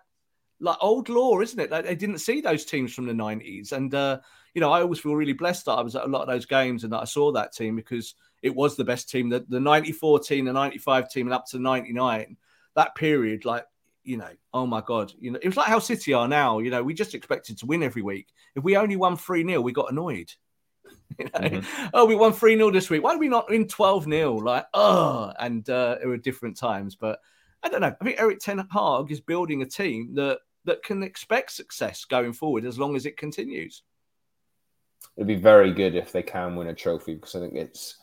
like 0.60 0.78
old 0.80 1.08
law, 1.08 1.40
isn't 1.40 1.60
it? 1.60 1.70
Like 1.70 1.84
they 1.84 1.94
didn't 1.94 2.18
see 2.18 2.40
those 2.40 2.64
teams 2.64 2.94
from 2.94 3.06
the 3.06 3.12
90s. 3.12 3.72
And 3.72 3.94
uh, 3.94 4.20
you 4.56 4.60
know, 4.60 4.72
I 4.72 4.80
always 4.80 5.00
feel 5.00 5.14
really 5.14 5.34
blessed 5.34 5.66
that 5.66 5.72
I 5.72 5.82
was 5.82 5.96
at 5.96 6.04
a 6.04 6.08
lot 6.08 6.22
of 6.22 6.28
those 6.28 6.46
games 6.46 6.82
and 6.82 6.90
that 6.94 7.02
I 7.02 7.04
saw 7.04 7.30
that 7.30 7.52
team 7.52 7.76
because 7.76 8.14
it 8.42 8.54
was 8.54 8.74
the 8.74 8.84
best 8.84 9.10
team. 9.10 9.28
The, 9.28 9.44
the 9.50 9.60
94 9.60 10.20
team, 10.20 10.46
the 10.46 10.52
95 10.54 11.10
team, 11.10 11.26
and 11.26 11.34
up 11.34 11.44
to 11.48 11.58
99, 11.58 12.38
that 12.74 12.94
period, 12.94 13.44
like, 13.44 13.66
you 14.02 14.16
know, 14.16 14.30
oh 14.54 14.64
my 14.64 14.80
God, 14.80 15.12
you 15.20 15.30
know, 15.30 15.38
it 15.42 15.46
was 15.46 15.58
like 15.58 15.66
how 15.66 15.78
City 15.78 16.14
are 16.14 16.26
now. 16.26 16.60
You 16.60 16.70
know, 16.70 16.82
we 16.82 16.94
just 16.94 17.14
expected 17.14 17.58
to 17.58 17.66
win 17.66 17.82
every 17.82 18.00
week. 18.00 18.28
If 18.54 18.64
we 18.64 18.78
only 18.78 18.96
won 18.96 19.18
3 19.18 19.46
0, 19.46 19.60
we 19.60 19.72
got 19.72 19.92
annoyed. 19.92 20.32
You 21.18 21.26
know? 21.26 21.40
mm-hmm. 21.40 21.86
Oh, 21.92 22.06
we 22.06 22.14
won 22.14 22.32
3 22.32 22.56
0 22.56 22.70
this 22.70 22.88
week. 22.88 23.02
Why 23.02 23.12
did 23.12 23.20
we 23.20 23.28
not 23.28 23.50
win 23.50 23.68
12 23.68 24.04
0? 24.04 24.36
Like, 24.36 24.66
oh, 24.72 25.32
and 25.38 25.68
uh, 25.68 25.96
it 26.02 26.06
were 26.06 26.16
different 26.16 26.56
times. 26.56 26.94
But 26.94 27.20
I 27.62 27.68
don't 27.68 27.82
know. 27.82 27.94
I 28.00 28.04
think 28.04 28.18
Erik 28.18 28.38
Ten 28.38 28.66
Hag 28.72 29.12
is 29.12 29.20
building 29.20 29.60
a 29.60 29.66
team 29.66 30.14
that 30.14 30.38
that 30.64 30.82
can 30.82 31.02
expect 31.02 31.52
success 31.52 32.06
going 32.06 32.32
forward 32.32 32.64
as 32.64 32.78
long 32.78 32.96
as 32.96 33.04
it 33.04 33.18
continues 33.18 33.82
it'd 35.16 35.26
be 35.26 35.36
very 35.36 35.72
good 35.72 35.94
if 35.94 36.12
they 36.12 36.22
can 36.22 36.56
win 36.56 36.68
a 36.68 36.74
trophy 36.74 37.14
because 37.14 37.34
I 37.34 37.40
think 37.40 37.54
it's 37.54 37.96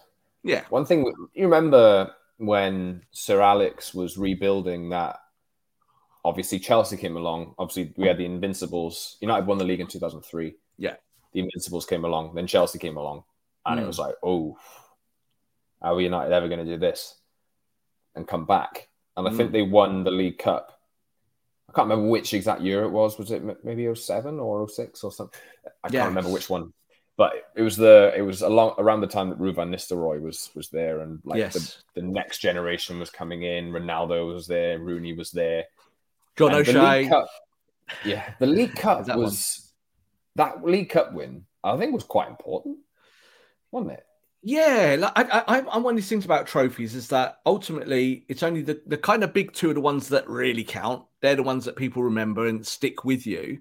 yeah. 0.43 0.63
One 0.69 0.85
thing 0.85 1.11
you 1.33 1.45
remember 1.45 2.11
when 2.37 3.03
Sir 3.11 3.41
Alex 3.41 3.93
was 3.93 4.17
rebuilding 4.17 4.89
that. 4.89 5.19
Obviously, 6.25 6.59
Chelsea 6.59 6.95
came 6.95 7.17
along. 7.17 7.53
Obviously, 7.57 7.93
we 7.97 8.07
had 8.07 8.17
the 8.17 8.25
Invincibles. 8.25 9.17
United 9.19 9.45
won 9.45 9.57
the 9.57 9.65
league 9.65 9.81
in 9.81 9.87
two 9.87 9.99
thousand 9.99 10.21
three. 10.21 10.55
Yeah, 10.77 10.95
the 11.33 11.41
Invincibles 11.41 11.85
came 11.85 12.05
along. 12.05 12.35
Then 12.35 12.47
Chelsea 12.47 12.79
came 12.79 12.97
along, 12.97 13.23
and 13.65 13.79
mm. 13.79 13.83
it 13.83 13.87
was 13.87 13.99
like, 13.99 14.15
oh, 14.23 14.57
are 15.81 15.95
we 15.95 16.05
United 16.05 16.33
ever 16.33 16.47
going 16.47 16.65
to 16.65 16.71
do 16.71 16.77
this 16.77 17.15
and 18.15 18.27
come 18.27 18.45
back? 18.45 18.87
And 19.17 19.27
I 19.27 19.31
mm. 19.31 19.37
think 19.37 19.51
they 19.51 19.63
won 19.63 20.03
the 20.03 20.11
League 20.11 20.37
Cup. 20.37 20.79
I 21.69 21.73
can't 21.73 21.89
remember 21.89 22.09
which 22.09 22.33
exact 22.33 22.61
year 22.61 22.83
it 22.83 22.89
was. 22.89 23.17
Was 23.17 23.31
it 23.31 23.43
maybe 23.65 23.93
07 23.93 24.39
or 24.39 24.67
06 24.67 25.03
or 25.03 25.11
something? 25.11 25.39
I 25.83 25.89
can't 25.89 26.07
remember 26.07 26.31
which 26.31 26.49
one 26.49 26.71
but 27.17 27.33
it 27.55 27.61
was 27.61 27.77
the 27.77 28.13
it 28.15 28.21
was 28.21 28.41
along 28.41 28.75
around 28.77 29.01
the 29.01 29.07
time 29.07 29.29
that 29.29 29.39
Ruud 29.39 29.55
van 29.55 29.71
Nistelrooy 29.71 30.21
was 30.21 30.49
was 30.55 30.69
there, 30.69 31.01
and 31.01 31.19
like 31.23 31.37
yes. 31.37 31.53
the, 31.93 32.01
the 32.01 32.07
next 32.07 32.39
generation 32.39 32.99
was 32.99 33.09
coming 33.09 33.43
in. 33.43 33.71
Ronaldo 33.71 34.33
was 34.33 34.47
there, 34.47 34.79
Rooney 34.79 35.13
was 35.13 35.31
there, 35.31 35.65
John 36.35 36.53
O'Shea. 36.53 37.03
The 37.03 37.09
Cup, 37.09 37.27
yeah, 38.03 38.33
the 38.39 38.47
League 38.47 38.75
Cup 38.75 39.05
that 39.05 39.17
was 39.17 39.71
one? 40.35 40.51
that 40.51 40.65
League 40.65 40.89
Cup 40.89 41.13
win. 41.13 41.45
I 41.63 41.77
think 41.77 41.93
was 41.93 42.03
quite 42.03 42.29
important, 42.29 42.79
wasn't 43.71 43.93
it? 43.93 44.05
Yeah, 44.45 44.97
like 44.99 45.13
I, 45.15 45.43
I, 45.47 45.57
I'm 45.71 45.83
one 45.83 45.93
of 45.93 45.95
these 45.95 46.09
things 46.09 46.25
about 46.25 46.47
trophies 46.47 46.95
is 46.95 47.07
that 47.09 47.37
ultimately 47.45 48.25
it's 48.27 48.43
only 48.43 48.61
the, 48.61 48.81
the 48.85 48.97
kind 48.97 49.23
of 49.23 49.33
big 49.33 49.53
two 49.53 49.71
are 49.71 49.73
the 49.73 49.79
ones 49.79 50.09
that 50.09 50.27
really 50.27 50.65
count. 50.65 51.05
They're 51.21 51.37
the 51.37 51.43
ones 51.43 51.63
that 51.63 51.77
people 51.77 52.03
remember 52.03 52.47
and 52.47 52.67
stick 52.67 53.05
with 53.05 53.25
you. 53.25 53.59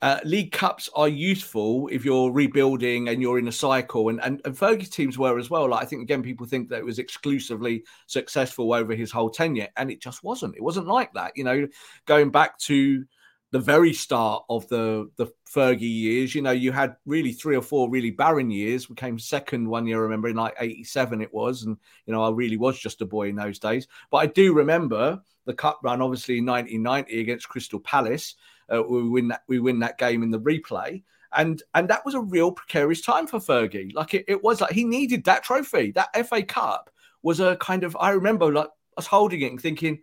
Uh, 0.00 0.20
league 0.24 0.52
cups 0.52 0.88
are 0.94 1.08
useful 1.08 1.88
if 1.90 2.04
you're 2.04 2.30
rebuilding 2.30 3.08
and 3.08 3.20
you're 3.20 3.38
in 3.38 3.48
a 3.48 3.52
cycle, 3.52 4.10
and 4.10 4.20
and, 4.22 4.40
and 4.44 4.56
Fergie's 4.56 4.88
teams 4.88 5.18
were 5.18 5.38
as 5.38 5.50
well. 5.50 5.68
Like 5.68 5.82
I 5.82 5.86
think 5.86 6.02
again, 6.02 6.22
people 6.22 6.46
think 6.46 6.68
that 6.68 6.78
it 6.78 6.84
was 6.84 7.00
exclusively 7.00 7.82
successful 8.06 8.72
over 8.72 8.94
his 8.94 9.10
whole 9.10 9.28
tenure, 9.28 9.68
and 9.76 9.90
it 9.90 10.00
just 10.00 10.22
wasn't. 10.22 10.54
It 10.56 10.62
wasn't 10.62 10.86
like 10.86 11.12
that. 11.14 11.32
You 11.36 11.42
know, 11.42 11.66
going 12.06 12.30
back 12.30 12.58
to 12.60 13.04
the 13.50 13.58
very 13.58 13.92
start 13.92 14.44
of 14.48 14.68
the 14.68 15.10
the 15.16 15.26
Fergie 15.52 15.80
years, 15.80 16.32
you 16.32 16.42
know, 16.42 16.52
you 16.52 16.70
had 16.70 16.94
really 17.04 17.32
three 17.32 17.56
or 17.56 17.62
four 17.62 17.90
really 17.90 18.12
barren 18.12 18.52
years. 18.52 18.88
We 18.88 18.94
came 18.94 19.18
second 19.18 19.68
one 19.68 19.84
year, 19.84 19.98
I 19.98 20.02
remember 20.02 20.28
in 20.28 20.36
like 20.36 20.54
'87 20.60 21.20
it 21.22 21.34
was, 21.34 21.64
and 21.64 21.76
you 22.06 22.12
know, 22.12 22.22
I 22.22 22.30
really 22.30 22.56
was 22.56 22.78
just 22.78 23.02
a 23.02 23.06
boy 23.06 23.30
in 23.30 23.36
those 23.36 23.58
days. 23.58 23.88
But 24.12 24.18
I 24.18 24.26
do 24.26 24.54
remember 24.54 25.20
the 25.44 25.54
cup 25.54 25.80
run, 25.82 26.02
obviously 26.02 26.38
in 26.38 26.46
1990 26.46 27.20
against 27.20 27.48
Crystal 27.48 27.80
Palace 27.80 28.36
uh, 28.72 28.82
we 28.82 29.08
win 29.08 29.28
that 29.28 29.42
we 29.48 29.58
win 29.58 29.78
that 29.80 29.98
game 29.98 30.22
in 30.22 30.30
the 30.30 30.40
replay. 30.40 31.02
And 31.36 31.62
and 31.74 31.88
that 31.88 32.04
was 32.04 32.14
a 32.14 32.20
real 32.20 32.52
precarious 32.52 33.02
time 33.02 33.26
for 33.26 33.38
Fergie. 33.38 33.94
Like 33.94 34.14
it, 34.14 34.24
it 34.28 34.42
was 34.42 34.60
like 34.60 34.72
he 34.72 34.84
needed 34.84 35.24
that 35.24 35.42
trophy. 35.42 35.92
That 35.92 36.26
FA 36.26 36.42
Cup 36.42 36.90
was 37.22 37.40
a 37.40 37.56
kind 37.56 37.84
of 37.84 37.96
I 38.00 38.10
remember 38.10 38.52
like 38.52 38.70
us 38.96 39.06
holding 39.06 39.42
it 39.42 39.50
and 39.50 39.60
thinking, 39.60 40.00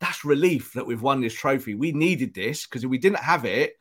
that's 0.00 0.24
relief 0.24 0.72
that 0.74 0.86
we've 0.86 1.02
won 1.02 1.20
this 1.20 1.34
trophy. 1.34 1.74
We 1.74 1.92
needed 1.92 2.34
this 2.34 2.66
because 2.66 2.84
if 2.84 2.90
we 2.90 2.98
didn't 2.98 3.20
have 3.20 3.44
it, 3.44 3.76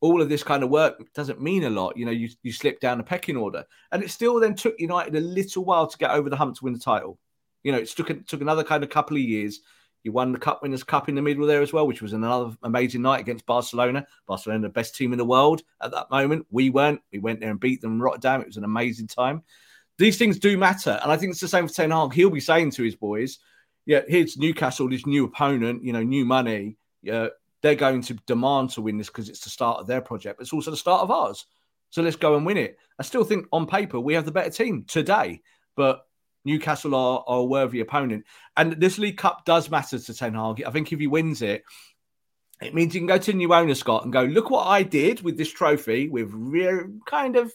all 0.00 0.22
of 0.22 0.28
this 0.28 0.42
kind 0.42 0.62
of 0.62 0.70
work 0.70 1.12
doesn't 1.14 1.40
mean 1.40 1.64
a 1.64 1.70
lot. 1.70 1.96
You 1.96 2.04
know, 2.04 2.12
you, 2.12 2.28
you 2.42 2.52
slip 2.52 2.80
down 2.80 2.98
the 2.98 3.04
pecking 3.04 3.36
order. 3.36 3.64
And 3.92 4.02
it 4.02 4.10
still 4.10 4.38
then 4.38 4.54
took 4.54 4.78
United 4.78 5.16
a 5.16 5.20
little 5.20 5.64
while 5.64 5.86
to 5.86 5.98
get 5.98 6.10
over 6.10 6.30
the 6.30 6.36
hump 6.36 6.56
to 6.56 6.64
win 6.64 6.74
the 6.74 6.78
title. 6.78 7.18
You 7.64 7.72
know, 7.72 7.78
it 7.78 7.88
took, 7.88 8.10
it 8.10 8.28
took 8.28 8.40
another 8.40 8.62
kind 8.62 8.84
of 8.84 8.90
couple 8.90 9.16
of 9.16 9.22
years 9.22 9.60
You 10.06 10.12
won 10.12 10.30
the 10.30 10.38
Cup 10.38 10.62
Winners' 10.62 10.84
Cup 10.84 11.08
in 11.08 11.16
the 11.16 11.20
middle 11.20 11.44
there 11.48 11.62
as 11.62 11.72
well, 11.72 11.84
which 11.84 12.00
was 12.00 12.12
another 12.12 12.56
amazing 12.62 13.02
night 13.02 13.18
against 13.18 13.44
Barcelona. 13.44 14.06
Barcelona, 14.28 14.60
the 14.60 14.68
best 14.68 14.94
team 14.94 15.10
in 15.10 15.18
the 15.18 15.24
world 15.24 15.64
at 15.82 15.90
that 15.90 16.12
moment. 16.12 16.46
We 16.52 16.70
weren't. 16.70 17.00
We 17.10 17.18
went 17.18 17.40
there 17.40 17.50
and 17.50 17.58
beat 17.58 17.80
them 17.80 18.00
Rotterdam. 18.00 18.40
It 18.40 18.46
was 18.46 18.56
an 18.56 18.62
amazing 18.62 19.08
time. 19.08 19.42
These 19.98 20.16
things 20.16 20.38
do 20.38 20.56
matter. 20.56 21.00
And 21.02 21.10
I 21.10 21.16
think 21.16 21.32
it's 21.32 21.40
the 21.40 21.48
same 21.48 21.66
for 21.66 21.74
Ten 21.74 21.90
Hag. 21.90 22.12
He'll 22.12 22.30
be 22.30 22.38
saying 22.38 22.70
to 22.72 22.84
his 22.84 22.94
boys, 22.94 23.40
yeah, 23.84 24.02
here's 24.06 24.38
Newcastle, 24.38 24.88
this 24.88 25.06
new 25.06 25.24
opponent, 25.24 25.82
you 25.82 25.92
know, 25.92 26.04
new 26.04 26.24
money. 26.24 26.76
Yeah, 27.02 27.30
they're 27.62 27.74
going 27.74 28.02
to 28.02 28.14
demand 28.28 28.70
to 28.70 28.82
win 28.82 28.98
this 28.98 29.08
because 29.08 29.28
it's 29.28 29.42
the 29.42 29.50
start 29.50 29.80
of 29.80 29.88
their 29.88 30.00
project, 30.00 30.38
but 30.38 30.42
it's 30.42 30.52
also 30.52 30.70
the 30.70 30.76
start 30.76 31.02
of 31.02 31.10
ours. 31.10 31.46
So 31.90 32.00
let's 32.00 32.14
go 32.14 32.36
and 32.36 32.46
win 32.46 32.58
it. 32.58 32.78
I 33.00 33.02
still 33.02 33.24
think 33.24 33.48
on 33.50 33.66
paper 33.66 33.98
we 33.98 34.14
have 34.14 34.24
the 34.24 34.30
better 34.30 34.50
team 34.50 34.84
today, 34.86 35.42
but 35.74 36.06
Newcastle 36.46 36.94
are, 36.94 37.24
are 37.26 37.40
a 37.40 37.44
worthy 37.44 37.80
opponent. 37.80 38.24
And 38.56 38.74
this 38.74 38.98
League 38.98 39.18
Cup 39.18 39.44
does 39.44 39.68
matter 39.68 39.98
to 39.98 40.14
Ten 40.14 40.34
Hag. 40.34 40.62
I 40.64 40.70
think 40.70 40.92
if 40.92 41.00
he 41.00 41.08
wins 41.08 41.42
it, 41.42 41.64
it 42.62 42.72
means 42.72 42.94
you 42.94 43.00
can 43.00 43.08
go 43.08 43.18
to 43.18 43.32
new 43.32 43.52
owner 43.52 43.74
Scott 43.74 44.04
and 44.04 44.12
go, 44.12 44.22
look 44.22 44.48
what 44.48 44.66
I 44.66 44.82
did 44.82 45.20
with 45.20 45.36
this 45.36 45.52
trophy 45.52 46.08
with 46.08 46.30
real 46.32 46.88
kind 47.04 47.36
of 47.36 47.52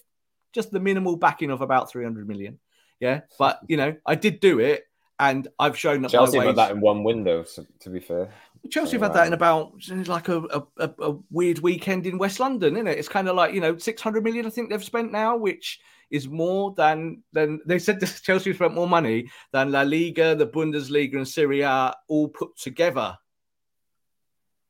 just 0.53 0.71
the 0.71 0.79
minimal 0.79 1.15
backing 1.15 1.49
of 1.49 1.61
about 1.61 1.89
300 1.89 2.27
million. 2.27 2.59
Yeah. 2.99 3.21
But, 3.39 3.61
you 3.67 3.77
know, 3.77 3.95
I 4.05 4.15
did 4.15 4.41
do 4.41 4.59
it 4.59 4.83
and 5.17 5.47
I've 5.57 5.77
shown 5.77 6.01
that 6.01 6.11
Chelsea 6.11 6.37
had 6.37 6.57
that 6.57 6.71
in 6.71 6.81
one 6.81 7.03
window, 7.03 7.45
to 7.79 7.89
be 7.89 7.99
fair. 7.99 8.29
Chelsea 8.69 8.93
have 8.93 9.01
had 9.01 9.13
that 9.13 9.27
in 9.27 9.33
about 9.33 9.73
like 10.07 10.29
a, 10.29 10.63
a, 10.77 10.89
a, 10.99 11.15
weird 11.31 11.59
weekend 11.59 12.05
in 12.05 12.17
West 12.17 12.39
London, 12.39 12.75
isn't 12.75 12.87
it? 12.87 12.99
It's 12.99 13.09
kind 13.09 13.27
of 13.27 13.35
like, 13.35 13.53
you 13.53 13.61
know, 13.61 13.77
600 13.77 14.23
million, 14.23 14.45
I 14.45 14.49
think 14.49 14.69
they've 14.69 14.83
spent 14.83 15.11
now, 15.11 15.35
which 15.35 15.79
is 16.11 16.27
more 16.27 16.73
than 16.75 17.23
than 17.33 17.59
they 17.65 17.79
said 17.79 18.01
Chelsea 18.23 18.53
spent 18.53 18.73
more 18.73 18.87
money 18.87 19.29
than 19.51 19.71
La 19.71 19.81
Liga, 19.81 20.35
the 20.35 20.45
Bundesliga, 20.45 21.15
and 21.15 21.27
Serie 21.27 21.61
A 21.61 21.93
all 22.07 22.27
put 22.27 22.55
together. 22.57 23.17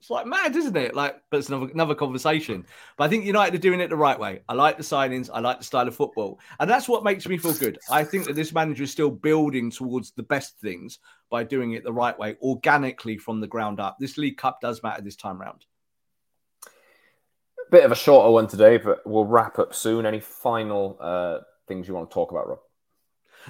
It's 0.01 0.09
like 0.09 0.25
mad, 0.25 0.55
isn't 0.55 0.75
it? 0.75 0.95
Like, 0.95 1.21
but 1.29 1.37
it's 1.37 1.49
another, 1.49 1.69
another 1.71 1.93
conversation. 1.93 2.65
But 2.97 3.03
I 3.03 3.07
think 3.07 3.23
United 3.23 3.53
are 3.53 3.61
doing 3.61 3.81
it 3.81 3.91
the 3.91 3.95
right 3.95 4.19
way. 4.19 4.41
I 4.49 4.55
like 4.55 4.77
the 4.77 4.83
signings. 4.83 5.29
I 5.31 5.39
like 5.41 5.59
the 5.59 5.63
style 5.63 5.87
of 5.87 5.95
football, 5.95 6.39
and 6.59 6.67
that's 6.67 6.89
what 6.89 7.03
makes 7.03 7.27
me 7.27 7.37
feel 7.37 7.53
good. 7.53 7.77
I 7.87 8.03
think 8.03 8.25
that 8.25 8.35
this 8.35 8.51
manager 8.51 8.81
is 8.81 8.91
still 8.91 9.11
building 9.11 9.69
towards 9.69 10.09
the 10.09 10.23
best 10.23 10.57
things 10.59 10.97
by 11.29 11.43
doing 11.43 11.73
it 11.73 11.83
the 11.83 11.93
right 11.93 12.17
way, 12.17 12.35
organically 12.41 13.15
from 13.15 13.41
the 13.41 13.45
ground 13.45 13.79
up. 13.79 13.97
This 13.99 14.17
League 14.17 14.37
Cup 14.37 14.59
does 14.59 14.81
matter 14.81 15.03
this 15.03 15.15
time 15.15 15.39
round. 15.39 15.65
Bit 17.69 17.85
of 17.85 17.91
a 17.91 17.95
shorter 17.95 18.31
one 18.31 18.47
today, 18.47 18.77
but 18.77 19.05
we'll 19.05 19.25
wrap 19.25 19.59
up 19.59 19.75
soon. 19.75 20.07
Any 20.07 20.19
final 20.19 20.97
uh, 20.99 21.37
things 21.67 21.87
you 21.87 21.93
want 21.93 22.09
to 22.09 22.13
talk 22.15 22.31
about, 22.31 22.49
Rob? 22.49 22.59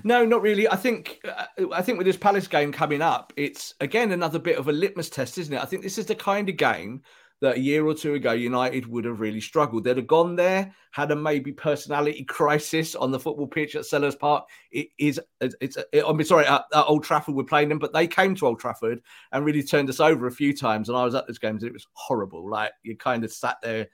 No, 0.03 0.25
not 0.25 0.41
really. 0.41 0.67
I 0.69 0.75
think 0.75 1.19
uh, 1.25 1.45
I 1.73 1.81
think 1.81 1.97
with 1.97 2.07
this 2.07 2.17
Palace 2.17 2.47
game 2.47 2.71
coming 2.71 3.01
up, 3.01 3.33
it's 3.35 3.73
again 3.81 4.11
another 4.11 4.39
bit 4.39 4.57
of 4.57 4.67
a 4.67 4.71
litmus 4.71 5.09
test, 5.09 5.37
isn't 5.37 5.53
it? 5.53 5.61
I 5.61 5.65
think 5.65 5.83
this 5.83 5.97
is 5.97 6.05
the 6.05 6.15
kind 6.15 6.49
of 6.49 6.57
game 6.57 7.01
that 7.41 7.57
a 7.57 7.59
year 7.59 7.85
or 7.85 7.93
two 7.95 8.13
ago 8.13 8.33
United 8.33 8.85
would 8.85 9.03
have 9.03 9.19
really 9.19 9.41
struggled. 9.41 9.83
They'd 9.83 9.97
have 9.97 10.05
gone 10.05 10.35
there, 10.35 10.73
had 10.91 11.09
a 11.09 11.15
maybe 11.15 11.51
personality 11.51 12.23
crisis 12.23 12.93
on 12.93 13.11
the 13.11 13.19
football 13.19 13.47
pitch 13.47 13.75
at 13.75 13.83
Selhurst 13.83 14.19
Park. 14.19 14.45
It 14.71 14.89
is 14.99 15.19
it's 15.39 15.77
it, 15.91 16.03
I 16.07 16.13
mean 16.13 16.25
sorry 16.25 16.45
at, 16.45 16.65
at, 16.73 16.85
Old 16.85 17.03
Trafford 17.03 17.35
we're 17.35 17.43
playing 17.43 17.69
them, 17.69 17.79
but 17.79 17.93
they 17.93 18.07
came 18.07 18.35
to 18.35 18.45
Old 18.45 18.59
Trafford 18.59 19.01
and 19.31 19.43
really 19.43 19.63
turned 19.63 19.89
us 19.89 19.99
over 19.99 20.27
a 20.27 20.31
few 20.31 20.55
times. 20.55 20.87
And 20.87 20.97
I 20.97 21.03
was 21.03 21.15
at 21.15 21.27
those 21.27 21.39
games 21.39 21.63
it 21.63 21.73
was 21.73 21.87
horrible. 21.93 22.49
Like 22.49 22.71
you 22.83 22.95
kind 22.95 23.23
of 23.23 23.33
sat 23.33 23.57
there 23.63 23.87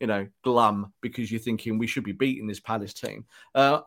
you 0.00 0.06
know, 0.06 0.26
glum 0.42 0.92
because 1.00 1.30
you're 1.30 1.40
thinking 1.40 1.78
we 1.78 1.86
should 1.86 2.04
be 2.04 2.12
beating 2.12 2.46
this 2.46 2.60
Palace 2.60 2.92
team. 2.92 3.24
Uh, 3.54 3.80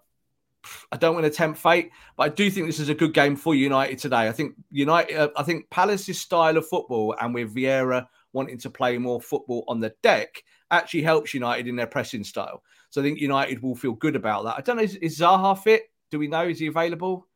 I 0.92 0.98
don't 0.98 1.14
want 1.14 1.26
to 1.26 1.32
tempt 1.32 1.60
fate, 1.60 1.92
but 2.16 2.24
I 2.24 2.30
do 2.30 2.50
think 2.50 2.68
this 2.68 2.80
is 2.80 2.90
a 2.90 2.96
good 2.96 3.14
game 3.14 3.36
for 3.36 3.56
United 3.56 4.00
today. 4.00 4.28
I 4.28 4.32
think 4.32 4.56
United, 4.70 5.18
uh, 5.18 5.30
I 5.36 5.44
think 5.44 5.70
Palace's 5.70 6.20
style 6.20 6.58
of 6.58 6.68
football 6.68 7.16
and 7.20 7.34
with 7.34 7.56
Vieira 7.56 8.08
wanting 8.34 8.58
to 8.60 8.70
play 8.70 8.98
more 8.98 9.22
football 9.22 9.64
on 9.68 9.80
the 9.80 9.94
deck 10.04 10.44
actually 10.72 11.02
helps 11.02 11.34
United 11.34 11.68
in 11.68 11.76
their 11.76 11.88
pressing 11.88 12.24
style. 12.24 12.64
So 12.90 13.02
I 13.02 13.04
think 13.04 13.20
United 13.20 13.62
will 13.62 13.76
feel 13.76 13.94
good 13.94 14.16
about 14.16 14.44
that. 14.46 14.56
I 14.58 14.62
don't 14.62 14.78
know, 14.78 14.84
is, 14.84 14.96
is 14.96 15.20
Zaha 15.20 15.58
fit? 15.58 15.84
Do 16.12 16.20
we 16.20 16.28
know? 16.28 16.48
Is 16.48 16.60
he 16.60 16.68
available? 16.68 17.28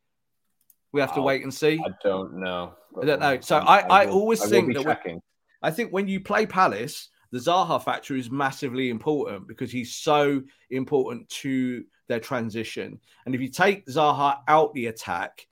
We 0.92 1.02
have 1.02 1.14
to 1.16 1.22
oh, 1.22 1.24
wait 1.24 1.44
and 1.44 1.54
see. 1.54 1.82
I 1.86 1.92
don't 2.04 2.36
know. 2.36 2.74
I 3.02 3.06
don't 3.06 3.20
know. 3.20 3.40
So 3.42 3.58
I, 3.58 3.80
I, 3.80 4.04
I 4.04 4.06
always 4.08 4.42
I 4.42 4.48
think 4.48 4.74
that 4.74 4.86
when, 4.86 5.22
I 5.62 5.72
think 5.72 5.92
when 5.92 6.08
you 6.08 6.20
play 6.20 6.46
Palace, 6.46 7.10
the 7.32 7.40
Zaha 7.40 7.82
factor 7.82 8.16
is 8.16 8.30
massively 8.30 8.90
important 8.90 9.48
because 9.48 9.72
he's 9.72 9.96
so 9.96 10.42
important 10.70 11.30
to 11.30 11.84
their 12.12 12.20
transition. 12.20 13.00
And 13.26 13.34
if 13.34 13.42
you 13.42 13.50
take 13.50 13.88
Zaha 13.88 14.40
out 14.48 14.74
the 14.74 14.88
attack, 14.88 15.48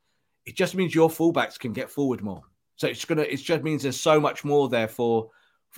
it 0.46 0.56
just 0.56 0.76
means 0.76 0.94
your 0.94 1.10
fullbacks 1.10 1.58
can 1.58 1.74
get 1.74 1.90
forward 1.90 2.22
more. 2.22 2.44
So 2.76 2.88
it's 2.88 3.06
gonna 3.06 3.24
it 3.24 3.38
just 3.38 3.64
means 3.64 3.84
there's 3.84 4.00
so 4.00 4.20
much 4.20 4.44
more 4.44 4.70
there 4.70 4.88
for, 4.88 5.30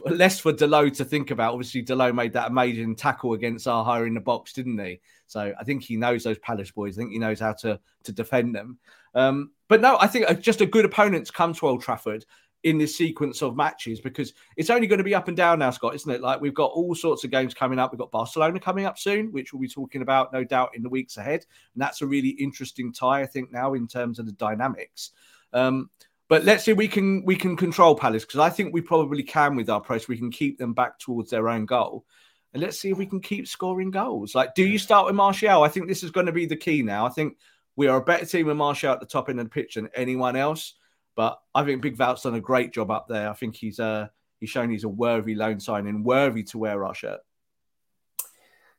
less 0.05 0.39
for 0.39 0.53
Dalot 0.53 0.95
to 0.97 1.05
think 1.05 1.31
about. 1.31 1.53
Obviously, 1.53 1.83
Dalot 1.83 2.15
made 2.15 2.33
that 2.33 2.49
amazing 2.49 2.95
tackle 2.95 3.33
against 3.33 3.65
Zaha 3.65 4.05
in 4.07 4.13
the 4.13 4.19
box, 4.19 4.53
didn't 4.53 4.77
he? 4.77 5.01
So 5.27 5.53
I 5.59 5.63
think 5.63 5.83
he 5.83 5.97
knows 5.97 6.23
those 6.23 6.39
Palace 6.39 6.71
boys. 6.71 6.97
I 6.97 7.01
think 7.01 7.11
he 7.11 7.19
knows 7.19 7.39
how 7.39 7.53
to 7.53 7.79
to 8.03 8.11
defend 8.11 8.55
them. 8.55 8.79
Um, 9.13 9.51
but 9.67 9.81
no, 9.81 9.97
I 9.99 10.07
think 10.07 10.29
uh, 10.29 10.33
just 10.33 10.61
a 10.61 10.65
good 10.65 10.85
opponent 10.85 11.27
to 11.27 11.33
come 11.33 11.53
to 11.53 11.67
Old 11.67 11.81
Trafford 11.81 12.25
in 12.63 12.77
this 12.77 12.95
sequence 12.95 13.41
of 13.41 13.55
matches 13.55 13.99
because 13.99 14.33
it's 14.55 14.69
only 14.69 14.85
going 14.87 14.99
to 14.99 15.03
be 15.03 15.15
up 15.15 15.27
and 15.27 15.35
down 15.35 15.59
now, 15.59 15.71
Scott, 15.71 15.95
isn't 15.95 16.11
it? 16.11 16.21
Like 16.21 16.41
we've 16.41 16.53
got 16.53 16.71
all 16.71 16.93
sorts 16.93 17.23
of 17.23 17.31
games 17.31 17.53
coming 17.53 17.79
up. 17.79 17.91
We've 17.91 17.99
got 17.99 18.11
Barcelona 18.11 18.59
coming 18.59 18.85
up 18.85 18.99
soon, 18.99 19.31
which 19.31 19.51
we'll 19.51 19.61
be 19.61 19.67
talking 19.67 20.01
about, 20.01 20.31
no 20.31 20.43
doubt, 20.43 20.75
in 20.75 20.83
the 20.83 20.89
weeks 20.89 21.17
ahead. 21.17 21.45
And 21.73 21.81
that's 21.81 22.01
a 22.01 22.07
really 22.07 22.29
interesting 22.29 22.93
tie, 22.93 23.21
I 23.21 23.25
think, 23.25 23.51
now 23.51 23.73
in 23.73 23.87
terms 23.87 24.19
of 24.19 24.25
the 24.25 24.31
dynamics. 24.33 25.11
Um, 25.53 25.89
but 26.29 26.45
let's 26.45 26.63
see, 26.63 26.73
we 26.73 26.87
can 26.87 27.25
we 27.25 27.35
can 27.35 27.57
control 27.57 27.95
Palace 27.95 28.23
because 28.23 28.39
I 28.39 28.49
think 28.49 28.73
we 28.73 28.79
probably 28.81 29.23
can 29.23 29.55
with 29.55 29.69
our 29.69 29.81
press. 29.81 30.07
We 30.07 30.17
can 30.17 30.31
keep 30.31 30.57
them 30.57 30.73
back 30.73 30.97
towards 30.99 31.29
their 31.29 31.49
own 31.49 31.65
goal. 31.65 32.05
And 32.53 32.61
let's 32.61 32.79
see 32.79 32.89
if 32.89 32.97
we 32.97 33.05
can 33.05 33.21
keep 33.21 33.47
scoring 33.47 33.91
goals. 33.91 34.35
Like, 34.35 34.55
do 34.55 34.65
you 34.65 34.77
start 34.77 35.05
with 35.05 35.15
Martial? 35.15 35.63
I 35.63 35.69
think 35.69 35.87
this 35.87 36.03
is 36.03 36.11
going 36.11 36.25
to 36.25 36.31
be 36.31 36.45
the 36.45 36.55
key 36.55 36.83
now. 36.83 37.05
I 37.05 37.09
think 37.09 37.37
we 37.75 37.87
are 37.87 37.97
a 37.97 38.03
better 38.03 38.25
team 38.25 38.47
with 38.47 38.57
Martial 38.57 38.91
at 38.91 38.99
the 38.99 39.05
top 39.05 39.29
end 39.29 39.39
of 39.39 39.45
the 39.45 39.49
pitch 39.49 39.75
than 39.75 39.89
anyone 39.95 40.35
else. 40.35 40.75
But 41.15 41.39
I 41.53 41.63
think 41.63 41.81
Big 41.81 41.99
Wout's 41.99 42.23
done 42.23 42.35
a 42.35 42.41
great 42.41 42.73
job 42.73 42.89
up 42.91 43.07
there. 43.07 43.29
I 43.29 43.33
think 43.33 43.55
he's 43.55 43.79
uh, 43.79 44.07
he's 44.39 44.49
shown 44.49 44.69
he's 44.69 44.83
a 44.83 44.89
worthy 44.89 45.35
loan 45.35 45.59
signing, 45.59 46.03
worthy 46.03 46.43
to 46.43 46.57
wear 46.57 46.85
our 46.85 46.95
shirt. 46.95 47.19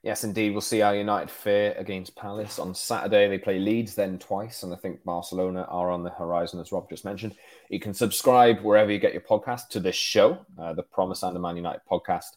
Yes, 0.02 0.24
indeed. 0.24 0.50
We'll 0.50 0.62
see 0.62 0.80
how 0.80 0.90
United 0.90 1.30
fare 1.30 1.74
against 1.78 2.16
Palace 2.16 2.58
on 2.58 2.74
Saturday. 2.74 3.28
They 3.28 3.38
play 3.38 3.60
Leeds 3.60 3.94
then 3.94 4.18
twice, 4.18 4.64
and 4.64 4.72
I 4.72 4.76
think 4.76 5.04
Barcelona 5.04 5.62
are 5.68 5.92
on 5.92 6.02
the 6.02 6.10
horizon, 6.10 6.58
as 6.58 6.72
Rob 6.72 6.90
just 6.90 7.04
mentioned. 7.04 7.36
You 7.68 7.78
can 7.78 7.94
subscribe 7.94 8.62
wherever 8.62 8.90
you 8.90 8.98
get 8.98 9.12
your 9.12 9.22
podcast 9.22 9.68
to 9.70 9.80
this 9.80 9.94
show, 9.94 10.44
uh, 10.58 10.72
the 10.72 10.82
Promised 10.82 11.22
Land 11.22 11.36
the 11.36 11.40
Man 11.40 11.56
United 11.56 11.82
podcast, 11.88 12.30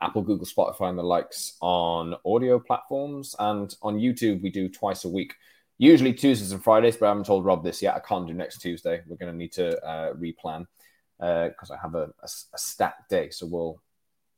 Apple, 0.00 0.22
Google, 0.22 0.46
Spotify, 0.46 0.88
and 0.88 0.98
the 0.98 1.04
likes 1.04 1.56
on 1.60 2.16
audio 2.26 2.58
platforms. 2.58 3.36
And 3.38 3.72
on 3.82 3.98
YouTube, 3.98 4.42
we 4.42 4.50
do 4.50 4.68
twice 4.68 5.04
a 5.04 5.08
week 5.08 5.34
Usually 5.78 6.12
Tuesdays 6.12 6.52
and 6.52 6.62
Fridays, 6.62 6.96
but 6.96 7.06
I 7.06 7.08
haven't 7.10 7.26
told 7.26 7.44
Rob 7.44 7.64
this 7.64 7.82
yet. 7.82 7.94
I 7.94 8.00
can't 8.00 8.26
do 8.26 8.34
next 8.34 8.58
Tuesday. 8.58 9.02
We're 9.06 9.16
going 9.16 9.32
to 9.32 9.38
need 9.38 9.52
to 9.52 9.84
uh, 9.84 10.14
replan 10.14 10.66
because 11.18 11.70
uh, 11.70 11.74
I 11.74 11.78
have 11.80 11.94
a, 11.94 12.04
a, 12.22 12.28
a 12.54 12.58
stacked 12.58 13.10
day. 13.10 13.30
So 13.30 13.46
we'll 13.46 13.80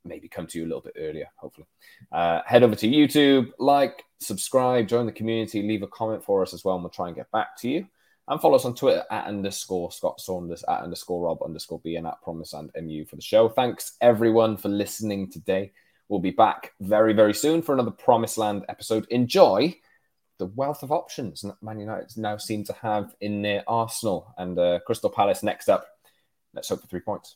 maybe 0.05 0.27
come 0.27 0.47
to 0.47 0.59
you 0.59 0.65
a 0.65 0.67
little 0.67 0.81
bit 0.81 0.95
earlier, 0.97 1.27
hopefully. 1.35 1.67
Uh, 2.11 2.41
head 2.45 2.63
over 2.63 2.75
to 2.75 2.87
YouTube, 2.87 3.51
like, 3.59 4.03
subscribe, 4.19 4.87
join 4.87 5.05
the 5.05 5.11
community, 5.11 5.63
leave 5.63 5.81
a 5.81 5.87
comment 5.87 6.23
for 6.23 6.41
us 6.41 6.53
as 6.53 6.63
well, 6.63 6.75
and 6.75 6.83
we'll 6.83 6.91
try 6.91 7.07
and 7.07 7.15
get 7.15 7.31
back 7.31 7.57
to 7.57 7.69
you. 7.69 7.87
And 8.27 8.41
follow 8.41 8.55
us 8.55 8.65
on 8.65 8.73
Twitter 8.73 9.03
at 9.11 9.27
underscore 9.27 9.91
Scott 9.91 10.19
Saunders, 10.19 10.63
at 10.67 10.81
underscore 10.81 11.25
Rob 11.25 11.43
underscore 11.43 11.79
B, 11.83 11.95
and 11.95 12.07
at 12.07 12.21
Promised 12.23 12.53
Land 12.53 12.71
MU 12.81 13.05
for 13.05 13.15
the 13.15 13.21
show. 13.21 13.49
Thanks 13.49 13.97
everyone 14.01 14.57
for 14.57 14.69
listening 14.69 15.29
today. 15.29 15.73
We'll 16.09 16.19
be 16.19 16.31
back 16.31 16.73
very, 16.81 17.13
very 17.13 17.33
soon 17.33 17.61
for 17.61 17.73
another 17.73 17.91
Promised 17.91 18.37
Land 18.37 18.65
episode. 18.67 19.05
Enjoy 19.09 19.75
the 20.37 20.47
wealth 20.47 20.83
of 20.83 20.91
options 20.91 21.41
that 21.41 21.61
Man 21.61 21.79
United 21.79 22.17
now 22.17 22.37
seem 22.37 22.63
to 22.65 22.73
have 22.73 23.15
in 23.21 23.41
their 23.41 23.63
arsenal. 23.67 24.33
And 24.37 24.57
uh, 24.57 24.79
Crystal 24.85 25.09
Palace 25.09 25.43
next 25.43 25.69
up. 25.69 25.87
Let's 26.53 26.69
hope 26.69 26.81
for 26.81 26.87
three 26.87 27.01
points. 27.01 27.35